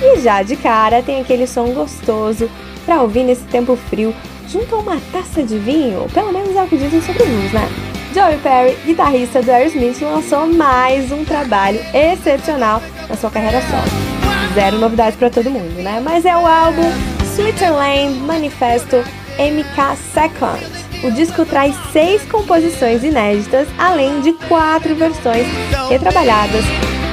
E 0.00 0.20
já 0.20 0.44
de 0.44 0.54
cara 0.54 1.02
tem 1.02 1.20
aquele 1.20 1.48
som 1.48 1.66
gostoso 1.70 2.48
pra 2.86 3.02
ouvir 3.02 3.24
nesse 3.24 3.42
tempo 3.42 3.74
frio, 3.74 4.14
junto 4.48 4.76
a 4.76 4.78
uma 4.78 5.00
taça 5.10 5.42
de 5.42 5.58
vinho, 5.58 6.06
pelo 6.14 6.32
menos 6.32 6.54
é 6.54 6.62
o 6.62 6.68
que 6.68 6.76
dizem 6.76 7.02
sobre 7.02 7.24
blues, 7.24 7.52
né? 7.52 7.68
Joey 8.14 8.38
Perry, 8.38 8.78
guitarrista 8.86 9.42
do 9.42 9.50
Aerosmith, 9.50 10.00
lançou 10.00 10.46
mais 10.46 11.10
um 11.10 11.24
trabalho 11.24 11.80
excepcional 11.92 12.80
na 13.08 13.16
sua 13.16 13.32
carreira 13.32 13.60
solo. 13.62 14.54
Zero 14.54 14.78
novidade 14.78 15.16
pra 15.16 15.28
todo 15.28 15.50
mundo, 15.50 15.82
né? 15.82 16.00
Mas 16.00 16.24
é 16.24 16.36
o 16.36 16.46
álbum 16.46 17.13
Switzerland 17.34 18.20
Manifesto 18.20 18.98
MK 19.38 19.96
Second. 20.12 20.64
O 21.02 21.10
disco 21.10 21.44
traz 21.44 21.74
seis 21.92 22.22
composições 22.26 23.02
inéditas, 23.02 23.66
além 23.76 24.20
de 24.20 24.32
quatro 24.46 24.94
versões 24.94 25.44
retrabalhadas 25.88 26.64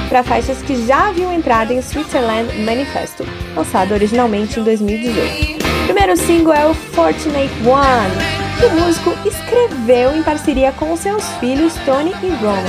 para 0.08 0.22
faixas 0.22 0.62
que 0.62 0.86
já 0.86 1.08
haviam 1.08 1.32
entrado 1.32 1.72
em 1.72 1.82
Switzerland 1.82 2.56
Manifesto, 2.60 3.26
lançado 3.56 3.94
originalmente 3.94 4.60
em 4.60 4.62
2018. 4.62 5.60
O 5.60 5.84
primeiro 5.86 6.16
single 6.16 6.54
é 6.54 6.66
o 6.66 6.74
Fortunate 6.74 7.52
One, 7.66 8.60
que 8.60 8.66
o 8.66 8.80
músico 8.80 9.10
escreveu 9.26 10.16
em 10.16 10.22
parceria 10.22 10.70
com 10.70 10.96
seus 10.96 11.26
filhos 11.40 11.74
Tony 11.84 12.14
e 12.22 12.28
Roman. 12.28 12.62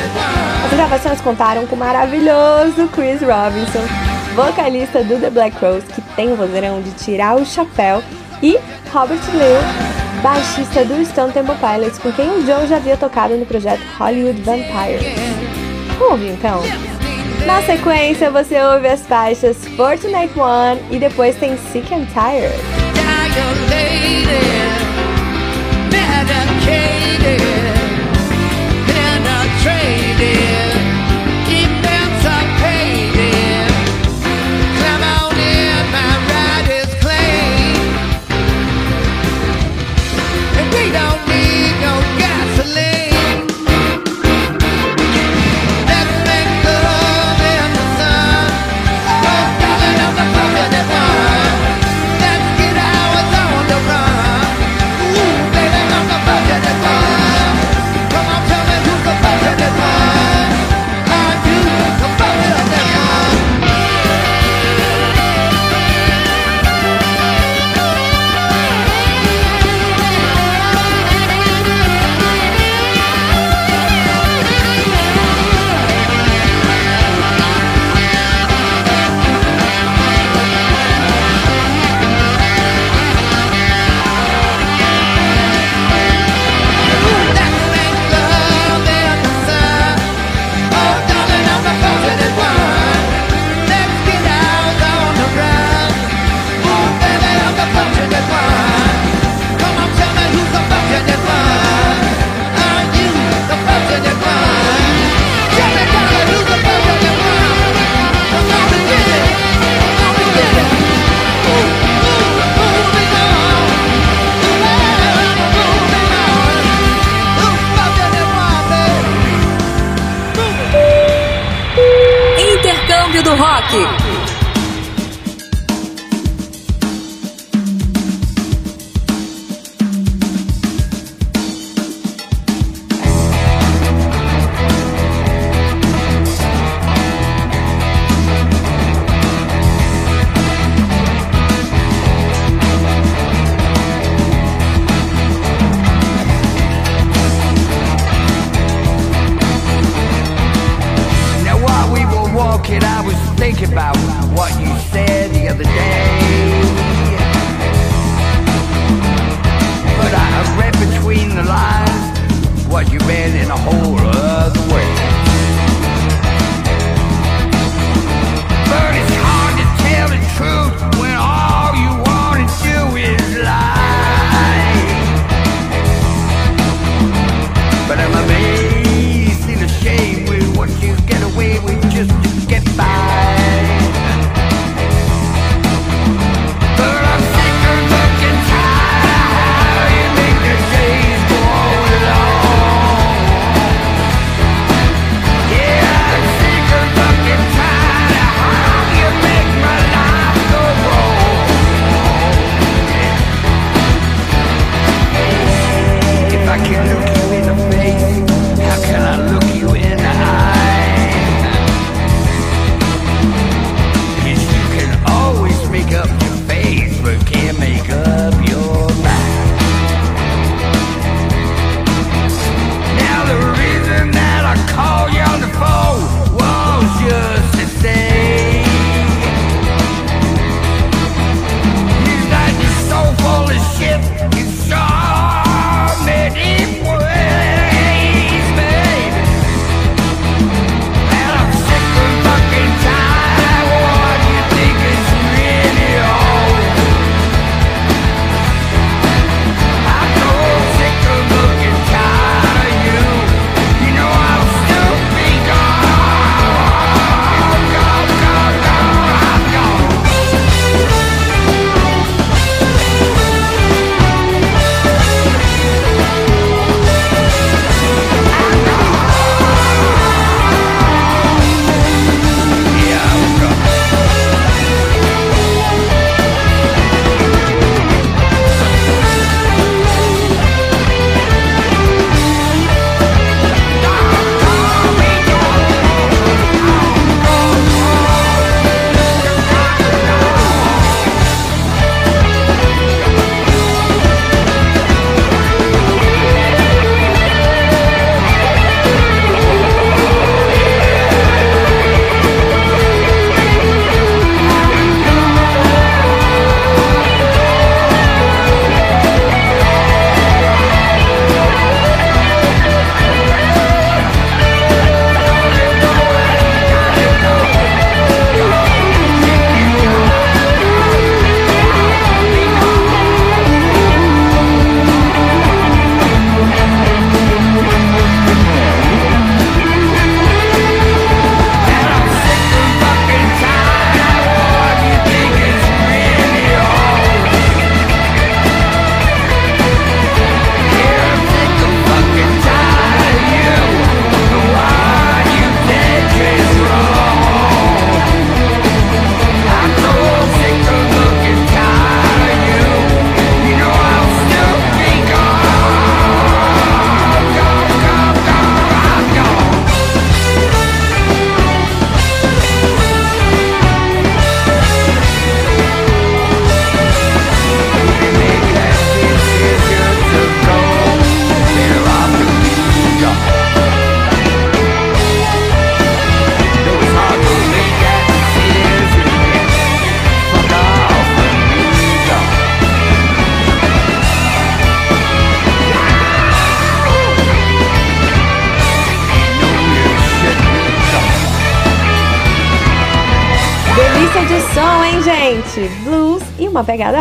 As 0.65 0.71
gravações 0.71 1.21
contaram 1.21 1.67
com 1.67 1.75
o 1.75 1.79
maravilhoso 1.79 2.87
Chris 2.87 3.21
Robinson, 3.21 4.12
vocalista 4.33 5.03
do 5.03 5.19
The 5.19 5.29
Black 5.29 5.57
Rose, 5.63 5.85
que 5.87 6.01
tem 6.15 6.31
o 6.31 6.35
vozeirão 6.35 6.81
de 6.81 6.91
tirar 6.91 7.35
o 7.35 7.45
chapéu, 7.45 8.03
e 8.41 8.57
Robert 8.91 9.21
Liu, 9.31 10.21
baixista 10.21 10.83
do 10.83 11.05
Stone 11.05 11.31
Temple 11.31 11.55
Pilots, 11.55 11.99
com 11.99 12.11
quem 12.11 12.29
o 12.29 12.45
Joe 12.45 12.67
já 12.67 12.77
havia 12.77 12.97
tocado 12.97 13.37
no 13.37 13.45
projeto 13.45 13.81
Hollywood 13.97 14.41
Vampires. 14.41 15.03
Vamos 15.97 16.13
ouvir 16.13 16.31
então? 16.31 16.61
Na 17.45 17.61
sequência, 17.61 18.31
você 18.31 18.61
ouve 18.61 18.87
as 18.87 19.05
faixas 19.05 19.57
Fortunate 19.75 20.37
One 20.37 20.81
e 20.91 20.97
depois 20.97 21.35
tem 21.35 21.57
Sick 21.71 21.93
and 21.93 22.05
Tired. 22.05 22.53
Intercâmbio 30.15 30.52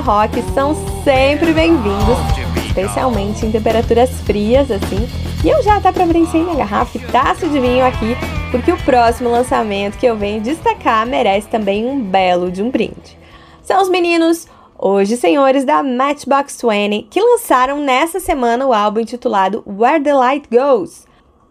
rock 0.02 0.42
são 0.52 0.74
sempre 1.04 1.52
bem-vindos, 1.52 2.18
especialmente 2.66 3.46
em 3.46 3.52
temperaturas 3.52 4.10
frias 4.22 4.68
assim. 4.68 5.08
E 5.44 5.48
eu 5.48 5.62
já 5.62 5.76
até 5.76 5.92
providenciei 5.92 6.42
minha 6.42 6.56
garrafa 6.56 6.98
e 6.98 7.00
taça 7.00 7.48
de 7.48 7.60
vinho 7.60 7.84
aqui, 7.86 8.16
porque 8.50 8.72
o 8.72 8.76
próximo 8.78 9.30
lançamento 9.30 9.96
que 9.96 10.06
eu 10.06 10.16
venho 10.16 10.40
destacar 10.42 11.06
merece 11.06 11.46
também 11.46 11.86
um 11.86 12.00
belo 12.00 12.50
de 12.50 12.64
um 12.64 12.68
brinde. 12.70 13.16
São 13.62 13.80
os 13.80 13.88
meninos, 13.88 14.48
hoje 14.76 15.16
senhores 15.16 15.64
da 15.64 15.84
Matchbox 15.84 16.60
20, 16.60 17.04
que 17.08 17.20
lançaram 17.20 17.78
nessa 17.78 18.18
semana 18.18 18.66
o 18.66 18.72
álbum 18.72 19.00
intitulado 19.00 19.62
Where 19.64 20.02
the 20.02 20.14
Light 20.14 20.48
Goes. 20.50 21.06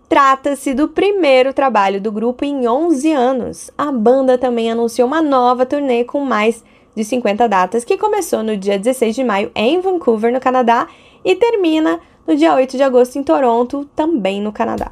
Trata-se 0.09 0.73
do 0.73 0.89
primeiro 0.89 1.53
trabalho 1.53 2.01
do 2.01 2.11
grupo 2.11 2.43
em 2.43 2.67
11 2.67 3.13
anos. 3.13 3.71
A 3.77 3.93
banda 3.93 4.37
também 4.37 4.69
anunciou 4.69 5.07
uma 5.07 5.21
nova 5.21 5.65
turnê 5.65 6.03
com 6.03 6.19
mais 6.25 6.61
de 6.95 7.03
50 7.03 7.47
datas, 7.47 7.83
que 7.83 7.97
começou 7.97 8.43
no 8.43 8.57
dia 8.57 8.77
16 8.77 9.15
de 9.15 9.23
maio 9.23 9.51
em 9.55 9.79
Vancouver, 9.79 10.31
no 10.31 10.39
Canadá, 10.39 10.87
e 11.23 11.35
termina 11.35 11.99
no 12.27 12.35
dia 12.35 12.53
8 12.53 12.77
de 12.77 12.83
agosto 12.83 13.17
em 13.17 13.23
Toronto, 13.23 13.89
também 13.95 14.41
no 14.41 14.51
Canadá. 14.51 14.91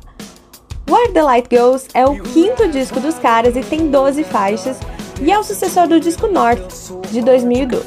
Where 0.89 1.11
the 1.11 1.21
Light 1.21 1.47
Goes 1.49 1.87
é 1.93 2.05
o 2.05 2.19
quinto 2.19 2.67
disco 2.67 2.99
dos 2.99 3.19
caras 3.19 3.55
e 3.55 3.61
tem 3.61 3.89
12 3.91 4.23
faixas, 4.23 4.79
e 5.21 5.31
é 5.31 5.37
o 5.37 5.43
sucessor 5.43 5.87
do 5.87 5.99
disco 5.99 6.27
North, 6.27 6.91
de 7.11 7.21
2012. 7.21 7.85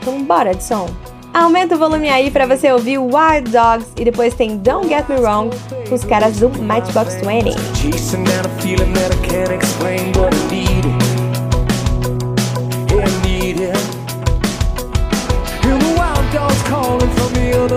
Então, 0.00 0.22
bora 0.22 0.54
de 0.54 0.64
som! 0.64 0.88
Aumenta 1.32 1.76
o 1.76 1.78
volume 1.78 2.08
aí 2.08 2.28
pra 2.28 2.44
você 2.44 2.72
ouvir 2.72 2.98
Wild 2.98 3.50
Dogs 3.52 3.92
e 3.96 4.04
depois 4.04 4.34
tem 4.34 4.56
Don't 4.58 4.88
Get 4.88 5.08
Me 5.08 5.14
Wrong 5.20 5.56
com 5.88 5.94
os 5.94 6.02
caras 6.02 6.38
do 6.38 6.48
Matchbox 6.60 7.18
20. 7.20 7.54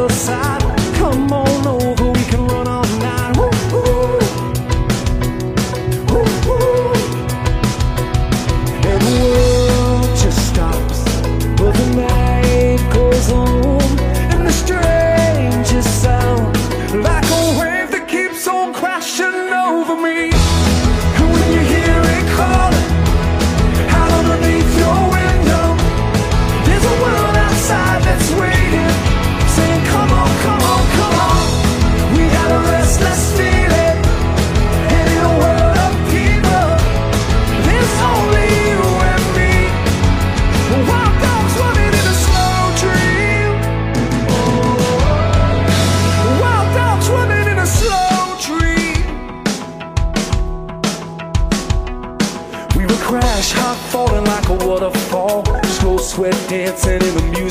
Side. 0.09 0.61
Come 0.95 1.33
on 1.33 1.52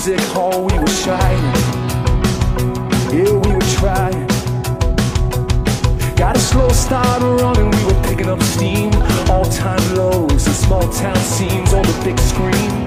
music 0.05 0.27
hall. 0.31 0.65
We 0.65 0.79
were 0.81 0.87
shining. 0.89 1.45
Yeah, 3.15 3.33
we 3.33 3.53
were 3.53 3.69
trying. 3.79 4.27
Got 6.17 6.37
a 6.37 6.41
slow 6.41 6.69
start 6.71 7.23
running, 7.23 7.71
we 7.71 7.85
were 7.85 8.03
picking 8.03 8.29
up 8.29 8.43
steam. 8.43 8.93
All 9.31 9.45
time 9.45 9.95
lows 9.95 10.47
and 10.47 10.57
small 10.57 10.89
town 10.93 11.17
scenes 11.17 11.73
on 11.73 11.83
the 11.83 12.01
big 12.05 12.19
screen. 12.19 12.82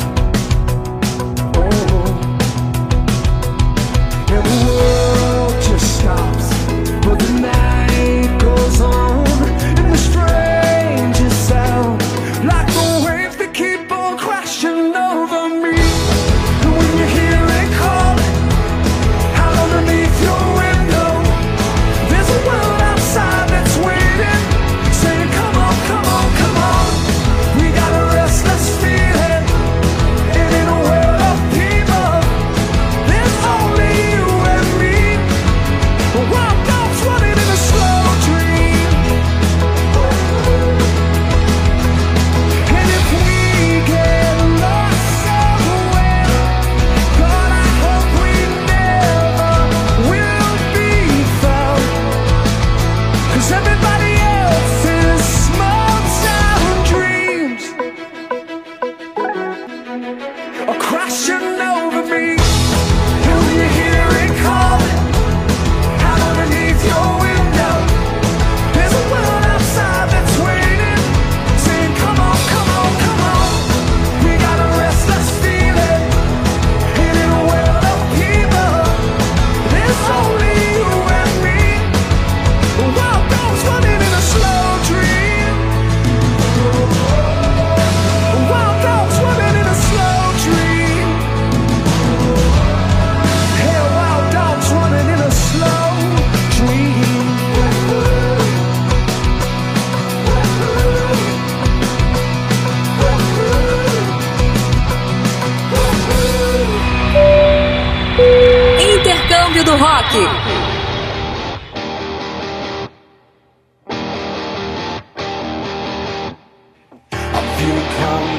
Do 109.77 109.83
Rock. 109.83 110.05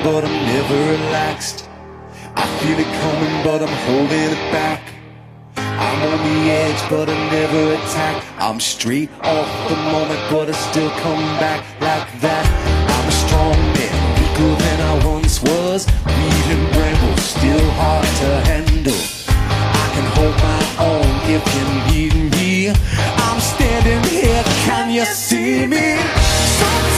But 0.05 0.25
I'm 0.25 0.47
never 0.47 0.93
relaxed. 0.93 1.69
I 2.37 2.47
feel 2.61 2.79
it 2.79 2.87
coming, 3.03 3.43
but 3.43 3.61
I'm 3.61 3.77
holding 3.87 4.31
it 4.31 4.53
back. 4.53 4.81
I'm 5.57 6.03
on 6.03 6.19
the 6.19 6.51
edge, 6.51 6.89
but 6.89 7.09
I 7.09 7.31
never 7.33 7.75
attack. 7.75 8.25
I'm 8.39 8.61
straight 8.61 9.11
off 9.23 9.69
the 9.69 9.77
moment, 9.77 10.21
but 10.31 10.49
I 10.49 10.53
still 10.53 10.91
come 10.91 11.25
back 11.41 11.65
like 11.81 12.21
that. 12.21 12.47
I'm 12.95 13.09
a 13.09 13.13
strong 13.13 13.59
man, 13.75 13.97
weaker 14.21 14.55
than 14.63 14.81
I 14.81 15.07
once 15.07 15.43
was. 15.43 15.87
Weed 16.07 16.47
and 16.55 16.73
bramble, 16.73 17.17
still 17.17 17.71
hard 17.73 18.07
to 18.07 18.49
handle. 18.49 19.16
Hold 20.17 20.37
my 20.39 20.65
own 20.81 21.13
if 21.29 21.45
you 21.55 21.65
need 21.93 22.15
me. 22.33 22.71
I'm 22.71 23.41
standing 23.41 24.03
here, 24.11 24.43
can 24.65 24.91
you 24.91 25.05
see 25.05 25.67
me? 25.67 25.99
Sometimes 26.59 26.96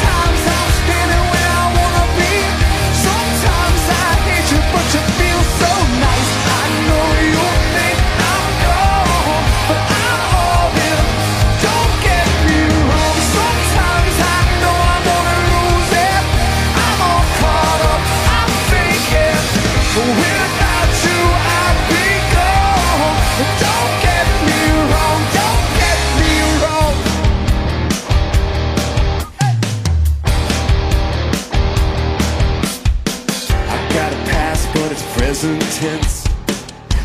present 35.39 35.63
tense. 35.79 36.27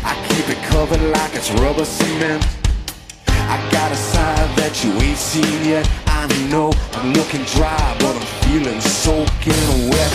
I 0.02 0.14
keep 0.26 0.48
it 0.48 0.58
covered 0.64 1.00
like 1.00 1.36
it's 1.36 1.52
rubber 1.62 1.84
cement. 1.84 2.44
I 3.28 3.56
got 3.70 3.92
a 3.92 3.94
side 3.94 4.50
that 4.58 4.82
you 4.82 4.90
ain't 5.06 5.18
seen 5.18 5.62
yet. 5.62 5.86
I 6.06 6.26
know 6.50 6.72
I'm 6.98 7.12
looking 7.12 7.44
dry, 7.54 7.78
but 8.00 8.10
I'm 8.10 8.26
feeling 8.42 8.80
soaking 8.80 9.64
wet. 9.86 10.12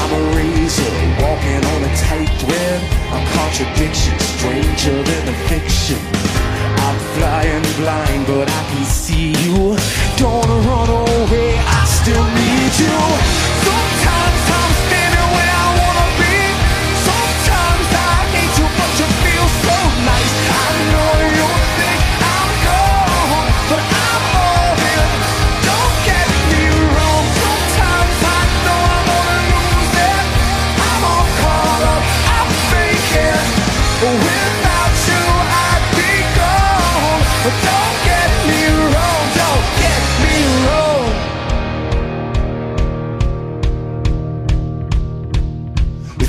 I'm 0.00 0.10
a 0.16 0.22
razor 0.36 0.92
walking 1.20 1.60
on 1.72 1.80
a 1.84 1.92
tight 2.08 2.32
thread. 2.40 2.78
A 3.12 3.20
contradiction 3.36 4.16
stranger 4.18 4.96
than 5.04 5.22
the 5.28 5.36
fiction. 5.52 6.00
I'm 6.88 6.98
flying 7.20 7.66
blind, 7.76 8.26
but 8.32 8.48
I 8.48 8.62
can 8.72 8.84
see 8.86 9.36
you. 9.44 9.76
Don't 10.16 10.48
run 10.64 10.88
away, 10.88 11.60
I 11.60 11.84
still 11.84 12.26
need 12.32 12.72
you. 12.80 12.96
Sometimes 13.60 14.17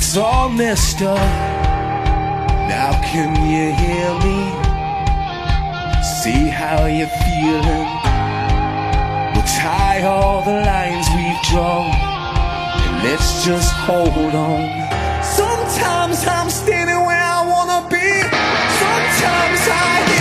It's 0.09 0.17
all 0.17 0.49
messed 0.49 1.03
up. 1.03 1.19
Now 2.67 2.99
can 3.11 3.29
you 3.45 3.69
hear 3.77 4.09
me? 4.25 4.39
See 6.01 6.49
how 6.49 6.87
you're 6.87 7.15
feeling. 7.21 7.89
We'll 9.35 9.49
tie 9.61 10.01
all 10.01 10.41
the 10.41 10.65
lines 10.65 11.05
we've 11.13 11.43
drawn. 11.51 11.93
And 11.93 13.03
let's 13.03 13.45
just 13.45 13.71
hold 13.85 14.33
on. 14.33 14.65
Sometimes 15.21 16.25
I'm 16.25 16.49
standing 16.49 17.05
where 17.05 17.25
I 17.37 17.45
wanna 17.45 17.87
be. 17.87 18.09
Sometimes 18.81 19.61
I 19.69 20.18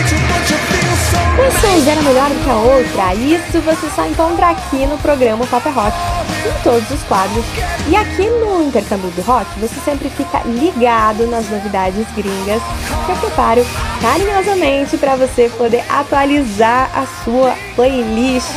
Uma 1.38 1.52
sonzeira 1.52 2.02
melhor 2.02 2.28
do 2.30 2.42
que 2.42 2.50
a 2.50 2.56
outra, 2.56 3.14
isso 3.14 3.60
você 3.60 3.88
só 3.90 4.04
encontra 4.04 4.50
aqui 4.50 4.84
no 4.86 4.98
programa 4.98 5.46
Pop 5.46 5.68
é 5.68 5.70
Rock, 5.70 5.96
em 6.44 6.62
todos 6.64 6.90
os 6.90 7.00
quadros. 7.04 7.44
E 7.88 7.94
aqui 7.94 8.28
no 8.28 8.60
Intercâmbio 8.64 9.08
do 9.12 9.22
Rock, 9.22 9.46
você 9.60 9.76
sempre 9.84 10.10
fica 10.10 10.42
ligado 10.44 11.28
nas 11.28 11.48
novidades 11.48 12.04
gringas 12.16 12.60
que 13.06 13.12
eu 13.12 13.16
preparo 13.18 13.64
carinhosamente 14.02 14.98
para 14.98 15.14
você 15.14 15.48
poder 15.50 15.84
atualizar 15.88 16.90
a 16.92 17.06
sua 17.22 17.54
playlist. 17.76 18.48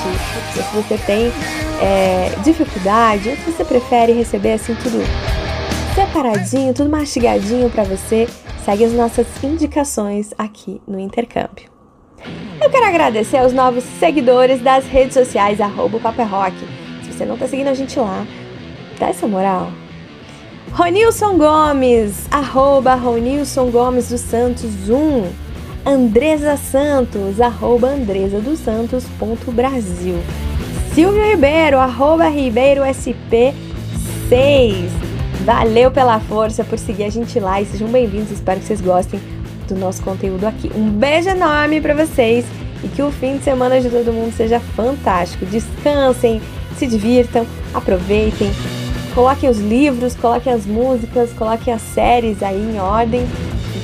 Se 0.52 0.62
você 0.74 0.98
tem 1.06 1.32
é, 1.80 2.32
dificuldade, 2.44 3.30
ou 3.30 3.36
se 3.36 3.52
você 3.52 3.64
prefere 3.64 4.12
receber 4.14 4.54
assim 4.54 4.74
tudo 4.74 5.04
separadinho, 5.94 6.74
tudo 6.74 6.90
mastigadinho 6.90 7.70
para 7.70 7.84
você, 7.84 8.28
segue 8.66 8.86
as 8.86 8.92
nossas 8.92 9.28
indicações 9.44 10.34
aqui 10.36 10.82
no 10.88 11.00
Intercâmbio. 11.00 11.81
Eu 12.62 12.70
quero 12.70 12.86
agradecer 12.86 13.38
aos 13.38 13.54
novos 13.54 13.84
seguidores 14.00 14.62
das 14.62 14.86
redes 14.86 15.16
sociais, 15.16 15.60
arroba 15.60 16.00
é 16.16 16.24
Rock. 16.24 16.56
Se 17.04 17.12
você 17.12 17.26
não 17.26 17.36
tá 17.36 17.48
seguindo 17.48 17.70
a 17.70 17.74
gente 17.74 18.00
lá, 18.00 18.24
dá 19.00 19.08
essa 19.08 19.28
moral. 19.28 19.72
Ronilson 20.72 21.40
Gomes, 21.40 22.28
arroba 22.30 22.94
Ronilson 22.94 23.72
Gomes 23.72 24.10
dos 24.10 24.22
Santos 24.22 24.88
1. 24.88 25.26
Andresa 25.84 26.56
Santos, 26.56 27.42
arroba 27.42 27.88
Andresa 27.88 28.40
dos 28.40 28.60
Santos, 28.60 29.06
ponto 29.18 29.52
Brasil. 29.52 30.20
Silvio 30.94 31.32
Ribeiro, 31.32 31.80
arroba 31.80 32.30
Ribeiro 32.30 32.84
SP 32.86 33.56
6. 34.30 34.92
Valeu 35.46 35.90
pela 35.90 36.20
força, 36.20 36.64
por 36.64 36.78
seguir 36.78 37.06
a 37.06 37.10
gente 37.10 37.40
lá 37.40 37.60
e 37.60 37.66
sejam 37.66 37.88
bem-vindos. 37.88 38.30
Espero 38.30 38.60
que 38.60 38.68
vocês 38.68 38.82
gostem 38.82 39.20
do 39.74 39.80
nosso 39.80 40.02
conteúdo 40.04 40.46
aqui. 40.46 40.72
Um 40.76 40.90
beijo 40.90 41.30
enorme 41.30 41.82
para 41.82 41.94
vocês 41.94 42.46
e 42.84 42.88
que 42.88 43.02
o 43.02 43.12
fim 43.12 43.38
de 43.38 43.44
semana 43.44 43.80
de 43.80 43.90
todo 43.90 44.12
mundo 44.12 44.34
seja 44.36 44.60
fantástico. 44.60 45.46
Descansem, 45.46 46.42
se 46.78 46.88
divirtam, 46.88 47.46
aproveitem, 47.74 48.52
coloquem 49.14 49.50
os 49.50 49.60
livros, 49.60 50.16
coloquem 50.16 50.54
as 50.54 50.66
músicas, 50.66 51.32
coloquem 51.34 51.74
as 51.74 51.82
séries 51.82 52.42
aí 52.42 52.60
em 52.60 52.80
ordem, 52.80 53.28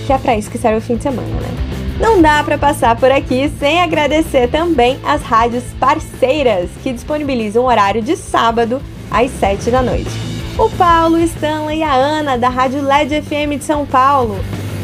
que 0.05 0.13
é 0.13 0.17
para 0.17 0.35
isso 0.35 0.49
que 0.49 0.57
serve 0.57 0.77
o 0.77 0.81
fim 0.81 0.95
de 0.95 1.03
semana, 1.03 1.27
né? 1.27 1.67
Não 1.99 2.21
dá 2.21 2.43
para 2.43 2.59
passar 2.59 2.95
por 2.95 3.11
aqui 3.11 3.51
sem 3.59 3.81
agradecer 3.81 4.47
também 4.49 4.99
as 5.03 5.21
rádios 5.23 5.63
parceiras 5.79 6.69
que 6.83 6.93
disponibilizam 6.93 7.63
o 7.63 7.67
horário 7.67 8.03
de 8.03 8.15
sábado 8.15 8.79
às 9.09 9.31
7 9.31 9.71
da 9.71 9.81
noite. 9.81 10.11
O 10.59 10.69
Paulo, 10.71 11.19
Stanley 11.19 11.79
e 11.79 11.83
a 11.83 11.93
Ana 11.93 12.37
da 12.37 12.49
Rádio 12.49 12.83
LED 12.83 13.21
FM 13.21 13.57
de 13.57 13.63
São 13.63 13.85
Paulo, 13.85 14.37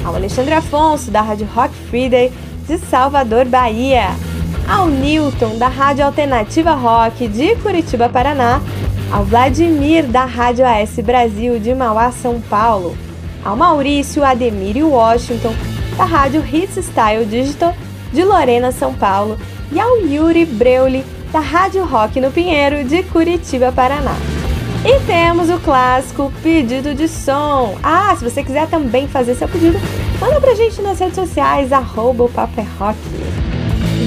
ao 0.04 0.16
Alexandre 0.16 0.54
Afonso 0.54 1.10
da 1.10 1.22
Rádio 1.22 1.48
Rock 1.54 1.74
Friday 1.90 2.32
de 2.68 2.78
Salvador, 2.78 3.46
Bahia, 3.46 4.10
ao 4.68 4.88
Newton 4.88 5.58
da 5.58 5.68
Rádio 5.68 6.06
Alternativa 6.06 6.74
Rock 6.74 7.28
de 7.28 7.56
Curitiba, 7.58 8.10
Paraná, 8.10 8.62
ao 9.12 9.24
Vladimir 9.24 10.06
da 10.06 10.26
Rádio 10.26 10.66
AS 10.66 10.96
Brasil 11.04 11.60
de 11.60 11.74
Mauá, 11.74 12.12
São 12.12 12.42
Paulo, 12.42 12.98
ao 13.44 13.56
Maurício 13.56 14.24
Ademir 14.24 14.86
Washington 14.86 15.54
da 15.98 16.06
Rádio 16.06 16.44
Hits 16.44 16.84
Style 16.86 17.26
Digital 17.26 17.76
de 18.12 18.24
Lorena, 18.24 18.72
São 18.72 18.94
Paulo, 18.94 19.38
e 19.72 19.80
ao 19.80 19.98
Yuri 19.98 20.46
Breuli 20.46 21.04
da 21.32 21.40
Rádio 21.40 21.84
Rock 21.84 22.22
no 22.22 22.32
Pinheiro 22.32 22.84
de 22.84 23.04
Curitiba, 23.04 23.72
Paraná. 23.72 24.16
E 24.86 25.00
temos 25.06 25.50
o 25.50 25.58
clássico 25.60 26.32
pedido 26.44 26.94
de 26.94 27.08
som. 27.08 27.78
Ah, 27.82 28.14
se 28.18 28.30
você 28.30 28.44
quiser 28.44 28.68
também 28.68 29.08
fazer 29.08 29.34
seu 29.34 29.48
pedido, 29.48 29.80
manda 30.20 30.42
pra 30.42 30.56
gente 30.56 30.82
nas 30.82 31.00
redes 31.00 31.16
sociais, 31.16 31.72
arroba 31.72 32.26
o 32.26 32.32
é 32.58 32.62
Rock. 32.78 32.98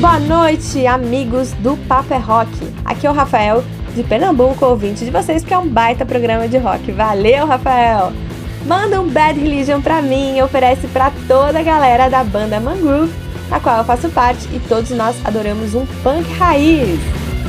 Boa 0.00 0.18
noite, 0.18 0.86
amigos 0.86 1.52
do 1.54 1.78
Papo 1.88 2.12
é 2.12 2.18
Rock. 2.18 2.50
Aqui 2.84 3.06
é 3.06 3.10
o 3.10 3.14
Rafael, 3.14 3.64
de 3.94 4.02
Pernambuco, 4.02 4.66
ouvinte 4.66 5.02
de 5.02 5.10
vocês, 5.10 5.42
que 5.42 5.54
é 5.54 5.58
um 5.58 5.66
baita 5.66 6.04
programa 6.04 6.46
de 6.46 6.58
rock. 6.58 6.92
Valeu, 6.92 7.46
Rafael! 7.46 8.12
Manda 8.66 9.00
um 9.00 9.08
Bad 9.08 9.40
Religion 9.40 9.80
pra 9.80 10.02
mim 10.02 10.36
e 10.36 10.42
oferece 10.42 10.86
pra 10.88 11.10
toda 11.26 11.58
a 11.58 11.62
galera 11.62 12.10
da 12.10 12.22
banda 12.22 12.60
Mangrove, 12.60 13.14
da 13.48 13.58
qual 13.58 13.78
eu 13.78 13.84
faço 13.84 14.10
parte 14.10 14.46
e 14.52 14.60
todos 14.68 14.90
nós 14.90 15.16
adoramos 15.24 15.74
um 15.74 15.86
punk 16.02 16.30
raiz. 16.34 17.00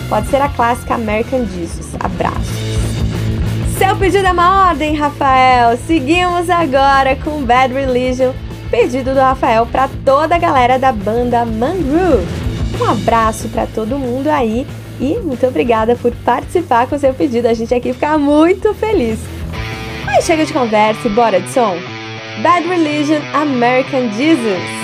Pode 0.08 0.28
ser 0.28 0.42
a 0.42 0.48
clássica 0.48 0.96
American 0.96 1.46
Jesus. 1.46 1.94
Abraços! 2.00 2.67
Seu 3.78 3.96
pedido 3.96 4.26
é 4.26 4.32
uma 4.32 4.70
ordem, 4.70 4.96
Rafael. 4.96 5.78
Seguimos 5.86 6.50
agora 6.50 7.16
com 7.16 7.44
Bad 7.44 7.72
Religion, 7.72 8.34
pedido 8.72 9.14
do 9.14 9.20
Rafael 9.20 9.68
para 9.68 9.88
toda 10.04 10.34
a 10.34 10.40
galera 10.40 10.80
da 10.80 10.92
banda 10.92 11.46
Mangrove. 11.46 12.26
Um 12.82 12.86
abraço 12.90 13.48
para 13.50 13.68
todo 13.68 14.00
mundo 14.00 14.30
aí 14.30 14.66
e 15.00 15.20
muito 15.20 15.46
obrigada 15.46 15.96
por 15.96 16.12
participar 16.26 16.88
com 16.88 16.98
seu 16.98 17.14
pedido. 17.14 17.48
A 17.48 17.54
gente 17.54 17.72
aqui 17.72 17.94
fica 17.94 18.18
muito 18.18 18.74
feliz. 18.74 19.20
Mas 20.04 20.26
chega 20.26 20.44
de 20.44 20.54
conversa 20.54 21.08
e 21.08 21.12
bora 21.12 21.40
de 21.40 21.50
som. 21.52 21.78
Bad 22.42 22.68
Religion, 22.68 23.22
American 23.36 24.12
Jesus. 24.14 24.77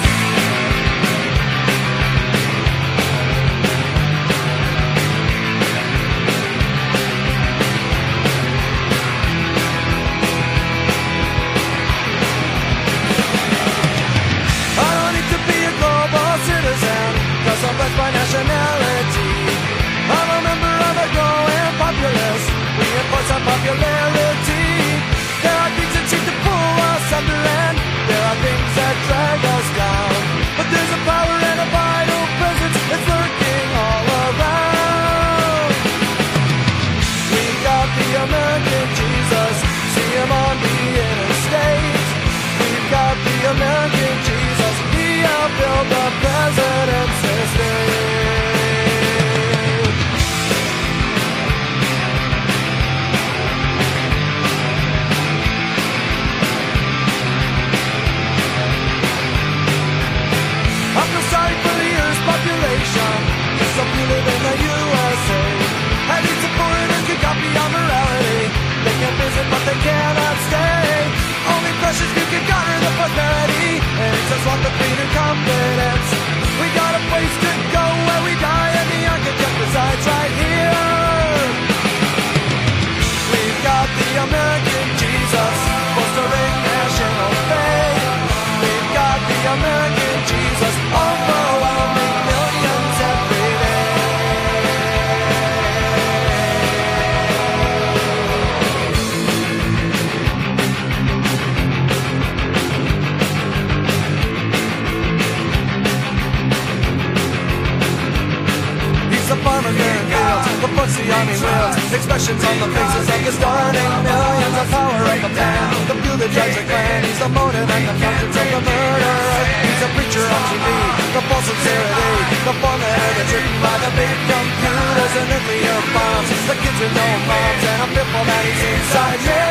The 111.04 111.12
army 111.12 111.36
wields, 111.36 111.76
expressions 111.92 112.40
on 112.48 112.56
the 112.64 112.70
faces 112.72 113.08
of 113.12 113.20
the 113.28 113.34
starting 113.36 113.92
millions, 114.08 114.56
the 114.56 114.66
power 114.72 115.04
of 115.04 115.20
the 115.20 115.32
plan, 115.36 115.68
the 115.92 115.96
that 116.16 116.32
drives 116.32 116.56
the 116.56 116.64
clan, 116.64 117.04
he's 117.04 117.20
the 117.20 117.28
motive 117.28 117.68
and 117.68 117.84
the 117.92 117.96
conscience 118.00 118.36
of 118.40 118.48
the 118.56 118.62
murderer. 118.64 119.44
He's 119.68 119.84
a 119.84 119.90
preacher 120.00 120.24
on 120.24 120.42
TV, 120.48 120.68
the 121.12 121.22
false 121.28 121.44
sincerity, 121.44 122.40
the 122.48 122.56
formula 122.64 123.04
that's 123.20 123.32
written 123.36 123.58
by 123.60 123.76
the 123.84 123.92
big 124.00 124.16
computers 124.32 125.14
and 125.20 125.28
nuclear 125.28 125.80
bombs, 125.92 126.30
the 126.48 126.56
kids 126.64 126.80
with 126.80 126.94
no 126.96 127.08
moms, 127.28 127.64
and 127.68 127.80
a 127.84 127.88
pitbull 127.92 128.24
that 128.24 128.44
he's 128.48 128.64
inside 128.64 129.20
me. 129.28 129.44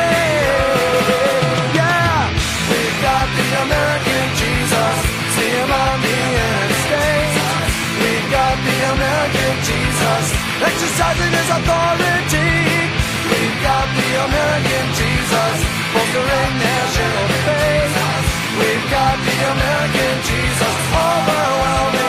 Yeah, 1.77 2.33
we've 2.65 2.97
got 3.05 3.27
the 3.29 3.47
American 3.61 4.25
Jesus, 4.41 4.95
see 5.37 5.51
him 5.53 5.69
on 5.69 5.97
the 6.01 6.13
interstate. 6.17 7.37
We've 8.01 8.27
got 8.33 8.55
the 8.57 8.77
American 8.97 9.53
Jesus, 10.13 10.33
exercising 10.61 11.31
his 11.31 11.49
authority. 11.49 12.53
We've 13.29 13.59
got 13.65 13.87
the 13.97 14.09
American 14.25 14.85
Jesus, 14.93 15.57
bolstering 15.93 16.53
national 16.61 17.27
faith. 17.45 17.93
We've 18.59 18.87
got 18.91 19.17
the 19.17 19.37
American 19.53 20.15
Jesus, 20.29 20.75
overwhelming 20.93 22.02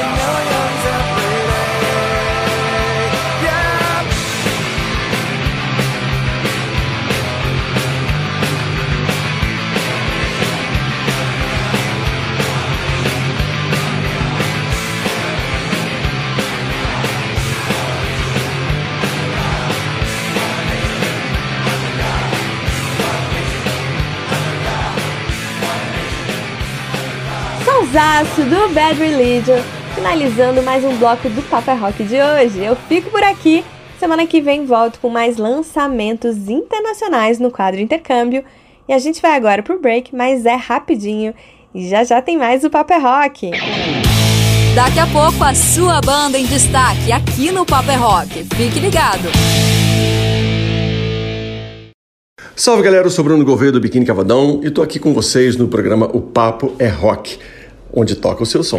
Sonsaço 27.94 28.42
do 28.42 28.74
Bad 28.74 28.98
Religion, 28.98 29.62
finalizando 29.94 30.60
mais 30.64 30.82
um 30.82 30.96
bloco 30.96 31.28
do 31.28 31.40
Papa 31.42 31.74
Rock 31.74 32.02
de 32.02 32.16
hoje. 32.16 32.58
Eu 32.58 32.74
fico 32.74 33.08
por 33.08 33.22
aqui. 33.22 33.64
Semana 34.00 34.26
que 34.26 34.40
vem 34.40 34.66
volto 34.66 34.98
com 34.98 35.08
mais 35.08 35.36
lançamentos 35.36 36.48
internacionais 36.48 37.38
no 37.38 37.52
quadro 37.52 37.80
Intercâmbio. 37.80 38.42
E 38.88 38.92
a 38.92 38.98
gente 38.98 39.22
vai 39.22 39.36
agora 39.36 39.62
pro 39.62 39.80
break, 39.80 40.12
mas 40.12 40.44
é 40.44 40.56
rapidinho. 40.56 41.32
E 41.72 41.88
já 41.88 42.02
já 42.02 42.20
tem 42.20 42.36
mais 42.36 42.64
o 42.64 42.70
Papa 42.70 42.98
Rock. 42.98 43.52
Daqui 44.74 44.98
a 44.98 45.06
pouco 45.06 45.44
a 45.44 45.54
sua 45.54 46.00
banda 46.00 46.36
em 46.36 46.46
destaque 46.46 47.12
aqui 47.12 47.52
no 47.52 47.64
Paper 47.64 48.02
Rock. 48.02 48.42
Fique 48.56 48.80
ligado. 48.80 49.28
Salve 52.56 52.82
galera, 52.82 53.06
eu 53.06 53.10
sou 53.10 53.24
Bruno 53.24 53.44
Gouveia 53.44 53.70
do 53.70 53.80
Biquíni 53.80 54.04
Cavadão 54.04 54.60
e 54.64 54.70
tô 54.70 54.82
aqui 54.82 54.98
com 54.98 55.12
vocês 55.12 55.56
no 55.56 55.68
programa 55.68 56.08
O 56.12 56.20
Papo 56.20 56.72
é 56.78 56.88
Rock, 56.88 57.38
onde 57.94 58.16
toca 58.16 58.42
o 58.42 58.46
seu 58.46 58.62
som. 58.62 58.78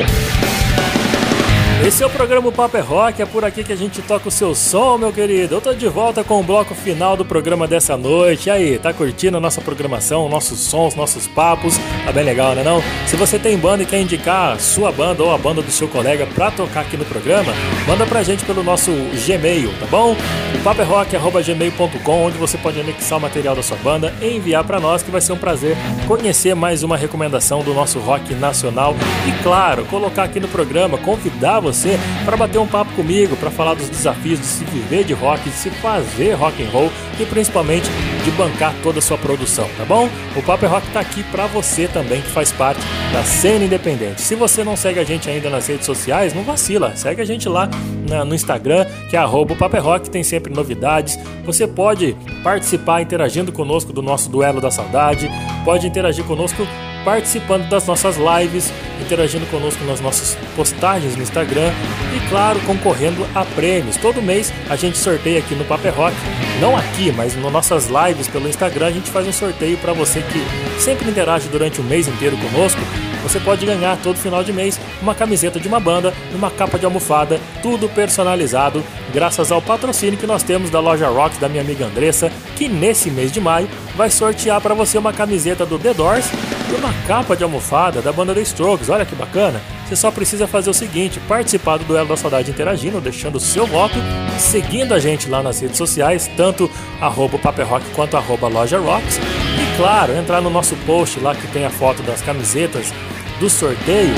Esse 1.86 2.02
é 2.02 2.08
o 2.08 2.10
programa 2.10 2.52
Papo 2.52 2.78
é 2.78 2.80
Rock, 2.80 3.22
é 3.22 3.28
por 3.28 3.46
aqui 3.46 3.64
que 3.64 3.72
a 3.72 3.76
gente 3.76 4.02
toca 4.02 4.28
o 4.28 4.32
seu 4.32 4.56
som, 4.56 4.98
meu 4.98 5.14
querido. 5.14 5.54
Eu 5.54 5.62
tô 5.62 5.72
de 5.72 5.88
volta 5.88 6.24
com 6.24 6.40
o 6.40 6.44
bloco 6.44 6.74
final 6.74 7.16
do 7.16 7.24
programa 7.24 7.68
dessa 7.68 7.96
noite. 7.96 8.48
E 8.48 8.50
aí, 8.50 8.80
tá 8.80 8.92
curtindo 8.92 9.38
a 9.38 9.40
nossa 9.40 9.62
programação, 9.62 10.28
nossos 10.28 10.58
sons, 10.62 10.96
nossos 10.96 11.28
papos? 11.28 11.78
Tá 12.04 12.12
bem 12.12 12.24
legal, 12.24 12.56
né 12.56 12.64
não? 12.64 12.82
Se 13.06 13.16
você 13.16 13.38
tem 13.38 13.56
banda 13.56 13.84
e 13.84 13.86
quer 13.86 14.02
indicar 14.02 14.54
a 14.54 14.58
sua 14.58 14.92
banda 14.92 15.22
ou 15.22 15.32
a 15.32 15.38
banda 15.38 15.62
do 15.62 15.70
seu 15.70 15.88
colega 15.88 16.26
pra 16.26 16.50
tocar 16.50 16.82
aqui 16.82 16.98
no 16.98 17.06
programa, 17.06 17.54
manda 17.86 18.04
pra 18.08 18.24
gente 18.24 18.44
pelo 18.46 18.64
nosso 18.64 18.90
Gmail, 19.24 19.72
tá 19.80 19.86
bom? 19.86 20.14
O 20.56 20.64
paperrock.gmail.com, 20.64 22.26
onde 22.26 22.38
você 22.40 22.58
pode 22.58 22.80
anexar 22.80 23.20
o 23.20 23.22
material 23.22 23.56
da 23.56 23.62
sua 23.62 23.78
banda 23.78 24.12
e 24.20 24.36
enviar 24.36 24.64
pra 24.64 24.80
nós, 24.80 25.04
que 25.04 25.12
vai 25.12 25.22
ser 25.22 25.34
um 25.34 25.38
prazer 25.38 25.78
conhecer 26.08 26.56
mais 26.56 26.82
uma 26.82 26.98
recomendação 26.98 27.62
do 27.62 27.76
nosso 27.76 28.00
rock 28.00 28.34
nacional. 28.34 28.96
E 29.28 29.44
claro, 29.44 29.86
colocar 29.86 30.24
aqui 30.24 30.40
no 30.40 30.48
programa, 30.48 30.98
convidar 30.98 31.60
você 31.60 31.75
para 32.24 32.38
bater 32.38 32.60
um 32.60 32.68
papo 32.68 32.92
comigo, 32.94 33.36
para 33.36 33.52
falar 33.52 33.74
dos 33.74 33.90
desafios 33.90 34.40
de 34.40 34.46
se 34.46 34.64
viver 34.66 35.04
de 35.04 35.14
rock, 35.14 35.50
de 35.50 35.56
se 35.56 35.70
fazer 35.70 36.34
rock 36.34 36.64
and 36.64 36.70
roll 36.70 36.92
e 37.20 37.26
principalmente 37.26 37.90
de 38.24 38.32
bancar 38.32 38.74
toda 38.82 39.00
a 39.00 39.02
sua 39.02 39.18
produção, 39.18 39.68
tá 39.78 39.86
bom? 39.86 40.10
O 40.36 40.42
Papo 40.42 40.66
é 40.66 40.68
Rock 40.68 40.88
tá 40.90 41.00
aqui 41.00 41.24
para 41.24 41.46
você 41.48 41.88
também 41.88 42.22
que 42.22 42.30
faz 42.30 42.52
parte 42.52 42.80
da 43.14 43.24
cena 43.24 43.66
independente. 43.66 44.22
Se 44.22 44.36
você 44.36 44.64
não 44.64 44.76
segue 44.76 45.00
a 45.00 45.04
gente 45.04 45.30
ainda 45.30 45.50
nas 45.50 45.68
redes 45.68 45.86
sociais, 45.86 46.34
não 46.34 46.44
vacila, 46.44 46.94
segue 46.96 47.22
a 47.22 47.26
gente 47.26 47.48
lá 47.48 47.70
na- 48.10 48.26
no 48.26 48.34
Instagram, 48.36 48.86
que 49.10 49.16
é 49.16 49.20
arroba 49.20 49.56
Papo 49.56 49.76
é 49.78 49.80
Rock, 49.80 50.10
tem 50.10 50.24
sempre 50.24 50.54
novidades. 50.54 51.18
Você 51.46 51.68
pode 51.68 52.16
participar 52.44 53.02
interagindo 53.02 53.52
conosco 53.52 53.94
do 53.94 54.02
nosso 54.02 54.30
duelo 54.30 54.60
da 54.60 54.72
saudade, 54.72 55.30
pode 55.64 55.88
interagir 55.88 56.24
conosco 56.26 56.68
participando 57.06 57.70
das 57.70 57.86
nossas 57.86 58.18
lives, 58.18 58.74
interagindo 59.00 59.46
conosco 59.46 59.84
nas 59.86 60.02
nossas 60.02 60.36
postagens 60.56 61.16
no 61.16 61.22
Instagram 61.22 61.72
e, 62.16 62.30
claro, 62.30 62.60
concorrendo 62.62 63.26
a 63.36 63.46
prêmios. 63.46 63.96
Todo 63.98 64.22
mês 64.22 64.52
a 64.68 64.76
gente 64.76 64.98
sorteia 64.98 65.40
aqui 65.40 65.54
no 65.54 65.64
Paper 65.64 65.94
Rock, 65.96 66.16
não 66.60 66.76
aqui, 66.76 67.12
mas 67.12 67.36
nas 67.36 67.52
nossas 67.52 67.88
lives 67.88 68.28
pelo 68.28 68.50
Instagram, 68.50 68.88
a 68.88 68.92
gente 68.92 69.12
faz 69.12 69.28
um 69.28 69.32
sorteio 69.32 69.78
para 69.78 69.94
você 69.94 70.22
que 70.22 70.82
sempre 70.82 71.10
interage 71.10 71.48
durante 71.48 71.80
o 71.80 71.84
mês 71.84 72.08
inteiro 72.08 72.36
conosco. 72.38 72.82
Você 73.22 73.40
pode 73.40 73.66
ganhar 73.66 73.98
todo 73.98 74.18
final 74.18 74.44
de 74.44 74.54
mês 74.54 74.80
uma 75.02 75.16
camiseta 75.16 75.60
de 75.60 75.68
uma 75.68 75.80
banda, 75.80 76.14
uma 76.34 76.52
capa 76.52 76.78
de 76.78 76.86
almofada, 76.86 77.40
tudo 77.62 77.90
personalizado, 77.90 78.84
graças 79.14 79.52
ao 79.52 79.62
patrocínio 79.62 80.20
que 80.20 80.28
nós 80.28 80.44
temos 80.44 80.70
da 80.70 80.80
loja 80.80 81.08
Rocks 81.08 81.40
da 81.40 81.50
minha 81.50 81.62
amiga 81.62 81.86
Andressa, 81.86 82.32
que 82.56 82.68
nesse 82.68 83.10
mês 83.10 83.32
de 83.32 83.42
maio 83.42 83.68
vai 83.96 84.10
sortear 84.10 84.60
para 84.62 84.74
você 84.74 84.98
uma 84.98 85.14
camiseta 85.14 85.66
do 85.66 85.80
The 85.80 85.94
Doors 85.94 86.26
e 86.70 86.76
uma 86.76 86.94
capa 87.08 87.36
de 87.36 87.44
almofada 87.44 88.02
da 88.02 88.12
banda 88.12 88.34
The 88.34 88.42
Strokes. 88.42 88.90
Olha 88.90 89.06
que 89.06 89.16
bacana! 89.16 89.62
Você 89.88 89.96
só 89.96 90.12
precisa 90.12 90.48
fazer 90.48 90.70
o 90.70 90.74
seguinte: 90.74 91.20
participar 91.28 91.78
do 91.78 91.86
Duelo 91.86 92.10
da 92.10 92.18
Saudade 92.18 92.52
interagindo, 92.52 93.00
deixando 93.00 93.36
o 93.36 93.40
seu 93.40 93.66
voto, 93.66 93.96
seguindo 94.38 94.94
a 94.94 95.00
gente 95.00 95.30
lá 95.30 95.42
nas 95.42 95.60
redes 95.60 95.78
sociais, 95.78 96.30
tanto 96.36 96.70
arroba 97.00 97.38
Paper 97.38 97.68
Rock 97.68 97.86
quanto 97.92 98.18
arroba 98.18 98.48
Loja 98.48 98.80
Rocks. 98.80 99.18
E 99.18 99.78
claro, 99.78 100.14
entrar 100.14 100.42
no 100.42 100.50
nosso 100.50 100.76
post 100.86 101.20
lá 101.20 101.34
que 101.34 101.48
tem 101.48 101.66
a 101.66 101.70
foto 101.70 102.04
das 102.04 102.22
camisetas 102.22 102.92
do 103.40 103.50
sorteio 103.50 104.14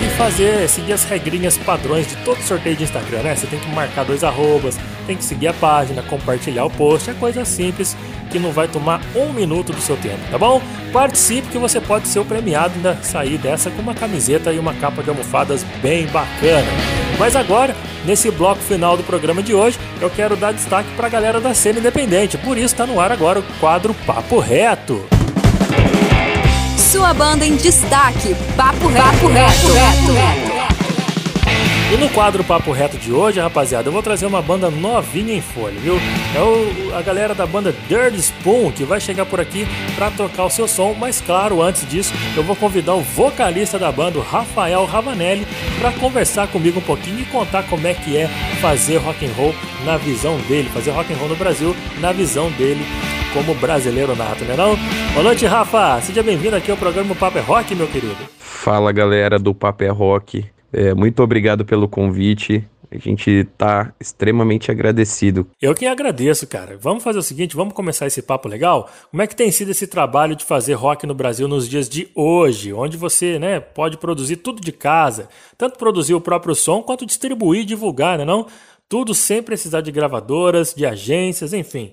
e 0.00 0.08
fazer, 0.16 0.68
seguir 0.68 0.92
as 0.92 1.04
regrinhas 1.04 1.58
padrões 1.58 2.06
de 2.06 2.16
todo 2.24 2.40
sorteio 2.42 2.76
de 2.76 2.84
Instagram, 2.84 3.22
né? 3.22 3.34
Você 3.34 3.46
tem 3.46 3.58
que 3.58 3.68
marcar 3.70 4.04
dois 4.04 4.22
arrobas, 4.22 4.78
tem 5.06 5.16
que 5.16 5.24
seguir 5.24 5.48
a 5.48 5.52
página, 5.52 6.02
compartilhar 6.02 6.64
o 6.64 6.70
post, 6.70 7.10
é 7.10 7.14
coisa 7.14 7.44
simples 7.44 7.96
que 8.30 8.38
não 8.38 8.52
vai 8.52 8.68
tomar 8.68 9.00
um 9.16 9.32
minuto 9.32 9.72
do 9.72 9.80
seu 9.80 9.96
tempo, 9.96 10.20
tá 10.30 10.38
bom? 10.38 10.62
Participe 10.92 11.48
que 11.48 11.58
você 11.58 11.80
pode 11.80 12.08
ser 12.08 12.20
o 12.20 12.24
premiado 12.24 12.74
ainda 12.76 12.96
sair 13.02 13.38
dessa 13.38 13.70
com 13.70 13.80
uma 13.80 13.94
camiseta 13.94 14.52
e 14.52 14.58
uma 14.58 14.74
capa 14.74 15.02
de 15.02 15.10
almofadas 15.10 15.64
bem 15.82 16.06
bacana. 16.06 16.68
Mas 17.18 17.34
agora, 17.34 17.74
nesse 18.04 18.30
bloco 18.30 18.60
final 18.60 18.96
do 18.96 19.02
programa 19.02 19.42
de 19.42 19.54
hoje, 19.54 19.78
eu 20.00 20.10
quero 20.10 20.36
dar 20.36 20.52
destaque 20.52 20.90
para 20.94 21.06
a 21.06 21.10
galera 21.10 21.40
da 21.40 21.54
cena 21.54 21.78
independente, 21.78 22.38
por 22.38 22.56
isso 22.56 22.66
está 22.66 22.86
no 22.86 23.00
ar 23.00 23.10
agora 23.10 23.40
o 23.40 23.42
quadro 23.58 23.94
Papo 24.06 24.38
Reto. 24.38 25.17
Sua 26.90 27.12
banda 27.12 27.44
em 27.46 27.56
destaque. 27.56 28.34
Papo 28.56 28.86
reto. 28.88 29.04
Papo 29.06 29.28
reto. 29.28 30.68
E 31.90 31.96
no 31.96 32.08
quadro 32.10 32.44
Papo 32.44 32.70
Reto 32.70 32.98
de 32.98 33.10
hoje, 33.10 33.40
rapaziada, 33.40 33.88
eu 33.88 33.92
vou 33.92 34.02
trazer 34.02 34.26
uma 34.26 34.42
banda 34.42 34.70
novinha 34.70 35.32
em 35.34 35.40
folha, 35.40 35.80
viu? 35.80 35.98
É 36.36 36.40
o- 36.40 36.94
a 36.94 37.00
galera 37.00 37.34
da 37.34 37.46
banda 37.46 37.74
Dirty 37.88 38.18
Spoon 38.18 38.70
que 38.70 38.84
vai 38.84 39.00
chegar 39.00 39.24
por 39.24 39.40
aqui 39.40 39.66
pra 39.96 40.10
tocar 40.10 40.44
o 40.44 40.50
seu 40.50 40.68
som, 40.68 40.94
mas 40.98 41.22
claro, 41.22 41.62
antes 41.62 41.88
disso, 41.88 42.12
eu 42.36 42.42
vou 42.42 42.54
convidar 42.54 42.94
o 42.94 43.00
vocalista 43.00 43.78
da 43.78 43.90
banda, 43.90 44.18
o 44.18 44.22
Rafael 44.22 44.84
Ravanelli, 44.84 45.46
pra 45.80 45.90
conversar 45.92 46.46
comigo 46.48 46.78
um 46.78 46.82
pouquinho 46.82 47.20
e 47.20 47.24
contar 47.24 47.62
como 47.62 47.86
é 47.86 47.94
que 47.94 48.18
é 48.18 48.28
fazer 48.60 48.98
rock 48.98 49.24
and 49.24 49.32
roll 49.34 49.54
na 49.86 49.96
visão 49.96 50.36
dele, 50.46 50.70
fazer 50.74 50.90
rock 50.90 51.10
and 51.10 51.16
roll 51.16 51.30
no 51.30 51.36
Brasil 51.36 51.74
na 52.00 52.12
visão 52.12 52.50
dele 52.50 52.84
como 53.38 53.54
brasileiro 53.54 54.16
nato, 54.16 54.44
né 54.44 54.56
não? 54.56 54.76
Boa 55.12 55.22
noite, 55.22 55.46
Rafa! 55.46 56.00
Seja 56.00 56.24
bem-vindo 56.24 56.56
aqui 56.56 56.72
ao 56.72 56.76
programa 56.76 57.14
Papo 57.14 57.38
é 57.38 57.40
Rock, 57.40 57.72
meu 57.72 57.86
querido. 57.86 58.16
Fala 58.40 58.90
galera 58.90 59.38
do 59.38 59.54
Papel 59.54 59.94
Rock, 59.94 60.44
É, 60.72 60.92
muito 60.92 61.22
obrigado 61.22 61.64
pelo 61.64 61.88
convite. 61.88 62.66
A 62.90 62.98
gente 62.98 63.46
tá 63.56 63.92
extremamente 64.00 64.72
agradecido. 64.72 65.46
Eu 65.62 65.72
que 65.72 65.86
agradeço, 65.86 66.48
cara. 66.48 66.76
Vamos 66.80 67.04
fazer 67.04 67.20
o 67.20 67.22
seguinte, 67.22 67.54
vamos 67.54 67.74
começar 67.74 68.08
esse 68.08 68.20
papo 68.20 68.48
legal? 68.48 68.90
Como 69.10 69.22
é 69.22 69.26
que 69.26 69.36
tem 69.36 69.52
sido 69.52 69.70
esse 69.70 69.86
trabalho 69.86 70.34
de 70.34 70.44
fazer 70.44 70.74
rock 70.74 71.06
no 71.06 71.14
Brasil 71.14 71.46
nos 71.46 71.68
dias 71.68 71.88
de 71.88 72.08
hoje, 72.16 72.72
onde 72.72 72.96
você, 72.96 73.38
né, 73.38 73.60
pode 73.60 73.98
produzir 73.98 74.36
tudo 74.36 74.60
de 74.60 74.72
casa, 74.72 75.28
tanto 75.56 75.78
produzir 75.78 76.14
o 76.14 76.20
próprio 76.20 76.56
som 76.56 76.82
quanto 76.82 77.06
distribuir 77.06 77.60
e 77.60 77.64
divulgar, 77.64 78.18
né, 78.18 78.24
não? 78.24 78.46
Tudo 78.88 79.14
sem 79.14 79.42
precisar 79.42 79.80
de 79.80 79.92
gravadoras, 79.92 80.74
de 80.74 80.84
agências, 80.84 81.52
enfim. 81.52 81.92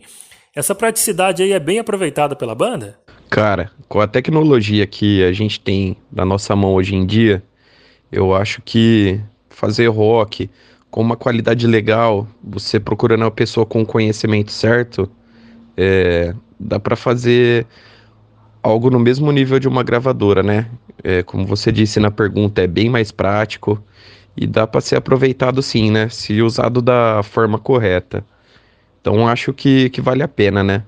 Essa 0.56 0.74
praticidade 0.74 1.44
aí 1.44 1.52
é 1.52 1.60
bem 1.60 1.80
aproveitada 1.80 2.34
pela 2.34 2.56
banda? 2.56 2.98
Cara, 3.30 3.70
com 3.90 4.00
a 4.00 4.08
tecnologia 4.08 4.88
que 4.88 5.22
a 5.22 5.34
gente 5.34 5.60
tem 5.60 5.98
na 6.10 6.24
nossa 6.24 6.56
mão 6.56 6.74
hoje 6.74 6.96
em 6.96 7.06
dia, 7.06 7.44
eu 8.10 8.34
acho 8.34 8.62
que 8.62 9.20
fazer 9.50 9.88
rock 9.88 10.50
com 10.90 11.02
uma 11.02 11.18
qualidade 11.18 11.68
legal, 11.68 12.26
você 12.42 12.80
procurando 12.80 13.24
uma 13.24 13.32
pessoa 13.32 13.66
com 13.66 13.82
o 13.82 13.86
conhecimento 13.86 14.50
certo, 14.50 15.12
é, 15.76 16.34
dá 16.58 16.80
para 16.80 16.96
fazer 16.96 17.68
algo 18.64 18.90
no 18.90 18.98
mesmo 18.98 19.30
nível 19.34 19.60
de 19.60 19.68
uma 19.68 19.84
gravadora, 19.84 20.42
né? 20.42 20.68
É, 21.04 21.22
como 21.22 21.46
você 21.46 21.70
disse 21.70 22.00
na 22.00 22.10
pergunta, 22.10 22.62
é 22.62 22.68
bem 22.68 22.90
mais 22.90 23.12
prático 23.12 23.84
e 24.38 24.48
dá 24.48 24.66
para 24.66 24.80
ser 24.80 24.96
aproveitado 24.96 25.62
sim, 25.62 25.92
né? 25.92 26.08
Se 26.08 26.42
usado 26.42 26.82
da 26.82 27.22
forma 27.24 27.60
correta. 27.60 28.26
Então 29.06 29.28
acho 29.28 29.54
que, 29.54 29.92
que 29.92 30.02
vale 30.02 30.24
a 30.24 30.28
pena, 30.28 30.64
né? 30.64 30.84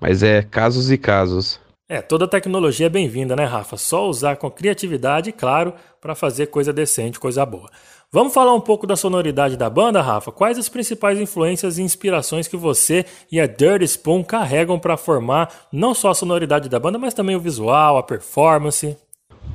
Mas 0.00 0.22
é 0.22 0.42
casos 0.42 0.92
e 0.92 0.96
casos. 0.96 1.58
É, 1.88 2.00
toda 2.00 2.28
tecnologia 2.28 2.86
é 2.86 2.88
bem-vinda, 2.88 3.34
né, 3.34 3.44
Rafa? 3.44 3.76
Só 3.76 4.08
usar 4.08 4.36
com 4.36 4.48
criatividade, 4.48 5.32
claro, 5.32 5.74
para 6.00 6.14
fazer 6.14 6.46
coisa 6.46 6.72
decente, 6.72 7.18
coisa 7.18 7.44
boa. 7.44 7.68
Vamos 8.12 8.32
falar 8.32 8.54
um 8.54 8.60
pouco 8.60 8.86
da 8.86 8.94
sonoridade 8.94 9.56
da 9.56 9.68
banda, 9.68 10.00
Rafa? 10.00 10.30
Quais 10.30 10.56
as 10.56 10.68
principais 10.68 11.18
influências 11.18 11.78
e 11.78 11.82
inspirações 11.82 12.46
que 12.46 12.56
você 12.56 13.04
e 13.30 13.40
a 13.40 13.46
Dirty 13.46 13.86
Spoon 13.86 14.22
carregam 14.22 14.78
para 14.78 14.96
formar 14.96 15.52
não 15.72 15.94
só 15.94 16.10
a 16.10 16.14
sonoridade 16.14 16.68
da 16.68 16.78
banda, 16.78 16.96
mas 16.96 17.12
também 17.12 17.34
o 17.34 17.40
visual, 17.40 17.98
a 17.98 18.04
performance? 18.04 18.96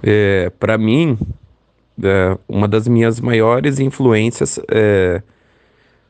É, 0.04 0.50
para 0.60 0.78
mim, 0.78 1.18
é, 2.04 2.38
uma 2.50 2.68
das 2.68 2.86
minhas 2.86 3.22
maiores 3.22 3.80
influências 3.80 4.60
é, 4.70 5.24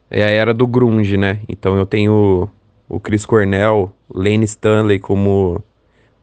é 0.09 0.23
a 0.23 0.29
era 0.29 0.53
do 0.53 0.67
grunge, 0.67 1.17
né? 1.17 1.39
Então 1.47 1.77
eu 1.77 1.85
tenho 1.85 2.49
o 2.87 2.99
Chris 2.99 3.25
Cornell, 3.25 3.93
Lane 4.13 4.45
Stanley 4.45 4.99
como 4.99 5.61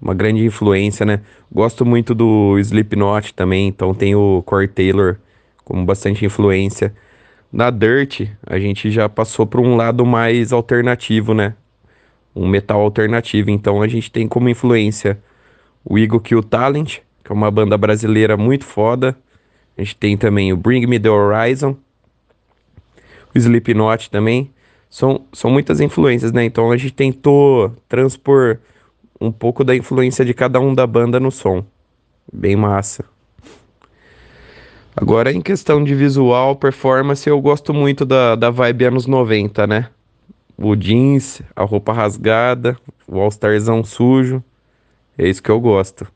uma 0.00 0.14
grande 0.14 0.44
influência, 0.44 1.04
né? 1.06 1.20
Gosto 1.50 1.84
muito 1.84 2.14
do 2.14 2.58
Slipknot 2.58 3.34
também, 3.34 3.68
então 3.68 3.94
tem 3.94 4.14
o 4.14 4.42
Corey 4.44 4.68
Taylor 4.68 5.16
como 5.64 5.84
bastante 5.84 6.24
influência. 6.24 6.94
Na 7.52 7.70
Dirt, 7.70 8.28
a 8.46 8.58
gente 8.58 8.90
já 8.90 9.08
passou 9.08 9.46
para 9.46 9.60
um 9.60 9.76
lado 9.76 10.04
mais 10.04 10.52
alternativo, 10.52 11.32
né? 11.32 11.54
Um 12.34 12.48
metal 12.48 12.80
alternativo, 12.80 13.50
então 13.50 13.80
a 13.80 13.88
gente 13.88 14.10
tem 14.10 14.26
como 14.26 14.48
influência 14.48 15.18
o 15.84 15.98
Eagle 15.98 16.20
Kill 16.20 16.42
Talent, 16.42 16.98
que 17.22 17.30
é 17.30 17.34
uma 17.34 17.50
banda 17.50 17.76
brasileira 17.76 18.36
muito 18.36 18.64
foda. 18.64 19.16
A 19.76 19.82
gente 19.82 19.96
tem 19.96 20.16
também 20.16 20.52
o 20.52 20.56
Bring 20.56 20.86
Me 20.86 20.98
The 20.98 21.10
Horizon, 21.10 21.76
o 23.34 23.38
Slipknot 23.38 24.10
também. 24.10 24.50
São, 24.88 25.22
são 25.32 25.50
muitas 25.50 25.80
influências, 25.80 26.32
né? 26.32 26.44
Então 26.44 26.70
a 26.70 26.76
gente 26.76 26.92
tentou 26.92 27.72
transpor 27.88 28.58
um 29.20 29.32
pouco 29.32 29.64
da 29.64 29.74
influência 29.74 30.24
de 30.24 30.32
cada 30.32 30.60
um 30.60 30.74
da 30.74 30.86
banda 30.86 31.18
no 31.18 31.30
som. 31.30 31.64
Bem 32.32 32.56
massa. 32.56 33.04
Agora, 34.96 35.32
em 35.32 35.40
questão 35.40 35.82
de 35.82 35.94
visual, 35.94 36.54
performance, 36.54 37.28
eu 37.28 37.40
gosto 37.40 37.74
muito 37.74 38.04
da, 38.04 38.36
da 38.36 38.50
vibe 38.50 38.84
anos 38.84 39.06
90, 39.06 39.66
né? 39.66 39.88
O 40.56 40.76
jeans, 40.76 41.42
a 41.56 41.64
roupa 41.64 41.92
rasgada, 41.92 42.78
o 43.08 43.18
all-starzão 43.18 43.82
sujo. 43.82 44.42
É 45.18 45.28
isso 45.28 45.42
que 45.42 45.50
eu 45.50 45.58
gosto. 45.58 46.06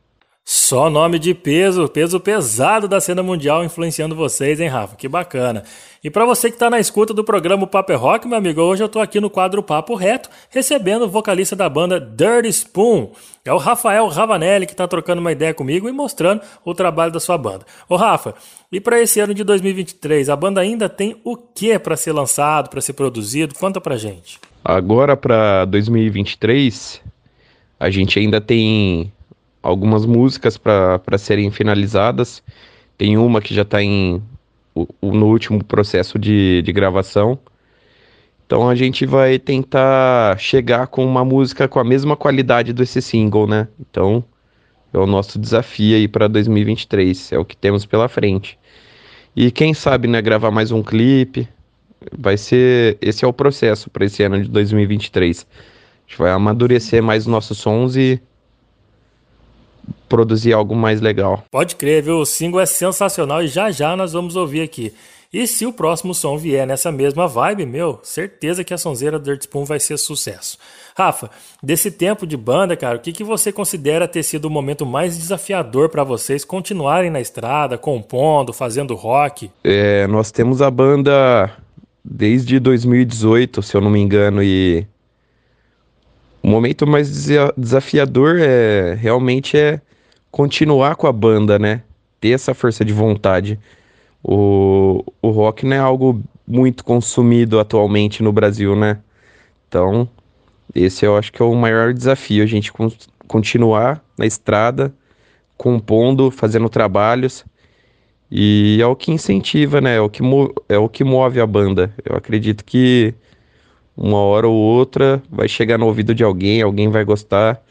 Só 0.50 0.88
nome 0.88 1.18
de 1.18 1.34
peso, 1.34 1.86
peso 1.90 2.18
pesado 2.18 2.88
da 2.88 3.02
cena 3.02 3.22
mundial 3.22 3.62
influenciando 3.62 4.16
vocês, 4.16 4.58
hein, 4.58 4.68
Rafa? 4.68 4.96
Que 4.96 5.06
bacana. 5.06 5.62
E 6.02 6.08
para 6.08 6.24
você 6.24 6.50
que 6.50 6.56
tá 6.56 6.70
na 6.70 6.80
escuta 6.80 7.12
do 7.12 7.22
programa 7.22 7.66
Papo 7.66 7.92
é 7.92 7.94
Rock, 7.94 8.26
meu 8.26 8.38
amigo, 8.38 8.62
hoje 8.62 8.82
eu 8.82 8.88
tô 8.88 8.98
aqui 8.98 9.20
no 9.20 9.28
quadro 9.28 9.62
Papo 9.62 9.94
Reto, 9.94 10.30
recebendo 10.48 11.02
o 11.02 11.08
vocalista 11.08 11.54
da 11.54 11.68
banda 11.68 12.00
Dirty 12.00 12.48
Spoon. 12.48 13.10
É 13.44 13.52
o 13.52 13.58
Rafael 13.58 14.08
Ravanelli 14.08 14.64
que 14.64 14.74
tá 14.74 14.88
trocando 14.88 15.20
uma 15.20 15.32
ideia 15.32 15.52
comigo 15.52 15.86
e 15.86 15.92
mostrando 15.92 16.40
o 16.64 16.72
trabalho 16.72 17.12
da 17.12 17.20
sua 17.20 17.36
banda. 17.36 17.66
Ô 17.86 17.96
Rafa, 17.96 18.34
e 18.72 18.80
para 18.80 19.02
esse 19.02 19.20
ano 19.20 19.34
de 19.34 19.44
2023, 19.44 20.30
a 20.30 20.34
banda 20.34 20.62
ainda 20.62 20.88
tem 20.88 21.20
o 21.24 21.36
que 21.36 21.78
para 21.78 21.94
ser 21.94 22.12
lançado, 22.12 22.70
para 22.70 22.80
ser 22.80 22.94
produzido? 22.94 23.54
Conta 23.54 23.82
pra 23.82 23.98
gente. 23.98 24.40
Agora 24.64 25.14
para 25.14 25.66
2023, 25.66 27.02
a 27.78 27.90
gente 27.90 28.18
ainda 28.18 28.40
tem 28.40 29.12
algumas 29.68 30.06
músicas 30.06 30.56
para 30.56 31.18
serem 31.18 31.50
finalizadas. 31.50 32.42
Tem 32.96 33.16
uma 33.16 33.40
que 33.40 33.54
já 33.54 33.62
está 33.62 33.82
em 33.82 34.22
no 35.02 35.26
último 35.26 35.62
processo 35.64 36.18
de, 36.18 36.62
de 36.62 36.72
gravação. 36.72 37.38
Então 38.46 38.68
a 38.68 38.74
gente 38.74 39.04
vai 39.04 39.38
tentar 39.38 40.38
chegar 40.38 40.86
com 40.86 41.04
uma 41.04 41.24
música 41.24 41.68
com 41.68 41.80
a 41.80 41.84
mesma 41.84 42.16
qualidade 42.16 42.72
desse 42.72 43.02
single, 43.02 43.46
né? 43.46 43.68
Então 43.80 44.24
é 44.92 44.98
o 44.98 45.06
nosso 45.06 45.38
desafio 45.38 45.96
aí 45.96 46.08
para 46.08 46.28
2023, 46.28 47.32
é 47.32 47.38
o 47.38 47.44
que 47.44 47.56
temos 47.56 47.84
pela 47.84 48.08
frente. 48.08 48.58
E 49.36 49.50
quem 49.50 49.74
sabe, 49.74 50.08
né, 50.08 50.22
gravar 50.22 50.50
mais 50.50 50.72
um 50.72 50.82
clipe. 50.82 51.48
Vai 52.16 52.36
ser, 52.36 52.96
esse 53.00 53.24
é 53.24 53.28
o 53.28 53.32
processo 53.32 53.90
para 53.90 54.04
esse 54.04 54.22
ano 54.22 54.40
de 54.42 54.48
2023. 54.48 55.46
A 55.50 56.08
gente 56.08 56.18
vai 56.18 56.30
amadurecer 56.30 57.02
mais 57.02 57.24
os 57.24 57.26
nossos 57.26 57.58
sons 57.58 57.96
e 57.96 58.20
produzir 60.08 60.52
algo 60.52 60.74
mais 60.74 61.00
legal. 61.00 61.44
Pode 61.50 61.76
crer, 61.76 62.02
viu? 62.02 62.18
O 62.18 62.26
single 62.26 62.60
é 62.60 62.66
sensacional 62.66 63.42
e 63.42 63.48
já 63.48 63.70
já 63.70 63.96
nós 63.96 64.12
vamos 64.12 64.36
ouvir 64.36 64.62
aqui. 64.62 64.92
E 65.30 65.46
se 65.46 65.66
o 65.66 65.72
próximo 65.72 66.14
som 66.14 66.38
vier 66.38 66.66
nessa 66.66 66.90
mesma 66.90 67.28
vibe, 67.28 67.66
meu, 67.66 68.00
certeza 68.02 68.64
que 68.64 68.72
a 68.72 68.78
sonzeira 68.78 69.20
Dirt 69.20 69.42
Spoon 69.42 69.64
vai 69.64 69.78
ser 69.78 69.98
sucesso. 69.98 70.56
Rafa, 70.96 71.30
desse 71.62 71.90
tempo 71.90 72.26
de 72.26 72.34
banda, 72.34 72.74
cara, 72.74 72.96
o 72.96 73.00
que, 73.00 73.12
que 73.12 73.22
você 73.22 73.52
considera 73.52 74.08
ter 74.08 74.22
sido 74.22 74.46
o 74.46 74.50
momento 74.50 74.86
mais 74.86 75.18
desafiador 75.18 75.90
para 75.90 76.02
vocês 76.02 76.46
continuarem 76.46 77.10
na 77.10 77.20
estrada, 77.20 77.76
compondo, 77.76 78.54
fazendo 78.54 78.94
rock? 78.94 79.50
É, 79.62 80.06
nós 80.06 80.32
temos 80.32 80.62
a 80.62 80.70
banda 80.70 81.50
desde 82.02 82.58
2018, 82.58 83.60
se 83.62 83.76
eu 83.76 83.82
não 83.82 83.90
me 83.90 84.00
engano, 84.00 84.42
e 84.42 84.86
o 86.42 86.48
momento 86.48 86.86
mais 86.86 87.08
desa- 87.10 87.52
desafiador 87.56 88.38
é 88.40 88.94
realmente 88.94 89.58
é 89.58 89.80
continuar 90.30 90.96
com 90.96 91.06
a 91.06 91.12
banda, 91.12 91.58
né? 91.58 91.82
Ter 92.20 92.30
essa 92.30 92.54
força 92.54 92.84
de 92.84 92.92
vontade. 92.92 93.58
O, 94.22 95.04
o 95.22 95.30
rock 95.30 95.64
não 95.66 95.76
é 95.76 95.78
algo 95.78 96.22
muito 96.46 96.84
consumido 96.84 97.60
atualmente 97.60 98.22
no 98.22 98.32
Brasil, 98.32 98.74
né? 98.74 98.98
Então, 99.68 100.08
esse 100.74 101.04
eu 101.04 101.16
acho 101.16 101.32
que 101.32 101.42
é 101.42 101.44
o 101.44 101.54
maior 101.54 101.92
desafio, 101.92 102.42
a 102.42 102.46
gente 102.46 102.72
con- 102.72 102.90
continuar 103.26 104.02
na 104.16 104.26
estrada, 104.26 104.92
compondo, 105.56 106.30
fazendo 106.30 106.68
trabalhos. 106.68 107.44
E 108.30 108.78
é 108.80 108.86
o 108.86 108.96
que 108.96 109.10
incentiva, 109.10 109.80
né? 109.80 109.96
É 109.96 110.00
o 110.00 110.10
que, 110.10 110.22
é 110.68 110.78
o 110.78 110.88
que 110.88 111.04
move 111.04 111.40
a 111.40 111.46
banda. 111.46 111.92
Eu 112.04 112.16
acredito 112.16 112.64
que 112.64 113.14
uma 113.96 114.18
hora 114.18 114.46
ou 114.48 114.54
outra 114.54 115.22
vai 115.30 115.48
chegar 115.48 115.78
no 115.78 115.86
ouvido 115.86 116.14
de 116.14 116.24
alguém, 116.24 116.62
alguém 116.62 116.88
vai 116.88 117.04
gostar. 117.04 117.62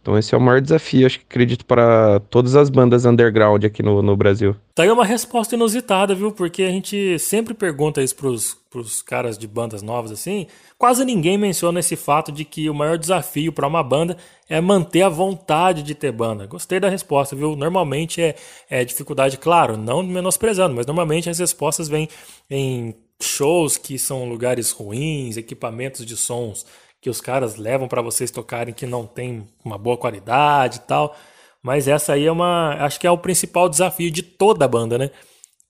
Então 0.00 0.16
esse 0.16 0.34
é 0.34 0.38
o 0.38 0.40
maior 0.40 0.60
desafio, 0.60 1.06
acho 1.06 1.18
que 1.18 1.26
acredito, 1.28 1.64
para 1.64 2.20
todas 2.30 2.56
as 2.56 2.70
bandas 2.70 3.04
underground 3.04 3.64
aqui 3.64 3.82
no, 3.82 4.00
no 4.00 4.16
Brasil. 4.16 4.56
Tá 4.74 4.82
aí 4.82 4.90
uma 4.90 5.04
resposta 5.04 5.54
inusitada, 5.54 6.14
viu? 6.14 6.32
Porque 6.32 6.62
a 6.62 6.70
gente 6.70 7.18
sempre 7.18 7.52
pergunta 7.52 8.02
isso 8.02 8.16
pros, 8.16 8.54
pros 8.70 9.02
caras 9.02 9.36
de 9.36 9.46
bandas 9.46 9.82
novas 9.82 10.10
assim. 10.10 10.46
Quase 10.78 11.04
ninguém 11.04 11.36
menciona 11.36 11.80
esse 11.80 11.96
fato 11.96 12.32
de 12.32 12.46
que 12.46 12.70
o 12.70 12.74
maior 12.74 12.96
desafio 12.96 13.52
para 13.52 13.68
uma 13.68 13.82
banda 13.82 14.16
é 14.48 14.58
manter 14.58 15.02
a 15.02 15.10
vontade 15.10 15.82
de 15.82 15.94
ter 15.94 16.12
banda. 16.12 16.46
Gostei 16.46 16.80
da 16.80 16.88
resposta, 16.88 17.36
viu? 17.36 17.54
Normalmente 17.54 18.22
é, 18.22 18.34
é 18.70 18.84
dificuldade, 18.84 19.36
claro, 19.36 19.76
não 19.76 20.02
menosprezando, 20.02 20.74
mas 20.74 20.86
normalmente 20.86 21.28
as 21.28 21.38
respostas 21.38 21.88
vêm 21.88 22.08
em 22.48 22.94
shows 23.22 23.76
que 23.76 23.98
são 23.98 24.26
lugares 24.26 24.70
ruins, 24.70 25.36
equipamentos 25.36 26.06
de 26.06 26.16
sons 26.16 26.64
que 27.00 27.08
os 27.08 27.20
caras 27.20 27.56
levam 27.56 27.88
para 27.88 28.02
vocês 28.02 28.30
tocarem 28.30 28.74
que 28.74 28.86
não 28.86 29.06
tem 29.06 29.46
uma 29.64 29.78
boa 29.78 29.96
qualidade 29.96 30.78
e 30.78 30.80
tal. 30.80 31.16
Mas 31.62 31.88
essa 31.88 32.14
aí 32.14 32.26
é 32.26 32.32
uma. 32.32 32.76
Acho 32.80 32.98
que 33.00 33.06
é 33.06 33.10
o 33.10 33.18
principal 33.18 33.68
desafio 33.68 34.10
de 34.10 34.22
toda 34.22 34.64
a 34.64 34.68
banda, 34.68 34.98
né? 34.98 35.10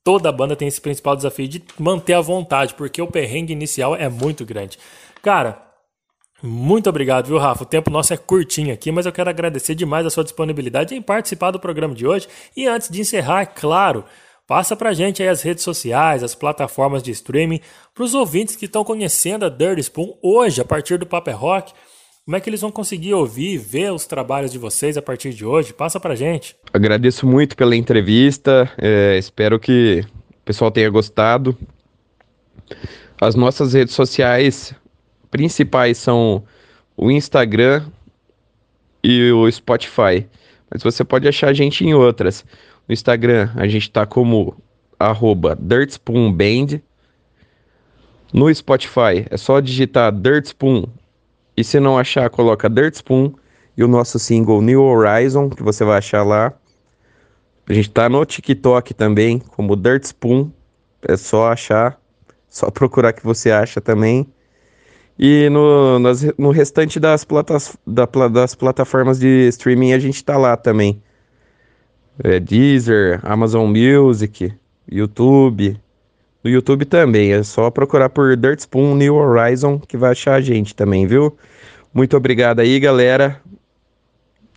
Toda 0.02 0.32
banda 0.32 0.56
tem 0.56 0.68
esse 0.68 0.80
principal 0.80 1.14
desafio 1.14 1.46
de 1.46 1.62
manter 1.78 2.14
a 2.14 2.20
vontade, 2.20 2.74
porque 2.74 3.02
o 3.02 3.06
perrengue 3.06 3.52
inicial 3.52 3.94
é 3.94 4.08
muito 4.08 4.46
grande. 4.46 4.78
Cara, 5.22 5.70
muito 6.42 6.88
obrigado, 6.88 7.26
viu, 7.26 7.36
Rafa? 7.36 7.64
O 7.64 7.66
tempo 7.66 7.90
nosso 7.90 8.14
é 8.14 8.16
curtinho 8.16 8.72
aqui, 8.72 8.90
mas 8.90 9.04
eu 9.04 9.12
quero 9.12 9.28
agradecer 9.28 9.74
demais 9.74 10.06
a 10.06 10.10
sua 10.10 10.24
disponibilidade 10.24 10.94
em 10.94 11.02
participar 11.02 11.50
do 11.50 11.60
programa 11.60 11.94
de 11.94 12.06
hoje. 12.06 12.28
E 12.56 12.66
antes 12.66 12.88
de 12.88 13.00
encerrar, 13.00 13.42
é 13.42 13.46
claro, 13.46 14.04
passa 14.50 14.74
pra 14.74 14.92
gente 14.92 15.22
aí 15.22 15.28
as 15.28 15.42
redes 15.42 15.62
sociais, 15.62 16.24
as 16.24 16.34
plataformas 16.34 17.04
de 17.04 17.12
streaming, 17.12 17.60
para 17.94 18.02
os 18.02 18.14
ouvintes 18.14 18.56
que 18.56 18.64
estão 18.64 18.82
conhecendo 18.82 19.44
a 19.44 19.48
Dirty 19.48 19.82
Spoon 19.82 20.18
hoje, 20.20 20.60
a 20.60 20.64
partir 20.64 20.98
do 20.98 21.06
Paper 21.06 21.38
Rock. 21.38 21.72
Como 22.24 22.36
é 22.36 22.40
que 22.40 22.50
eles 22.50 22.60
vão 22.60 22.72
conseguir 22.72 23.14
ouvir 23.14 23.58
ver 23.58 23.92
os 23.92 24.06
trabalhos 24.06 24.50
de 24.50 24.58
vocês 24.58 24.96
a 24.96 25.02
partir 25.02 25.32
de 25.32 25.46
hoje? 25.46 25.72
Passa 25.72 26.00
pra 26.00 26.16
gente. 26.16 26.56
Agradeço 26.72 27.28
muito 27.28 27.56
pela 27.56 27.76
entrevista, 27.76 28.68
é, 28.76 29.16
espero 29.16 29.56
que 29.60 30.04
o 30.30 30.44
pessoal 30.44 30.72
tenha 30.72 30.90
gostado. 30.90 31.56
As 33.20 33.36
nossas 33.36 33.74
redes 33.74 33.94
sociais 33.94 34.74
principais 35.30 35.96
são 35.96 36.42
o 36.96 37.08
Instagram 37.08 37.86
e 39.00 39.30
o 39.30 39.48
Spotify, 39.48 40.26
mas 40.68 40.82
você 40.82 41.04
pode 41.04 41.28
achar 41.28 41.50
a 41.50 41.54
gente 41.54 41.84
em 41.84 41.94
outras. 41.94 42.44
No 42.90 42.92
Instagram 42.94 43.50
a 43.54 43.68
gente 43.68 43.88
tá 43.88 44.04
como 44.04 44.56
arroba 44.98 45.56
Dirtspoonband, 45.56 46.80
No 48.34 48.52
Spotify 48.52 49.26
é 49.30 49.36
só 49.36 49.60
digitar 49.60 50.10
Dirt 50.10 50.46
Spoon 50.46 50.86
e 51.56 51.62
se 51.62 51.78
não 51.78 51.96
achar, 51.96 52.28
coloca 52.30 52.68
Dirt 52.68 52.94
Spoon 52.94 53.32
e 53.76 53.84
o 53.84 53.86
nosso 53.86 54.18
single 54.18 54.60
New 54.60 54.82
Horizon, 54.82 55.48
que 55.50 55.62
você 55.62 55.84
vai 55.84 55.98
achar 55.98 56.24
lá. 56.24 56.52
A 57.68 57.72
gente 57.72 57.88
tá 57.90 58.08
no 58.08 58.24
TikTok 58.24 58.92
também, 58.92 59.38
como 59.38 59.76
Dirt 59.76 60.02
Spoon. 60.02 60.50
É 61.02 61.16
só 61.16 61.52
achar, 61.52 61.96
só 62.48 62.72
procurar 62.72 63.12
que 63.12 63.22
você 63.22 63.52
acha 63.52 63.80
também. 63.80 64.26
E 65.18 65.48
no, 65.50 66.00
nas- 66.00 66.24
no 66.36 66.50
restante 66.50 66.98
das, 66.98 67.24
platas, 67.24 67.76
da 67.86 68.06
das 68.28 68.56
plataformas 68.56 69.20
de 69.20 69.48
streaming 69.48 69.92
a 69.92 69.98
gente 70.00 70.24
tá 70.24 70.36
lá 70.36 70.56
também. 70.56 71.00
É 72.22 72.40
Deezer, 72.40 73.20
Amazon 73.22 73.70
Music, 73.70 74.52
YouTube. 74.90 75.80
No 76.42 76.50
YouTube 76.50 76.84
também, 76.84 77.32
é 77.32 77.42
só 77.42 77.70
procurar 77.70 78.08
por 78.08 78.36
Dirt 78.36 78.60
Spoon 78.60 78.94
New 78.94 79.14
Horizon 79.14 79.78
que 79.78 79.96
vai 79.96 80.12
achar 80.12 80.34
a 80.34 80.40
gente 80.40 80.74
também, 80.74 81.06
viu? 81.06 81.36
Muito 81.92 82.16
obrigado 82.16 82.60
aí, 82.60 82.78
galera. 82.80 83.40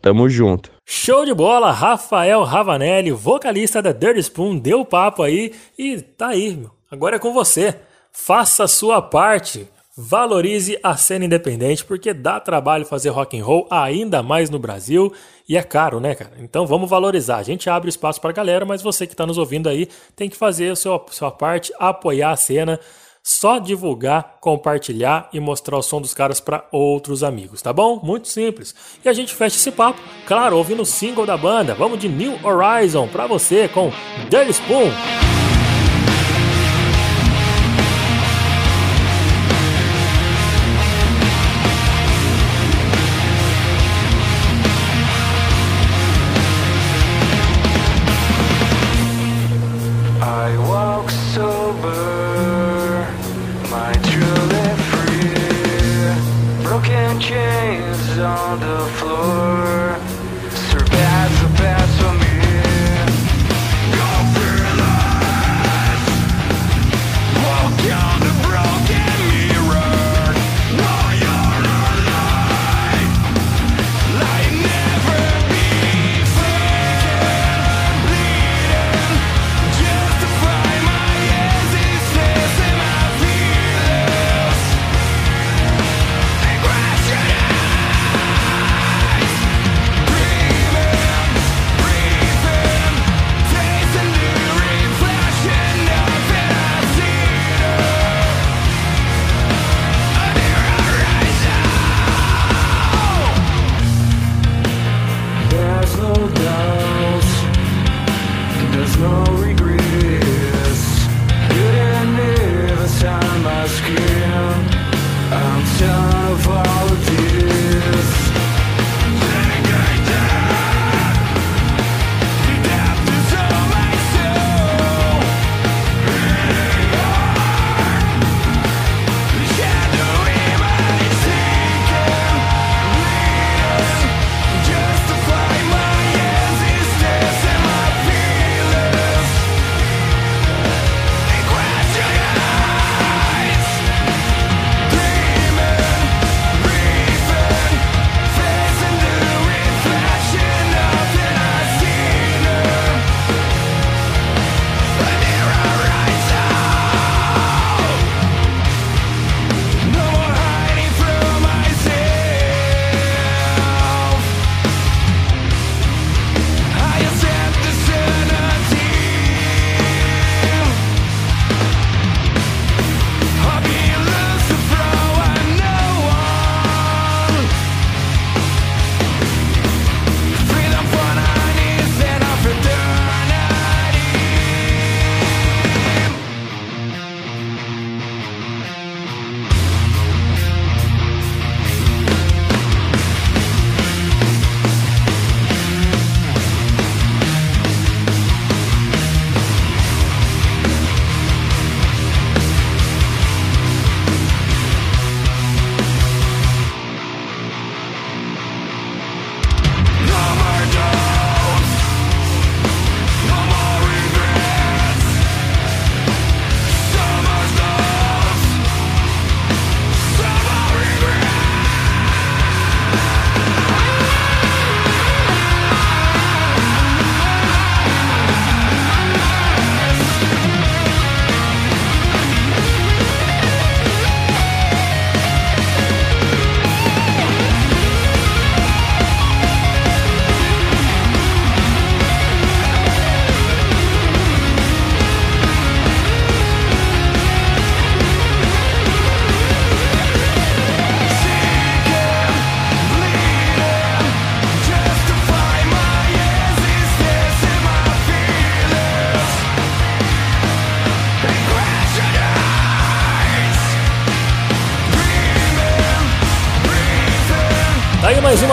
Tamo 0.01 0.29
junto. 0.29 0.69
Show 0.85 1.25
de 1.25 1.33
bola, 1.33 1.71
Rafael 1.71 2.43
Ravanelli, 2.43 3.11
vocalista 3.11 3.81
da 3.81 3.93
Dirty 3.93 4.19
Spoon, 4.19 4.57
deu 4.57 4.83
papo 4.83 5.23
aí 5.23 5.53
e 5.77 6.01
tá 6.01 6.27
aí, 6.27 6.57
meu. 6.57 6.71
agora 6.91 7.15
é 7.15 7.19
com 7.19 7.33
você. 7.33 7.75
Faça 8.11 8.65
a 8.65 8.67
sua 8.67 9.01
parte, 9.01 9.65
valorize 9.97 10.77
a 10.83 10.97
cena 10.97 11.23
independente, 11.23 11.85
porque 11.85 12.13
dá 12.13 12.39
trabalho 12.39 12.85
fazer 12.85 13.09
rock 13.09 13.39
and 13.39 13.45
roll 13.45 13.65
ainda 13.71 14.21
mais 14.21 14.49
no 14.49 14.59
Brasil 14.59 15.11
e 15.47 15.57
é 15.57 15.63
caro, 15.63 15.99
né, 15.99 16.15
cara? 16.15 16.33
Então 16.39 16.65
vamos 16.65 16.89
valorizar. 16.89 17.37
A 17.37 17.43
gente 17.43 17.69
abre 17.69 17.89
espaço 17.89 18.21
pra 18.21 18.31
galera, 18.31 18.65
mas 18.65 18.81
você 18.81 19.05
que 19.05 19.15
tá 19.15 19.25
nos 19.25 19.37
ouvindo 19.37 19.67
aí 19.67 19.89
tem 20.15 20.29
que 20.29 20.37
fazer 20.37 20.71
a 20.71 20.75
sua, 20.75 21.03
sua 21.11 21.31
parte, 21.31 21.73
apoiar 21.79 22.31
a 22.31 22.35
cena. 22.35 22.79
Só 23.25 23.57
divulgar, 23.57 24.37
compartilhar 24.41 25.29
e 25.31 25.39
mostrar 25.39 25.77
o 25.77 25.81
som 25.81 26.01
dos 26.01 26.13
caras 26.13 26.41
para 26.41 26.67
outros 26.73 27.23
amigos, 27.23 27.61
tá 27.61 27.71
bom? 27.71 28.01
Muito 28.03 28.27
simples. 28.27 28.75
E 29.03 29.07
a 29.07 29.13
gente 29.13 29.33
fecha 29.33 29.55
esse 29.55 29.71
papo, 29.71 30.01
claro, 30.27 30.57
ouvindo 30.57 30.81
o 30.81 30.85
single 30.85 31.25
da 31.25 31.37
banda. 31.37 31.73
Vamos 31.73 31.99
de 31.99 32.09
New 32.09 32.37
Horizon 32.45 33.07
para 33.07 33.25
você 33.25 33.69
com 33.69 33.89
Dirty 34.29 34.51
Spoon. 34.51 35.42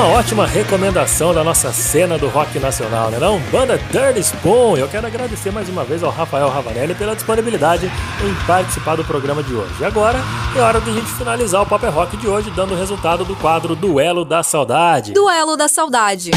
Uma 0.01 0.17
ótima 0.17 0.47
recomendação 0.47 1.35
da 1.35 1.45
nossa 1.45 1.71
cena 1.75 2.17
do 2.17 2.27
rock 2.27 2.59
nacional, 2.59 3.11
né 3.11 3.19
não? 3.19 3.39
Banda 3.53 3.77
Dirty 3.77 4.21
Spoon. 4.21 4.79
Eu 4.79 4.89
quero 4.89 5.07
agradecer 5.07 5.53
mais 5.53 5.69
uma 5.69 5.85
vez 5.85 6.03
ao 6.03 6.11
Rafael 6.11 6.49
Ravanelli 6.49 6.95
pela 6.95 7.15
disponibilidade 7.15 7.85
em 7.85 8.47
participar 8.47 8.97
do 8.97 9.05
programa 9.05 9.43
de 9.43 9.53
hoje. 9.53 9.85
Agora 9.85 10.19
é 10.57 10.61
hora 10.61 10.81
de 10.81 10.89
a 10.89 10.95
gente 10.95 11.07
finalizar 11.07 11.61
o 11.61 11.67
Paper 11.67 11.93
Rock 11.93 12.17
de 12.17 12.27
hoje 12.27 12.51
dando 12.51 12.73
o 12.73 12.79
resultado 12.79 13.27
do 13.27 13.37
quadro 13.37 13.77
Duelo 13.77 14.25
da 14.25 14.43
Saudade. 14.43 15.13
Duelo 15.13 15.55
da 15.55 15.69
Saudade. 15.69 16.31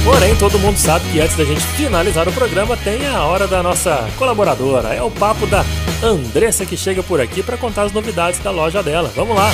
Porém, 0.02 0.34
todo 0.36 0.58
mundo 0.58 0.78
sabe 0.78 1.04
que 1.10 1.20
antes 1.20 1.36
da 1.36 1.44
gente 1.44 1.60
finalizar 1.60 2.26
o 2.26 2.32
programa 2.32 2.74
tem 2.76 3.06
a 3.06 3.22
hora 3.26 3.46
da 3.46 3.62
nossa 3.62 4.08
colaboradora. 4.18 4.94
É 4.94 5.02
o 5.02 5.10
papo 5.10 5.46
da 5.46 5.62
Andressa 6.02 6.64
que 6.64 6.76
chega 6.76 7.02
por 7.02 7.20
aqui 7.20 7.42
para 7.42 7.58
contar 7.58 7.82
as 7.82 7.92
novidades 7.92 8.40
da 8.40 8.50
loja 8.50 8.82
dela. 8.82 9.10
Vamos 9.14 9.36
lá! 9.36 9.50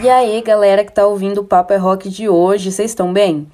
E 0.00 0.08
aí, 0.08 0.40
galera 0.40 0.84
que 0.84 0.92
tá 0.92 1.04
ouvindo 1.04 1.40
o 1.40 1.44
Papo 1.44 1.72
é 1.72 1.76
Rock 1.76 2.08
de 2.08 2.28
hoje, 2.28 2.70
vocês 2.70 2.92
estão 2.92 3.12
bem? 3.12 3.46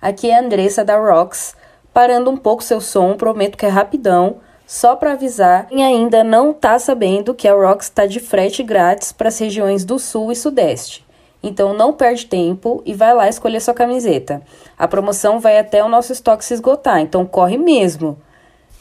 Aqui 0.00 0.30
é 0.30 0.36
a 0.36 0.40
Andressa 0.40 0.84
da 0.84 0.96
Rocks, 0.96 1.54
parando 1.92 2.30
um 2.30 2.36
pouco 2.36 2.62
seu 2.62 2.80
som, 2.80 3.14
prometo 3.14 3.58
que 3.58 3.66
é 3.66 3.68
rapidão, 3.68 4.36
só 4.66 4.96
para 4.96 5.12
avisar 5.12 5.66
quem 5.68 5.84
ainda 5.84 6.24
não 6.24 6.52
tá 6.52 6.78
sabendo 6.78 7.34
que 7.34 7.46
a 7.46 7.54
Rocks 7.54 7.88
tá 7.88 8.06
de 8.06 8.18
frete 8.18 8.62
grátis 8.62 9.12
para 9.12 9.28
as 9.28 9.38
regiões 9.38 9.84
do 9.84 9.98
Sul 9.98 10.32
e 10.32 10.36
Sudeste. 10.36 11.04
Então 11.42 11.74
não 11.74 11.92
perde 11.92 12.26
tempo 12.26 12.82
e 12.86 12.94
vai 12.94 13.14
lá 13.14 13.28
escolher 13.28 13.60
sua 13.60 13.74
camiseta. 13.74 14.42
A 14.78 14.86
promoção 14.86 15.40
vai 15.40 15.58
até 15.58 15.82
o 15.82 15.88
nosso 15.88 16.12
estoque 16.12 16.44
se 16.44 16.54
esgotar, 16.54 17.00
então 17.00 17.26
corre 17.26 17.58
mesmo. 17.58 18.16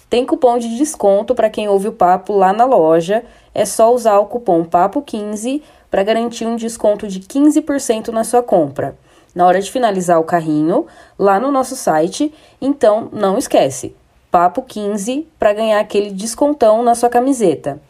Tem 0.09 0.25
cupom 0.25 0.57
de 0.57 0.77
desconto 0.77 1.33
para 1.33 1.49
quem 1.49 1.69
ouve 1.69 1.87
o 1.87 1.93
papo 1.93 2.33
lá 2.33 2.51
na 2.51 2.65
loja. 2.65 3.23
É 3.55 3.63
só 3.63 3.93
usar 3.93 4.19
o 4.19 4.25
cupom 4.25 4.65
PAPO15 4.65 5.61
para 5.89 6.03
garantir 6.03 6.45
um 6.45 6.57
desconto 6.57 7.07
de 7.07 7.21
15% 7.21 8.09
na 8.09 8.23
sua 8.23 8.43
compra. 8.43 8.95
Na 9.33 9.45
hora 9.45 9.61
de 9.61 9.71
finalizar 9.71 10.19
o 10.19 10.25
carrinho, 10.25 10.85
lá 11.17 11.39
no 11.39 11.49
nosso 11.49 11.77
site, 11.77 12.33
então 12.61 13.07
não 13.13 13.37
esquece. 13.37 13.95
PAPO15 14.31 15.25
para 15.39 15.53
ganhar 15.53 15.79
aquele 15.79 16.11
descontão 16.11 16.83
na 16.83 16.93
sua 16.93 17.09
camiseta. 17.09 17.81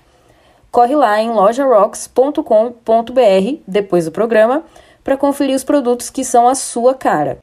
Corre 0.72 0.96
lá 0.96 1.22
em 1.22 1.32
lojarocks.com.br 1.32 3.62
depois 3.68 4.06
do 4.06 4.12
programa 4.12 4.64
para 5.04 5.18
conferir 5.18 5.54
os 5.54 5.66
produtos 5.66 6.10
que 6.10 6.24
são 6.24 6.48
a 6.48 6.56
sua 6.56 6.96
cara. 6.96 7.40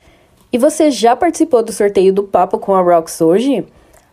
E 0.51 0.57
você 0.57 0.91
já 0.91 1.15
participou 1.15 1.63
do 1.63 1.71
sorteio 1.71 2.11
do 2.11 2.23
Papo 2.23 2.59
com 2.59 2.75
a 2.75 2.81
Rocks 2.81 3.21
hoje? 3.21 3.67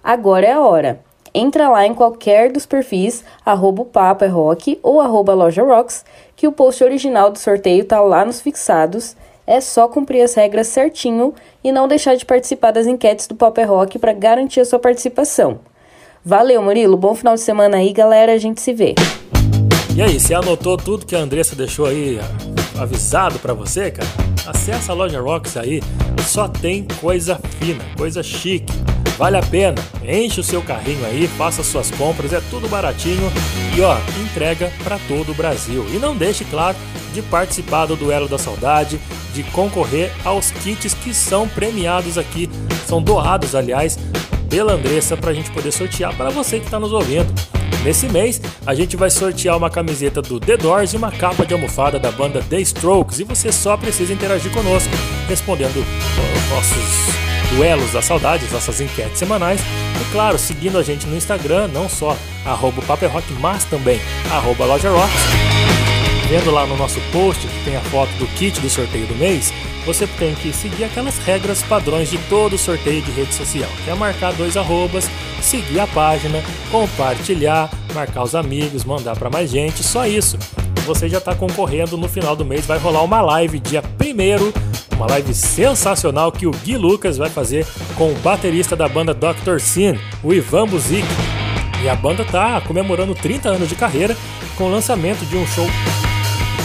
Agora 0.03 0.45
é 0.45 0.51
a 0.51 0.59
hora. 0.59 0.99
Entra 1.33 1.69
lá 1.69 1.87
em 1.87 1.93
qualquer 1.93 2.51
dos 2.51 2.65
perfis, 2.65 3.23
arroba 3.45 3.85
Papo 3.85 4.25
é 4.25 4.27
Rock 4.27 4.77
ou 4.83 4.99
arroba 4.99 5.33
Loja 5.33 5.63
Rocks, 5.63 6.03
que 6.35 6.45
o 6.45 6.51
post 6.51 6.83
original 6.83 7.31
do 7.31 7.39
sorteio 7.39 7.85
tá 7.85 8.01
lá 8.01 8.25
nos 8.25 8.41
fixados. 8.41 9.15
É 9.47 9.61
só 9.61 9.87
cumprir 9.87 10.23
as 10.23 10.33
regras 10.33 10.67
certinho 10.67 11.33
e 11.63 11.71
não 11.71 11.87
deixar 11.87 12.15
de 12.15 12.25
participar 12.25 12.71
das 12.71 12.85
enquetes 12.85 13.27
do 13.27 13.35
Papo 13.35 13.61
é 13.61 13.63
Rock 13.63 13.97
para 13.97 14.11
garantir 14.11 14.59
a 14.59 14.65
sua 14.65 14.79
participação. 14.79 15.61
Valeu, 16.27 16.59
Murilo. 16.59 16.97
Bom 16.97 17.13
final 17.13 17.35
de 17.35 17.41
semana 17.41 17.77
aí, 17.77 17.93
galera. 17.93 18.33
A 18.33 18.37
gente 18.39 18.59
se 18.59 18.73
vê. 18.73 18.95
E 19.95 20.01
aí, 20.01 20.19
você 20.19 20.33
anotou 20.33 20.75
tudo 20.75 21.05
que 21.05 21.15
a 21.15 21.19
Andressa 21.19 21.55
deixou 21.55 21.85
aí 21.85 22.19
avisado 22.79 23.37
pra 23.37 23.53
você, 23.53 23.91
cara? 23.91 24.09
Acessa 24.47 24.91
a 24.91 24.95
loja 24.95 25.21
Rocks 25.21 25.55
aí, 25.55 25.83
só 26.27 26.47
tem 26.47 26.87
coisa 26.99 27.39
fina, 27.59 27.83
coisa 27.95 28.23
chique. 28.23 28.73
Vale 29.19 29.37
a 29.37 29.41
pena. 29.41 29.75
Enche 30.03 30.39
o 30.39 30.43
seu 30.43 30.63
carrinho 30.63 31.05
aí, 31.05 31.27
faça 31.27 31.63
suas 31.63 31.91
compras, 31.91 32.33
é 32.33 32.41
tudo 32.49 32.67
baratinho 32.67 33.31
e 33.77 33.81
ó, 33.81 33.95
entrega 34.23 34.71
pra 34.83 34.99
todo 35.07 35.31
o 35.31 35.35
Brasil. 35.35 35.85
E 35.93 35.97
não 35.97 36.15
deixe, 36.15 36.43
claro, 36.45 36.75
de 37.13 37.21
participar 37.21 37.85
do 37.85 37.95
Duelo 37.95 38.27
da 38.27 38.37
Saudade, 38.37 38.99
de 39.33 39.43
concorrer 39.43 40.11
aos 40.25 40.51
kits 40.51 40.93
que 40.95 41.13
são 41.13 41.47
premiados 41.47 42.17
aqui, 42.17 42.49
são 42.87 43.01
doados, 43.01 43.55
aliás, 43.55 43.97
pela 44.49 44.73
Andressa 44.73 45.17
pra 45.17 45.33
gente 45.33 45.51
poder 45.51 45.71
sortear 45.71 46.15
para 46.15 46.29
você 46.29 46.59
que 46.59 46.65
está 46.65 46.79
nos 46.79 46.91
ouvindo. 46.91 47.33
Nesse 47.83 48.07
mês, 48.07 48.41
a 48.65 48.73
gente 48.73 48.97
vai 48.97 49.11
sortear 49.11 49.55
uma 49.55 49.69
camiseta 49.69 50.19
do 50.21 50.39
The 50.39 50.57
Doors 50.57 50.93
e 50.93 50.97
uma 50.97 51.11
capa 51.11 51.45
de 51.45 51.53
almofada 51.53 51.99
da 51.99 52.11
banda 52.11 52.41
The 52.41 52.59
Strokes. 52.61 53.19
E 53.19 53.23
você 53.23 53.51
só 53.51 53.77
precisa 53.77 54.11
interagir 54.11 54.51
conosco, 54.51 54.89
respondendo 55.27 55.77
os 55.77 56.49
nossos 56.49 57.25
duelos 57.55 57.91
da 57.91 58.01
saudade, 58.01 58.45
as 58.45 58.51
nossas 58.51 58.81
enquetes 58.81 59.19
semanais. 59.19 59.61
E 59.61 60.11
claro, 60.11 60.37
seguindo 60.39 60.79
a 60.79 60.83
gente 60.83 61.05
no 61.05 61.15
Instagram, 61.15 61.67
não 61.67 61.87
só 61.87 62.17
arroba 62.43 62.81
Rock, 62.81 63.33
mas 63.39 63.63
também 63.65 64.01
arroba. 64.31 64.65
Vendo 66.27 66.49
lá 66.49 66.65
no 66.65 66.75
nosso 66.75 66.99
post 67.11 67.45
que 67.45 67.65
tem 67.65 67.75
a 67.75 67.81
foto 67.81 68.09
do 68.13 68.25
kit 68.25 68.59
do 68.59 68.69
sorteio 68.69 69.05
do 69.05 69.15
mês, 69.15 69.53
você 69.85 70.07
tem 70.07 70.33
que 70.33 70.51
seguir 70.51 70.85
aquelas 70.85 71.19
regras 71.19 71.61
padrões 71.61 72.09
de 72.09 72.17
todo 72.29 72.57
sorteio 72.57 73.01
de 73.03 73.11
rede 73.11 73.31
social, 73.31 73.69
que 73.83 73.91
é 73.91 73.93
marcar 73.93 74.33
dois 74.33 74.57
arrobas, 74.57 75.07
seguir 75.39 75.79
a 75.79 75.85
página, 75.85 76.41
compartilhar, 76.71 77.69
marcar 77.93 78.23
os 78.23 78.33
amigos, 78.33 78.83
mandar 78.83 79.15
para 79.15 79.29
mais 79.29 79.51
gente, 79.51 79.83
só 79.83 80.07
isso. 80.07 80.37
Você 80.87 81.07
já 81.07 81.19
está 81.19 81.35
concorrendo 81.35 81.95
no 81.95 82.09
final 82.09 82.35
do 82.35 82.43
mês, 82.43 82.65
vai 82.65 82.79
rolar 82.79 83.03
uma 83.03 83.21
live 83.21 83.59
dia 83.59 83.83
1 83.83 84.75
uma 84.95 85.07
live 85.07 85.33
sensacional 85.33 86.31
que 86.31 86.47
o 86.47 86.51
Gui 86.51 86.77
Lucas 86.77 87.17
vai 87.17 87.29
fazer 87.29 87.67
com 87.95 88.11
o 88.11 88.15
baterista 88.15 88.75
da 88.75 88.87
banda 88.87 89.13
Dr. 89.13 89.59
Sin, 89.59 89.99
o 90.23 90.33
Ivan 90.33 90.67
Buzik. 90.67 91.05
E 91.83 91.89
a 91.89 91.95
banda 91.95 92.23
tá 92.23 92.61
comemorando 92.61 93.13
30 93.13 93.49
anos 93.49 93.69
de 93.69 93.75
carreira 93.75 94.15
com 94.55 94.63
o 94.63 94.71
lançamento 94.71 95.25
de 95.25 95.35
um 95.35 95.45
show 95.45 95.67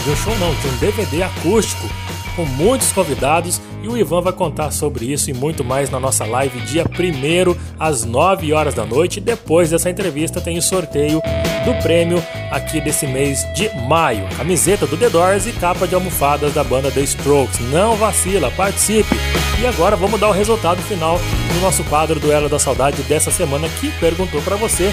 de 0.04 0.10
um 0.10 0.16
show 0.16 0.36
não, 0.38 0.54
de 0.54 0.66
um 0.66 0.76
DVD 0.78 1.22
acústico 1.22 1.88
com 2.36 2.44
muitos 2.44 2.92
convidados 2.92 3.60
e 3.82 3.88
o 3.88 3.96
Ivan 3.96 4.20
vai 4.20 4.32
contar 4.32 4.70
sobre 4.70 5.10
isso 5.10 5.30
e 5.30 5.34
muito 5.34 5.64
mais 5.64 5.90
na 5.90 5.98
nossa 5.98 6.24
live 6.24 6.60
dia 6.60 6.84
1 6.84 7.56
às 7.78 8.04
9 8.04 8.52
horas 8.52 8.74
da 8.74 8.84
noite. 8.84 9.20
Depois 9.20 9.70
dessa 9.70 9.90
entrevista 9.90 10.40
tem 10.40 10.56
o 10.56 10.62
sorteio 10.62 11.20
do 11.64 11.82
prêmio 11.82 12.22
aqui 12.50 12.80
desse 12.80 13.06
mês 13.06 13.46
de 13.54 13.68
maio. 13.88 14.26
Camiseta 14.36 14.86
do 14.86 14.96
The 14.96 15.10
Doors 15.10 15.46
e 15.46 15.52
capa 15.52 15.86
de 15.86 15.94
almofadas 15.94 16.54
da 16.54 16.64
banda 16.64 16.90
The 16.90 17.00
Strokes. 17.00 17.60
Não 17.70 17.96
vacila, 17.96 18.50
participe! 18.50 19.16
E 19.60 19.66
agora 19.66 19.96
vamos 19.96 20.18
dar 20.18 20.28
o 20.28 20.32
resultado 20.32 20.80
final 20.82 21.18
do 21.18 21.60
nosso 21.60 21.84
quadro 21.84 22.18
Duelo 22.18 22.48
da 22.48 22.58
Saudade 22.58 23.02
dessa 23.02 23.30
semana 23.30 23.68
que 23.68 23.90
perguntou 23.98 24.40
para 24.42 24.56
você 24.56 24.90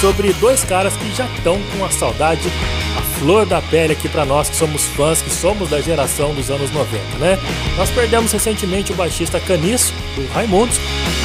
sobre 0.00 0.32
dois 0.34 0.64
caras 0.64 0.96
que 0.96 1.14
já 1.14 1.26
estão 1.26 1.58
com 1.76 1.84
a 1.84 1.90
saudade 1.90 2.48
flor 3.18 3.44
da 3.44 3.60
pele 3.60 3.92
aqui 3.92 4.08
para 4.08 4.24
nós 4.24 4.48
que 4.48 4.56
somos 4.56 4.84
fãs, 4.84 5.20
que 5.20 5.30
somos 5.30 5.68
da 5.68 5.80
geração 5.80 6.32
dos 6.34 6.50
anos 6.50 6.70
90, 6.70 7.18
né? 7.18 7.38
Nós 7.76 7.90
perdemos 7.90 8.30
recentemente 8.30 8.92
o 8.92 8.94
baixista 8.94 9.40
Caniço, 9.40 9.92
do 10.14 10.26
Raimundos, 10.32 10.76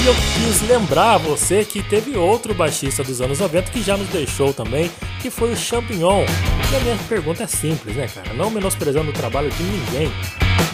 e 0.03 0.07
eu 0.07 0.15
quis 0.33 0.67
lembrar 0.67 1.13
a 1.13 1.17
você 1.17 1.63
que 1.63 1.83
teve 1.83 2.17
outro 2.17 2.53
baixista 2.53 3.03
dos 3.03 3.21
anos 3.21 3.39
90 3.39 3.71
que 3.71 3.81
já 3.81 3.95
nos 3.95 4.07
deixou 4.09 4.53
também, 4.53 4.89
que 5.21 5.29
foi 5.29 5.53
o 5.53 5.55
Champignon. 5.55 6.25
E 6.71 6.75
a 6.75 6.79
minha 6.79 6.97
pergunta 7.07 7.43
é 7.43 7.47
simples, 7.47 7.95
né, 7.95 8.07
cara? 8.07 8.33
Não 8.33 8.49
menosprezando 8.49 9.11
o 9.11 9.13
trabalho 9.13 9.49
de 9.51 9.63
ninguém, 9.63 10.11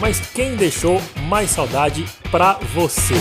mas 0.00 0.20
quem 0.34 0.56
deixou 0.56 1.00
mais 1.28 1.50
saudade 1.50 2.04
pra 2.30 2.58
você? 2.74 3.14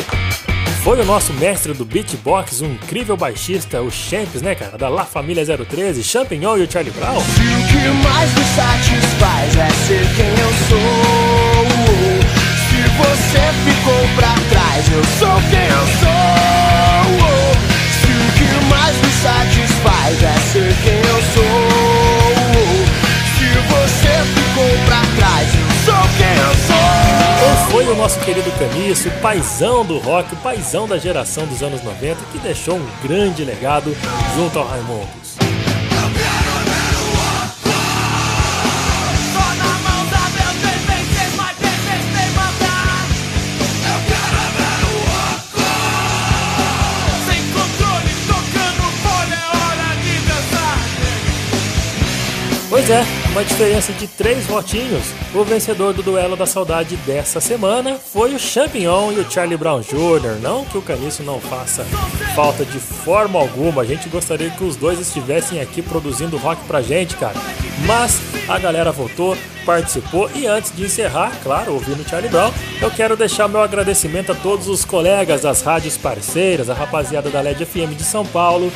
Foi 0.90 1.00
o 1.00 1.06
nosso 1.06 1.32
mestre 1.34 1.72
do 1.72 1.86
beatbox, 1.86 2.64
um 2.64 2.72
incrível 2.72 3.16
baixista, 3.16 3.80
o 3.80 3.92
Champs, 3.92 4.42
né, 4.42 4.56
cara? 4.56 4.76
Da 4.76 4.90
La 4.90 5.06
Família 5.06 5.46
013, 5.46 6.04
Champignon 6.04 6.58
e 6.58 6.64
o 6.64 6.72
Charlie 6.72 6.92
Brown. 6.92 7.16
O 7.16 7.22
que 7.22 7.90
mais 8.04 8.34
me 8.34 8.44
satisfaz 8.44 9.56
é 9.56 9.70
ser 9.86 10.08
quem 10.16 10.32
eu 10.32 10.52
sou. 10.68 10.80
Se 12.66 12.82
você 12.98 13.54
ficou 13.70 14.02
pra 14.16 14.34
trás, 14.50 14.92
eu 14.92 15.04
sou 15.20 15.40
quem 15.52 15.68
eu 15.68 15.86
sou. 16.00 17.30
Se 18.02 18.10
o 18.10 18.32
que 18.40 18.50
mais 18.66 18.96
me 18.98 19.12
satisfaz 19.22 20.24
é 20.24 20.40
ser 20.52 20.74
quem 20.84 20.98
eu 20.98 21.22
sou. 21.36 21.59
Foi 27.72 27.88
o 27.88 27.96
nosso 27.96 28.20
querido 28.22 28.52
Caniço, 28.58 29.10
o 29.10 29.12
paizão 29.22 29.86
do 29.86 30.00
rock, 30.00 30.34
o 30.34 30.38
paizão 30.38 30.88
da 30.88 30.98
geração 30.98 31.46
dos 31.46 31.62
anos 31.62 31.84
90, 31.84 32.16
que 32.32 32.40
deixou 32.40 32.78
um 32.78 32.88
grande 33.04 33.44
legado 33.44 33.96
junto 34.36 34.58
ao 34.58 34.68
Raimundos. 34.68 35.38
Pois 52.70 52.90
é, 52.90 53.19
uma 53.32 53.44
diferença 53.44 53.94
de 53.94 54.08
três 54.08 54.46
votinhos, 54.46 55.04
o 55.34 55.44
vencedor 55.44 55.94
do 55.94 56.02
duelo 56.02 56.36
da 56.36 56.46
saudade 56.46 56.96
dessa 56.98 57.40
semana 57.40 57.96
foi 57.96 58.34
o 58.34 58.40
Champignon 58.40 59.12
e 59.12 59.20
o 59.20 59.32
Charlie 59.32 59.58
Brown 59.58 59.82
Jr. 59.82 60.40
Não 60.42 60.66
que 60.66 60.78
o 60.78 60.82
Caniço 60.82 61.22
não 61.24 61.40
faça 61.40 61.84
falta 62.36 62.66
de 62.66 62.80
forma 62.80 63.40
alguma, 63.40 63.82
a 63.82 63.86
gente 63.86 64.10
gostaria 64.10 64.50
que 64.50 64.64
os 64.64 64.76
dois 64.76 65.00
estivessem 65.00 65.62
aqui 65.62 65.82
produzindo 65.82 66.38
rock 66.38 66.64
pra 66.66 66.82
gente, 66.82 67.16
cara. 67.16 67.36
Mas 67.86 68.20
a 68.48 68.58
galera 68.58 68.92
votou, 68.92 69.38
participou 69.66 70.30
e 70.34 70.48
antes 70.48 70.76
de 70.76 70.84
encerrar, 70.84 71.32
claro, 71.44 71.74
ouvindo 71.74 72.08
Charlie 72.08 72.30
Brown, 72.30 72.52
eu 72.82 72.90
quero 72.90 73.16
deixar 73.16 73.48
meu 73.48 73.62
agradecimento 73.62 74.32
a 74.32 74.36
todos 74.36 74.68
os 74.68 74.84
colegas 74.84 75.42
das 75.42 75.62
rádios 75.62 75.96
parceiras, 75.96 76.70
a 76.70 76.74
rapaziada 76.74 77.30
da 77.30 77.42
LED 77.42 77.66
FM 77.66 77.96
de 77.96 78.04
São 78.04 78.26
Paulo, 78.26 78.72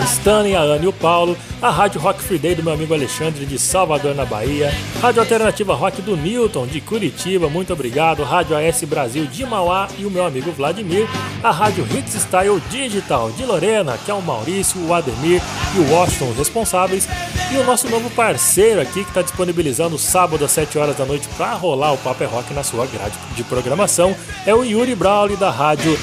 o 0.00 0.04
Stanley, 0.04 0.56
a 0.56 0.60
Ana 0.60 0.84
e 0.84 0.88
o 0.88 0.92
Paulo, 0.92 1.36
a 1.60 1.70
Rádio 1.70 2.00
Rock 2.00 2.22
Free 2.22 2.38
Day 2.38 2.54
do 2.54 2.62
meu 2.62 2.72
amigo 2.72 2.94
Alexandre 2.94 3.44
de 3.44 3.58
Salvador, 3.58 4.14
na 4.14 4.24
Bahia, 4.24 4.72
Rádio 5.02 5.20
Alternativa 5.20 5.74
Rock 5.74 6.00
do 6.00 6.16
Newton 6.16 6.66
de 6.66 6.80
Curitiba, 6.80 7.50
muito 7.50 7.72
obrigado, 7.74 8.24
Rádio 8.24 8.56
AS 8.56 8.82
Brasil 8.84 9.26
de 9.26 9.44
Mauá 9.44 9.88
e 9.98 10.06
o 10.06 10.10
meu 10.10 10.24
amigo 10.24 10.50
Vladimir, 10.52 11.06
a 11.42 11.50
Rádio 11.50 11.86
Hits 11.92 12.14
Style 12.22 12.62
Digital 12.70 13.30
de 13.32 13.44
Lorena, 13.44 13.98
que 13.98 14.10
é 14.10 14.14
o 14.14 14.22
Maurício, 14.22 14.80
o 14.86 14.94
Ademir 14.94 15.42
e 15.76 15.78
o 15.80 15.92
Washington 15.92 16.32
responsáveis, 16.38 17.06
e 17.52 17.56
o 17.56 17.64
nosso 17.64 17.88
novo 17.88 18.08
parceiro 18.10 18.47
aqui 18.80 19.04
que 19.04 19.10
está 19.10 19.20
disponibilizando 19.20 19.98
sábado 19.98 20.42
às 20.42 20.50
7 20.52 20.78
horas 20.78 20.96
da 20.96 21.04
noite 21.04 21.28
para 21.36 21.52
rolar 21.52 21.92
o 21.92 21.98
Paper 21.98 22.28
Rock 22.28 22.54
na 22.54 22.64
sua 22.64 22.86
grade 22.86 23.14
de 23.36 23.44
programação 23.44 24.16
é 24.46 24.54
o 24.54 24.64
Yuri 24.64 24.94
Brawley 24.94 25.36
da 25.36 25.50
Rádio 25.50 25.96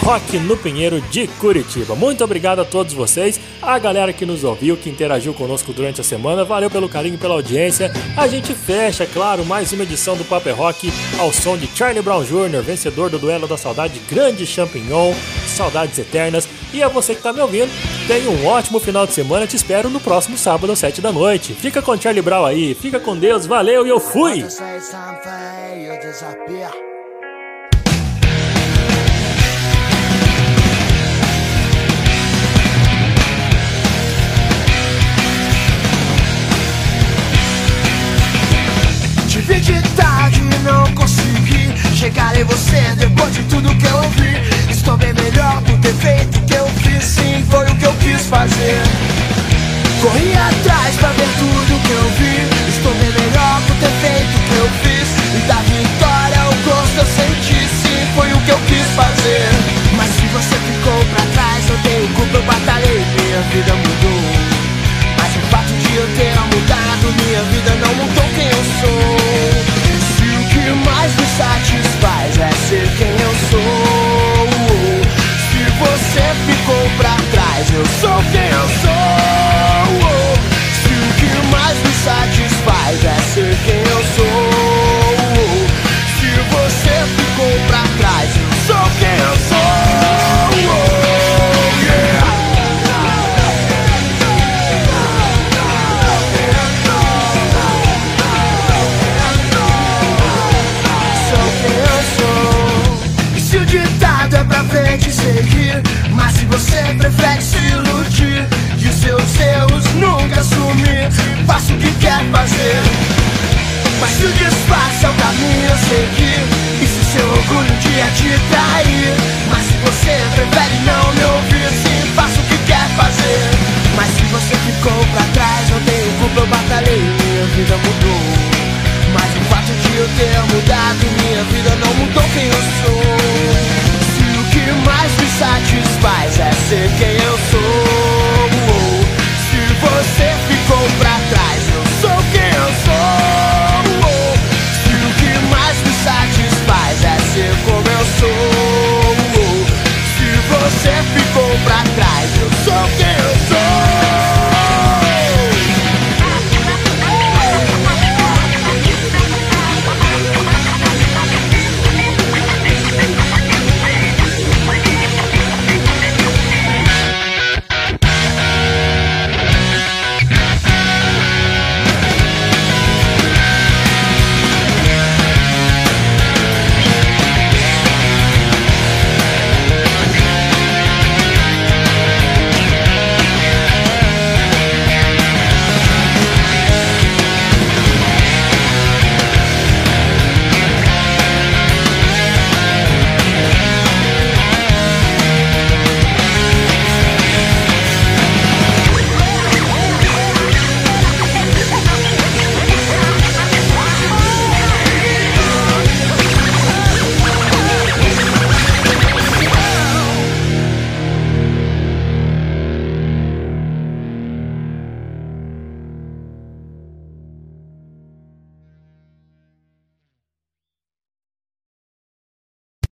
Rock 0.00 0.38
no 0.38 0.56
Pinheiro 0.56 1.00
de 1.02 1.26
Curitiba. 1.26 1.94
Muito 1.94 2.24
obrigado 2.24 2.60
a 2.60 2.64
todos 2.64 2.94
vocês, 2.94 3.38
a 3.60 3.78
galera 3.78 4.14
que 4.14 4.24
nos 4.24 4.44
ouviu, 4.44 4.78
que 4.78 4.88
interagiu 4.88 5.34
conosco 5.34 5.74
durante 5.74 6.00
a 6.00 6.04
semana. 6.04 6.42
Valeu 6.42 6.70
pelo 6.70 6.88
carinho 6.88 7.18
pela 7.18 7.34
audiência. 7.34 7.92
A 8.16 8.26
gente 8.26 8.54
fecha, 8.54 9.06
claro, 9.06 9.44
mais 9.44 9.70
uma 9.72 9.82
edição 9.82 10.16
do 10.16 10.24
Paper 10.24 10.56
Rock 10.56 10.90
ao 11.18 11.30
som 11.32 11.56
de 11.56 11.66
Charlie 11.76 12.02
Brown 12.02 12.24
Jr., 12.24 12.62
vencedor 12.62 13.10
do 13.10 13.18
Duelo 13.18 13.46
da 13.46 13.58
Saudade, 13.58 14.00
Grande 14.08 14.46
Champignon, 14.46 15.12
Saudades 15.46 15.98
Eternas. 15.98 16.48
E 16.72 16.82
a 16.82 16.88
você 16.88 17.14
que 17.14 17.20
está 17.20 17.32
me 17.32 17.40
ouvindo, 17.40 17.70
tenha 18.06 18.30
um 18.30 18.46
ótimo 18.46 18.78
final 18.78 19.06
de 19.06 19.12
semana. 19.12 19.46
Te 19.46 19.56
espero 19.56 19.90
no 19.90 20.00
próximo 20.00 20.38
sábado 20.38 20.72
às 20.72 20.78
7 20.78 21.00
da 21.00 21.10
noite. 21.10 21.52
Fica 21.52 21.82
com 21.82 22.00
Charlie 22.00 22.22
Brown 22.22 22.44
aí, 22.44 22.74
fica 22.74 23.00
com 23.00 23.16
Deus, 23.16 23.46
valeu 23.46 23.86
e 23.86 23.90
eu 23.90 23.98
fui! 23.98 24.44